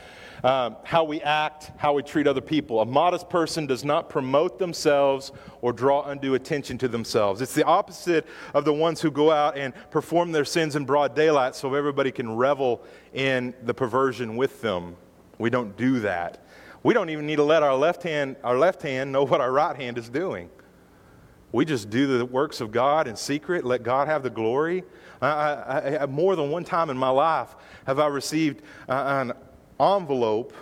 um, 0.43 0.77
how 0.83 1.03
we 1.03 1.21
act, 1.21 1.71
how 1.77 1.93
we 1.93 2.03
treat 2.03 2.27
other 2.27 2.41
people. 2.41 2.81
A 2.81 2.85
modest 2.85 3.29
person 3.29 3.65
does 3.65 3.83
not 3.83 4.09
promote 4.09 4.59
themselves 4.59 5.31
or 5.61 5.73
draw 5.73 6.03
undue 6.03 6.35
attention 6.35 6.77
to 6.79 6.87
themselves. 6.87 7.41
It's 7.41 7.53
the 7.53 7.65
opposite 7.65 8.27
of 8.53 8.65
the 8.65 8.73
ones 8.73 9.01
who 9.01 9.11
go 9.11 9.31
out 9.31 9.57
and 9.57 9.73
perform 9.91 10.31
their 10.31 10.45
sins 10.45 10.75
in 10.75 10.85
broad 10.85 11.15
daylight 11.15 11.55
so 11.55 11.73
everybody 11.73 12.11
can 12.11 12.35
revel 12.35 12.83
in 13.13 13.53
the 13.63 13.73
perversion 13.73 14.35
with 14.35 14.61
them. 14.61 14.95
We 15.39 15.49
don't 15.49 15.75
do 15.77 15.99
that. 16.01 16.43
We 16.83 16.93
don't 16.93 17.09
even 17.09 17.25
need 17.25 17.37
to 17.37 17.43
let 17.43 17.63
our 17.63 17.75
left 17.75 18.03
hand, 18.03 18.37
our 18.43 18.57
left 18.57 18.81
hand 18.81 19.11
know 19.11 19.25
what 19.25 19.41
our 19.41 19.51
right 19.51 19.75
hand 19.75 19.97
is 19.97 20.09
doing. 20.09 20.49
We 21.51 21.65
just 21.65 21.89
do 21.89 22.17
the 22.17 22.25
works 22.25 22.61
of 22.61 22.71
God 22.71 23.07
in 23.07 23.15
secret, 23.15 23.65
let 23.65 23.83
God 23.83 24.07
have 24.07 24.21
the 24.21 24.29
glory. 24.29 24.83
I, 25.21 25.27
I, 25.27 26.03
I, 26.03 26.05
more 26.05 26.35
than 26.35 26.51
one 26.51 26.63
time 26.63 26.89
in 26.89 26.97
my 26.97 27.09
life 27.09 27.55
have 27.85 27.99
I 27.99 28.07
received 28.07 28.61
uh, 28.87 29.25
an 29.25 29.33
envelope 29.79 30.53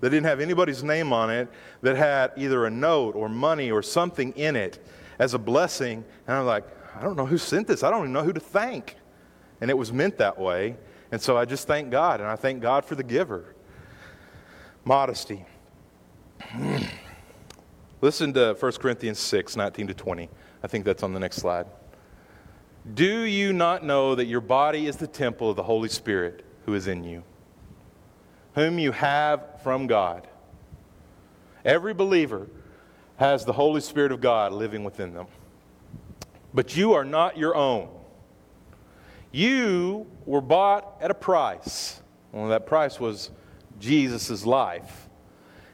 that 0.00 0.10
didn't 0.10 0.26
have 0.26 0.40
anybody's 0.40 0.82
name 0.82 1.12
on 1.12 1.30
it 1.30 1.48
that 1.82 1.96
had 1.96 2.32
either 2.36 2.66
a 2.66 2.70
note 2.70 3.14
or 3.14 3.28
money 3.28 3.70
or 3.70 3.82
something 3.82 4.32
in 4.32 4.56
it 4.56 4.84
as 5.18 5.34
a 5.34 5.38
blessing. 5.38 6.04
And 6.26 6.36
I'm 6.36 6.46
like, 6.46 6.64
I 6.96 7.02
don't 7.02 7.16
know 7.16 7.26
who 7.26 7.38
sent 7.38 7.66
this. 7.66 7.82
I 7.82 7.90
don't 7.90 8.00
even 8.00 8.12
know 8.12 8.22
who 8.22 8.32
to 8.32 8.40
thank. 8.40 8.96
And 9.60 9.70
it 9.70 9.76
was 9.76 9.92
meant 9.92 10.18
that 10.18 10.38
way. 10.38 10.76
And 11.12 11.20
so 11.20 11.36
I 11.36 11.44
just 11.44 11.66
thank 11.66 11.90
God, 11.90 12.20
and 12.20 12.28
I 12.28 12.36
thank 12.36 12.62
God 12.62 12.84
for 12.84 12.94
the 12.94 13.02
giver. 13.02 13.54
Modesty. 14.84 15.44
Listen 18.00 18.32
to 18.32 18.56
1 18.58 18.72
Corinthians 18.72 19.18
6 19.18 19.56
19 19.56 19.88
to 19.88 19.94
20. 19.94 20.28
I 20.62 20.66
think 20.66 20.84
that's 20.84 21.02
on 21.02 21.12
the 21.12 21.20
next 21.20 21.36
slide. 21.36 21.66
Do 22.94 23.22
you 23.22 23.52
not 23.52 23.84
know 23.84 24.14
that 24.14 24.24
your 24.26 24.40
body 24.40 24.86
is 24.86 24.96
the 24.96 25.06
temple 25.06 25.50
of 25.50 25.56
the 25.56 25.62
Holy 25.62 25.88
Spirit 25.88 26.44
who 26.64 26.74
is 26.74 26.86
in 26.86 27.04
you? 27.04 27.22
Whom 28.54 28.78
you 28.78 28.92
have 28.92 29.62
from 29.62 29.86
God. 29.86 30.26
Every 31.64 31.94
believer 31.94 32.48
has 33.16 33.44
the 33.44 33.52
Holy 33.52 33.80
Spirit 33.80 34.12
of 34.12 34.20
God 34.20 34.52
living 34.52 34.82
within 34.82 35.12
them. 35.12 35.26
But 36.52 36.76
you 36.76 36.94
are 36.94 37.04
not 37.04 37.36
your 37.36 37.54
own. 37.54 37.88
You 39.30 40.06
were 40.24 40.40
bought 40.40 40.96
at 41.00 41.10
a 41.10 41.14
price. 41.14 42.00
Well, 42.32 42.48
that 42.48 42.66
price 42.66 42.98
was 42.98 43.30
Jesus' 43.78 44.44
life. 44.44 45.08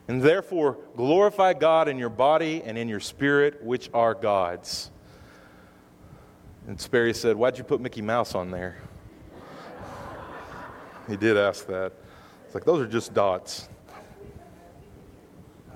And 0.07 0.21
therefore, 0.21 0.77
glorify 0.95 1.53
God 1.53 1.87
in 1.87 1.97
your 1.97 2.09
body 2.09 2.61
and 2.63 2.77
in 2.77 2.87
your 2.87 2.99
spirit, 2.99 3.63
which 3.63 3.89
are 3.93 4.13
God's. 4.13 4.91
And 6.67 6.79
Sperry 6.79 7.13
said, 7.13 7.35
Why'd 7.35 7.57
you 7.57 7.63
put 7.63 7.81
Mickey 7.81 8.01
Mouse 8.01 8.35
on 8.35 8.51
there? 8.51 8.77
he 11.07 11.17
did 11.17 11.37
ask 11.37 11.65
that. 11.67 11.93
It's 12.47 12.55
like 12.55 12.63
those 12.63 12.79
are 12.79 12.87
just 12.87 13.13
dots. 13.13 13.67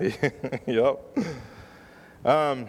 yep. 0.00 1.18
Um, 2.24 2.66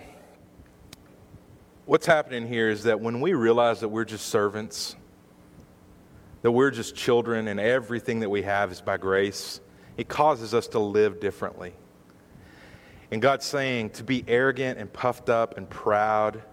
what's 1.86 2.06
happening 2.06 2.46
here 2.46 2.70
is 2.70 2.84
that 2.84 3.00
when 3.00 3.22
we 3.22 3.32
realize 3.32 3.80
that 3.80 3.88
we're 3.88 4.04
just 4.04 4.26
servants, 4.26 4.98
that 6.42 6.52
we're 6.52 6.70
just 6.70 6.98
children 6.98 7.48
and 7.48 7.62
everything 7.62 8.20
that 8.20 8.30
we 8.30 8.42
have 8.42 8.74
is 8.74 8.82
by 8.82 8.98
grace, 8.98 9.62
it 9.96 10.10
causes 10.10 10.54
us 10.54 10.68
to 10.68 10.80
live 10.80 11.22
differently. 11.22 11.72
And 13.10 13.22
God's 13.22 13.46
saying 13.46 13.92
to 13.92 14.04
be 14.04 14.26
arrogant 14.28 14.80
and 14.80 14.92
puffed 14.92 15.30
up 15.30 15.56
and 15.56 15.70
proud 15.70 16.44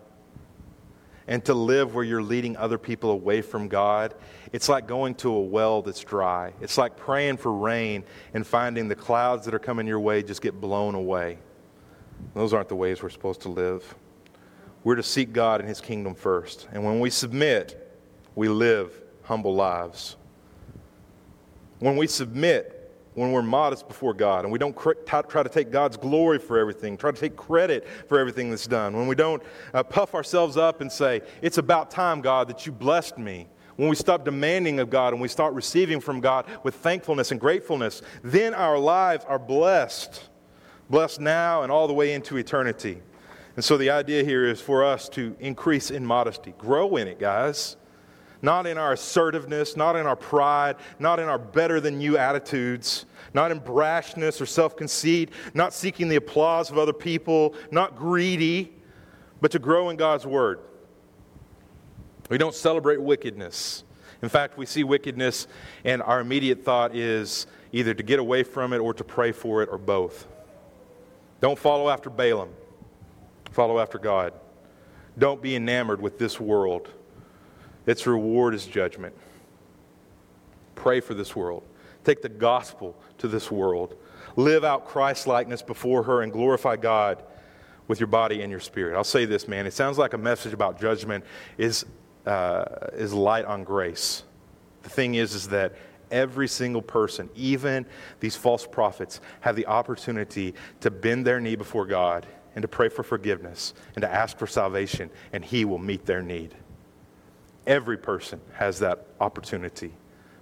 and 1.30 1.44
to 1.44 1.54
live 1.54 1.94
where 1.94 2.02
you're 2.02 2.22
leading 2.22 2.56
other 2.56 2.76
people 2.76 3.12
away 3.12 3.40
from 3.40 3.68
God, 3.68 4.14
it's 4.52 4.68
like 4.68 4.88
going 4.88 5.14
to 5.14 5.32
a 5.32 5.40
well 5.40 5.80
that's 5.80 6.00
dry. 6.00 6.52
It's 6.60 6.76
like 6.76 6.96
praying 6.96 7.36
for 7.36 7.52
rain 7.52 8.02
and 8.34 8.44
finding 8.44 8.88
the 8.88 8.96
clouds 8.96 9.44
that 9.44 9.54
are 9.54 9.60
coming 9.60 9.86
your 9.86 10.00
way 10.00 10.24
just 10.24 10.42
get 10.42 10.60
blown 10.60 10.96
away. 10.96 11.38
Those 12.34 12.52
aren't 12.52 12.68
the 12.68 12.74
ways 12.74 13.00
we're 13.00 13.10
supposed 13.10 13.42
to 13.42 13.48
live. 13.48 13.94
We're 14.82 14.96
to 14.96 15.04
seek 15.04 15.32
God 15.32 15.60
and 15.60 15.68
His 15.68 15.80
kingdom 15.80 16.16
first. 16.16 16.66
And 16.72 16.84
when 16.84 16.98
we 16.98 17.10
submit, 17.10 17.96
we 18.34 18.48
live 18.48 18.92
humble 19.22 19.54
lives. 19.54 20.16
When 21.78 21.96
we 21.96 22.08
submit, 22.08 22.76
when 23.14 23.32
we're 23.32 23.42
modest 23.42 23.88
before 23.88 24.14
God 24.14 24.44
and 24.44 24.52
we 24.52 24.58
don't 24.58 24.76
try 24.76 25.42
to 25.42 25.48
take 25.48 25.70
God's 25.70 25.96
glory 25.96 26.38
for 26.38 26.58
everything, 26.58 26.96
try 26.96 27.10
to 27.10 27.20
take 27.20 27.36
credit 27.36 27.86
for 28.08 28.18
everything 28.18 28.50
that's 28.50 28.66
done, 28.66 28.96
when 28.96 29.06
we 29.06 29.14
don't 29.14 29.42
uh, 29.74 29.82
puff 29.82 30.14
ourselves 30.14 30.56
up 30.56 30.80
and 30.80 30.90
say, 30.90 31.22
It's 31.42 31.58
about 31.58 31.90
time, 31.90 32.20
God, 32.20 32.48
that 32.48 32.66
you 32.66 32.72
blessed 32.72 33.18
me, 33.18 33.48
when 33.76 33.88
we 33.88 33.96
stop 33.96 34.24
demanding 34.24 34.78
of 34.78 34.90
God 34.90 35.14
and 35.14 35.22
we 35.22 35.28
start 35.28 35.54
receiving 35.54 36.00
from 36.00 36.20
God 36.20 36.44
with 36.62 36.74
thankfulness 36.74 37.30
and 37.30 37.40
gratefulness, 37.40 38.02
then 38.22 38.52
our 38.52 38.78
lives 38.78 39.24
are 39.26 39.38
blessed, 39.38 40.28
blessed 40.90 41.20
now 41.20 41.62
and 41.62 41.72
all 41.72 41.88
the 41.88 41.94
way 41.94 42.12
into 42.12 42.36
eternity. 42.36 43.00
And 43.56 43.64
so 43.64 43.76
the 43.76 43.90
idea 43.90 44.22
here 44.22 44.46
is 44.46 44.60
for 44.60 44.84
us 44.84 45.08
to 45.10 45.34
increase 45.40 45.90
in 45.90 46.04
modesty, 46.04 46.52
grow 46.58 46.96
in 46.96 47.08
it, 47.08 47.18
guys 47.18 47.76
not 48.42 48.66
in 48.66 48.78
our 48.78 48.92
assertiveness, 48.92 49.76
not 49.76 49.96
in 49.96 50.06
our 50.06 50.16
pride, 50.16 50.76
not 50.98 51.18
in 51.18 51.28
our 51.28 51.38
better 51.38 51.80
than 51.80 52.00
you 52.00 52.16
attitudes, 52.16 53.06
not 53.34 53.50
in 53.50 53.60
brashness 53.60 54.40
or 54.40 54.46
self 54.46 54.76
conceit, 54.76 55.30
not 55.54 55.72
seeking 55.72 56.08
the 56.08 56.16
applause 56.16 56.70
of 56.70 56.78
other 56.78 56.92
people, 56.92 57.54
not 57.70 57.96
greedy, 57.96 58.72
but 59.40 59.50
to 59.52 59.58
grow 59.58 59.90
in 59.90 59.96
God's 59.96 60.26
word. 60.26 60.60
We 62.28 62.38
don't 62.38 62.54
celebrate 62.54 63.00
wickedness. 63.00 63.84
In 64.22 64.28
fact, 64.28 64.58
we 64.58 64.66
see 64.66 64.84
wickedness, 64.84 65.46
and 65.84 66.02
our 66.02 66.20
immediate 66.20 66.64
thought 66.64 66.94
is 66.94 67.46
either 67.72 67.94
to 67.94 68.02
get 68.02 68.18
away 68.18 68.42
from 68.42 68.72
it 68.72 68.78
or 68.78 68.92
to 68.94 69.04
pray 69.04 69.32
for 69.32 69.62
it 69.62 69.68
or 69.70 69.78
both. 69.78 70.26
Don't 71.40 71.58
follow 71.58 71.88
after 71.88 72.10
Balaam, 72.10 72.50
follow 73.50 73.78
after 73.78 73.98
God. 73.98 74.34
Don't 75.18 75.40
be 75.40 75.56
enamored 75.56 76.00
with 76.00 76.18
this 76.18 76.38
world. 76.38 76.90
Its 77.90 78.06
reward 78.06 78.54
is 78.54 78.66
judgment. 78.66 79.12
Pray 80.76 81.00
for 81.00 81.12
this 81.12 81.34
world. 81.34 81.64
Take 82.04 82.22
the 82.22 82.28
gospel 82.28 82.96
to 83.18 83.26
this 83.26 83.50
world. 83.50 83.96
Live 84.36 84.62
out 84.62 84.86
Christ 84.86 85.26
likeness 85.26 85.60
before 85.60 86.04
her 86.04 86.22
and 86.22 86.32
glorify 86.32 86.76
God 86.76 87.20
with 87.88 87.98
your 87.98 88.06
body 88.06 88.42
and 88.42 88.50
your 88.50 88.60
spirit. 88.60 88.96
I'll 88.96 89.02
say 89.02 89.24
this, 89.24 89.48
man. 89.48 89.66
It 89.66 89.72
sounds 89.72 89.98
like 89.98 90.12
a 90.12 90.18
message 90.18 90.52
about 90.52 90.80
judgment 90.80 91.24
is, 91.58 91.84
uh, 92.26 92.64
is 92.92 93.12
light 93.12 93.44
on 93.44 93.64
grace. 93.64 94.22
The 94.84 94.88
thing 94.90 95.16
is, 95.16 95.34
is 95.34 95.48
that 95.48 95.74
every 96.12 96.46
single 96.46 96.82
person, 96.82 97.28
even 97.34 97.84
these 98.20 98.36
false 98.36 98.68
prophets, 98.68 99.20
have 99.40 99.56
the 99.56 99.66
opportunity 99.66 100.54
to 100.78 100.92
bend 100.92 101.26
their 101.26 101.40
knee 101.40 101.56
before 101.56 101.86
God 101.86 102.24
and 102.54 102.62
to 102.62 102.68
pray 102.68 102.88
for 102.88 103.02
forgiveness 103.02 103.74
and 103.96 104.02
to 104.02 104.08
ask 104.08 104.38
for 104.38 104.46
salvation, 104.46 105.10
and 105.32 105.44
He 105.44 105.64
will 105.64 105.78
meet 105.78 106.06
their 106.06 106.22
need. 106.22 106.54
Every 107.70 107.96
person 107.96 108.40
has 108.54 108.80
that 108.80 109.06
opportunity, 109.20 109.92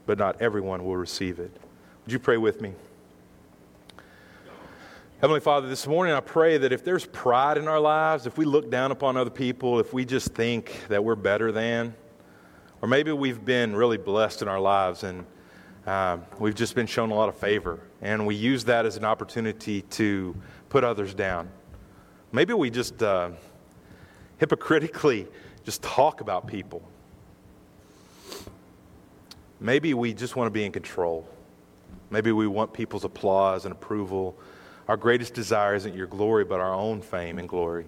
but 0.06 0.16
not 0.16 0.40
everyone 0.40 0.82
will 0.86 0.96
receive 0.96 1.38
it. 1.38 1.54
Would 2.06 2.12
you 2.14 2.18
pray 2.18 2.38
with 2.38 2.62
me? 2.62 2.72
Heavenly 5.20 5.40
Father, 5.40 5.68
this 5.68 5.86
morning 5.86 6.14
I 6.14 6.20
pray 6.20 6.56
that 6.56 6.72
if 6.72 6.82
there's 6.82 7.04
pride 7.04 7.58
in 7.58 7.68
our 7.68 7.80
lives, 7.80 8.26
if 8.26 8.38
we 8.38 8.46
look 8.46 8.70
down 8.70 8.92
upon 8.92 9.18
other 9.18 9.28
people, 9.28 9.78
if 9.78 9.92
we 9.92 10.06
just 10.06 10.28
think 10.34 10.74
that 10.88 11.04
we're 11.04 11.16
better 11.16 11.52
than, 11.52 11.94
or 12.80 12.88
maybe 12.88 13.12
we've 13.12 13.44
been 13.44 13.76
really 13.76 13.98
blessed 13.98 14.40
in 14.40 14.48
our 14.48 14.58
lives 14.58 15.04
and 15.04 15.26
um, 15.86 16.24
we've 16.38 16.54
just 16.54 16.74
been 16.74 16.86
shown 16.86 17.10
a 17.10 17.14
lot 17.14 17.28
of 17.28 17.36
favor, 17.36 17.78
and 18.00 18.26
we 18.26 18.36
use 18.36 18.64
that 18.64 18.86
as 18.86 18.96
an 18.96 19.04
opportunity 19.04 19.82
to 19.82 20.34
put 20.70 20.82
others 20.82 21.12
down. 21.12 21.50
Maybe 22.32 22.54
we 22.54 22.70
just 22.70 23.02
uh, 23.02 23.32
hypocritically 24.38 25.26
just 25.62 25.82
talk 25.82 26.22
about 26.22 26.46
people 26.46 26.82
Maybe 29.60 29.92
we 29.94 30.14
just 30.14 30.36
want 30.36 30.46
to 30.46 30.50
be 30.50 30.64
in 30.64 30.72
control. 30.72 31.28
Maybe 32.10 32.32
we 32.32 32.46
want 32.46 32.72
people's 32.72 33.04
applause 33.04 33.64
and 33.64 33.72
approval. 33.72 34.38
Our 34.86 34.96
greatest 34.96 35.34
desire 35.34 35.74
isn't 35.74 35.94
your 35.94 36.06
glory, 36.06 36.44
but 36.44 36.60
our 36.60 36.74
own 36.74 37.02
fame 37.02 37.38
and 37.38 37.48
glory. 37.48 37.86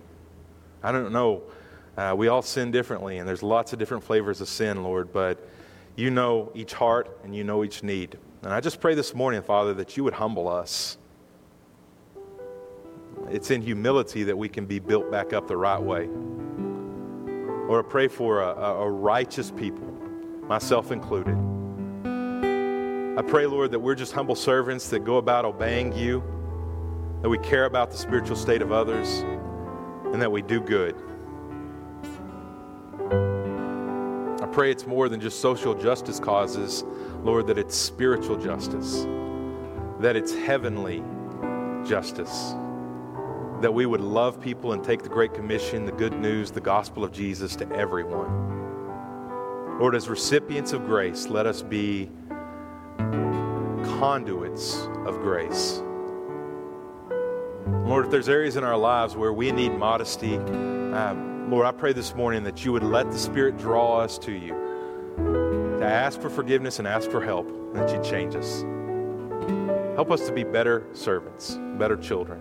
I 0.83 0.93
don't 0.93 1.13
know. 1.13 1.43
Uh, 1.97 2.15
we 2.17 2.29
all 2.29 2.43
sin 2.43 2.71
differently, 2.71 3.19
and 3.19 3.29
there's 3.29 3.43
lots 3.43 3.73
of 3.73 3.79
different 3.79 4.03
flavors 4.03 4.41
of 4.41 4.49
sin, 4.49 4.83
Lord, 4.83 5.13
but 5.13 5.49
you 5.97 6.11
know 6.11 6.51
each 6.55 6.73
heart 6.73 7.19
and 7.25 7.35
you 7.35 7.45
know 7.45 7.65
each 7.65 7.83
need. 7.83 8.19
And 8.43 8.53
I 8.53 8.61
just 8.61 8.81
pray 8.81 8.95
this 8.95 9.15
morning, 9.15 9.43
Father, 9.43 9.75
that 9.75 9.97
you 9.97 10.05
would 10.05 10.15
humble 10.15 10.49
us. 10.49 10.99
It's 13.31 13.51
in 13.51 13.63
humility 13.63 14.25
that 14.25 14.37
we 14.37 14.49
can 14.49 14.67
be 14.67 14.79
built 14.79 15.11
back 15.11 15.33
up 15.33 15.47
the 15.47 15.57
right 15.57 15.81
way. 15.81 16.09
Or 17.69 17.81
I 17.81 17.83
pray 17.89 18.09
for 18.09 18.43
a, 18.43 18.55
a 18.55 18.91
righteous 18.91 19.51
people, 19.51 19.87
myself 20.49 20.91
included 20.91 21.37
I 23.21 23.23
pray, 23.23 23.45
Lord, 23.45 23.71
that 23.73 23.79
we're 23.79 23.95
just 23.95 24.15
humble 24.15 24.35
servants 24.35 24.89
that 24.89 25.01
go 25.01 25.19
about 25.19 25.45
obeying 25.45 25.95
you, 25.95 26.25
that 27.21 27.29
we 27.29 27.37
care 27.37 27.67
about 27.67 27.91
the 27.91 27.99
spiritual 27.99 28.35
state 28.35 28.63
of 28.63 28.73
others, 28.73 29.27
and 30.15 30.23
that 30.23 30.33
we 30.33 30.41
do 30.41 30.59
good. 30.59 30.95
I 34.43 34.47
pray 34.47 34.71
it's 34.71 34.87
more 34.87 35.11
than 35.11 35.21
just 35.21 35.41
social 35.41 35.75
justice 35.75 36.19
causes, 36.19 36.83
Lord, 37.23 37.47
that 37.49 37.59
it's 37.59 37.77
spiritual 37.77 38.39
justice, 38.39 39.05
that 39.99 40.17
it's 40.17 40.35
heavenly 40.35 41.05
justice, 41.87 42.55
that 43.61 43.75
we 43.75 43.85
would 43.85 44.01
love 44.01 44.41
people 44.41 44.73
and 44.73 44.83
take 44.83 45.03
the 45.03 45.11
Great 45.11 45.35
Commission, 45.35 45.85
the 45.85 45.93
good 45.93 46.15
news, 46.15 46.51
the 46.51 46.63
gospel 46.63 47.05
of 47.05 47.13
Jesus 47.13 47.55
to 47.57 47.71
everyone. 47.71 49.79
Lord, 49.79 49.95
as 49.95 50.09
recipients 50.09 50.73
of 50.73 50.87
grace, 50.87 51.29
let 51.29 51.45
us 51.45 51.61
be 51.61 52.09
conduits 54.01 54.89
of 55.05 55.21
grace. 55.21 55.83
Lord, 57.87 58.07
if 58.07 58.11
there's 58.11 58.31
areas 58.31 58.57
in 58.57 58.65
our 58.65 58.79
lives 58.79 59.15
where 59.15 59.35
we 59.35 59.53
need 59.53 59.77
modesty, 59.77 60.37
um, 60.37 61.51
Lord, 61.51 61.67
I 61.67 61.73
pray 61.73 61.93
this 61.93 62.15
morning 62.15 62.43
that 62.45 62.65
you 62.65 62.73
would 62.73 62.83
let 62.83 63.11
the 63.11 63.19
Spirit 63.19 63.59
draw 63.59 63.99
us 63.99 64.17
to 64.21 64.33
you, 64.33 64.55
to 65.81 65.85
ask 65.85 66.19
for 66.19 66.31
forgiveness 66.31 66.79
and 66.79 66.89
ask 66.89 67.11
for 67.11 67.23
help, 67.23 67.51
and 67.51 67.77
that 67.77 67.93
you'd 67.93 68.03
change 68.03 68.35
us. 68.35 68.65
Help 69.97 70.11
us 70.11 70.27
to 70.27 70.33
be 70.33 70.45
better 70.45 70.87
servants, 70.95 71.59
better 71.77 71.99
children. 71.99 72.41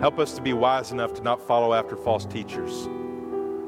Help 0.00 0.18
us 0.18 0.32
to 0.36 0.40
be 0.40 0.54
wise 0.54 0.90
enough 0.90 1.12
to 1.12 1.22
not 1.22 1.38
follow 1.38 1.74
after 1.74 1.96
false 1.96 2.24
teachers. 2.24 2.88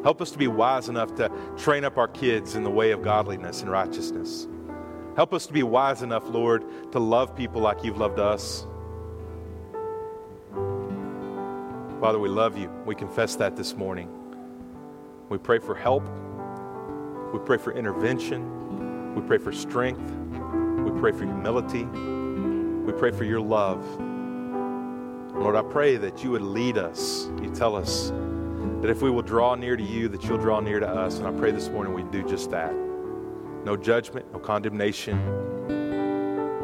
Help 0.04 0.22
us 0.22 0.30
to 0.30 0.38
be 0.38 0.48
wise 0.48 0.88
enough 0.88 1.14
to 1.16 1.30
train 1.58 1.84
up 1.84 1.98
our 1.98 2.08
kids 2.08 2.54
in 2.54 2.64
the 2.64 2.70
way 2.70 2.92
of 2.92 3.02
godliness 3.02 3.60
and 3.60 3.70
righteousness. 3.70 4.48
Help 5.18 5.34
us 5.34 5.46
to 5.46 5.52
be 5.52 5.64
wise 5.64 6.02
enough, 6.02 6.22
Lord, 6.28 6.92
to 6.92 7.00
love 7.00 7.34
people 7.34 7.60
like 7.60 7.82
you've 7.82 7.98
loved 7.98 8.20
us. 8.20 8.64
Father, 12.00 12.20
we 12.20 12.28
love 12.28 12.56
you. 12.56 12.70
We 12.86 12.94
confess 12.94 13.34
that 13.34 13.56
this 13.56 13.74
morning. 13.74 14.08
We 15.28 15.36
pray 15.36 15.58
for 15.58 15.74
help. 15.74 16.04
We 17.32 17.40
pray 17.40 17.58
for 17.58 17.72
intervention. 17.72 19.16
We 19.16 19.22
pray 19.22 19.38
for 19.38 19.50
strength. 19.50 20.08
We 20.84 21.00
pray 21.00 21.10
for 21.10 21.24
humility. 21.24 21.82
We 21.82 22.92
pray 22.92 23.10
for 23.10 23.24
your 23.24 23.40
love. 23.40 23.84
Lord, 25.34 25.56
I 25.56 25.62
pray 25.62 25.96
that 25.96 26.22
you 26.22 26.30
would 26.30 26.42
lead 26.42 26.78
us. 26.78 27.28
You 27.42 27.50
tell 27.52 27.74
us 27.74 28.10
that 28.82 28.88
if 28.88 29.02
we 29.02 29.10
will 29.10 29.22
draw 29.22 29.56
near 29.56 29.76
to 29.76 29.82
you, 29.82 30.06
that 30.10 30.22
you'll 30.22 30.38
draw 30.38 30.60
near 30.60 30.78
to 30.78 30.88
us. 30.88 31.18
And 31.18 31.26
I 31.26 31.32
pray 31.32 31.50
this 31.50 31.68
morning 31.70 31.92
we 31.92 32.04
do 32.04 32.22
just 32.22 32.52
that 32.52 32.87
no 33.64 33.76
judgment, 33.76 34.32
no 34.32 34.38
condemnation, 34.38 35.18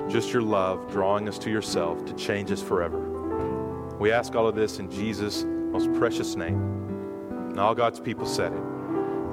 just 0.08 0.32
your 0.32 0.42
love 0.42 0.90
drawing 0.90 1.28
us 1.28 1.38
to 1.38 1.50
yourself 1.50 2.04
to 2.04 2.12
change 2.14 2.50
us 2.50 2.62
forever. 2.62 3.00
We 3.98 4.12
ask 4.12 4.34
all 4.34 4.46
of 4.46 4.54
this 4.54 4.78
in 4.78 4.90
Jesus' 4.90 5.44
most 5.44 5.92
precious 5.94 6.36
name. 6.36 6.60
And 7.50 7.60
all 7.60 7.74
God's 7.74 8.00
people 8.00 8.26
said 8.26 8.52
it. 8.52 8.62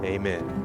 Amen. 0.06 0.61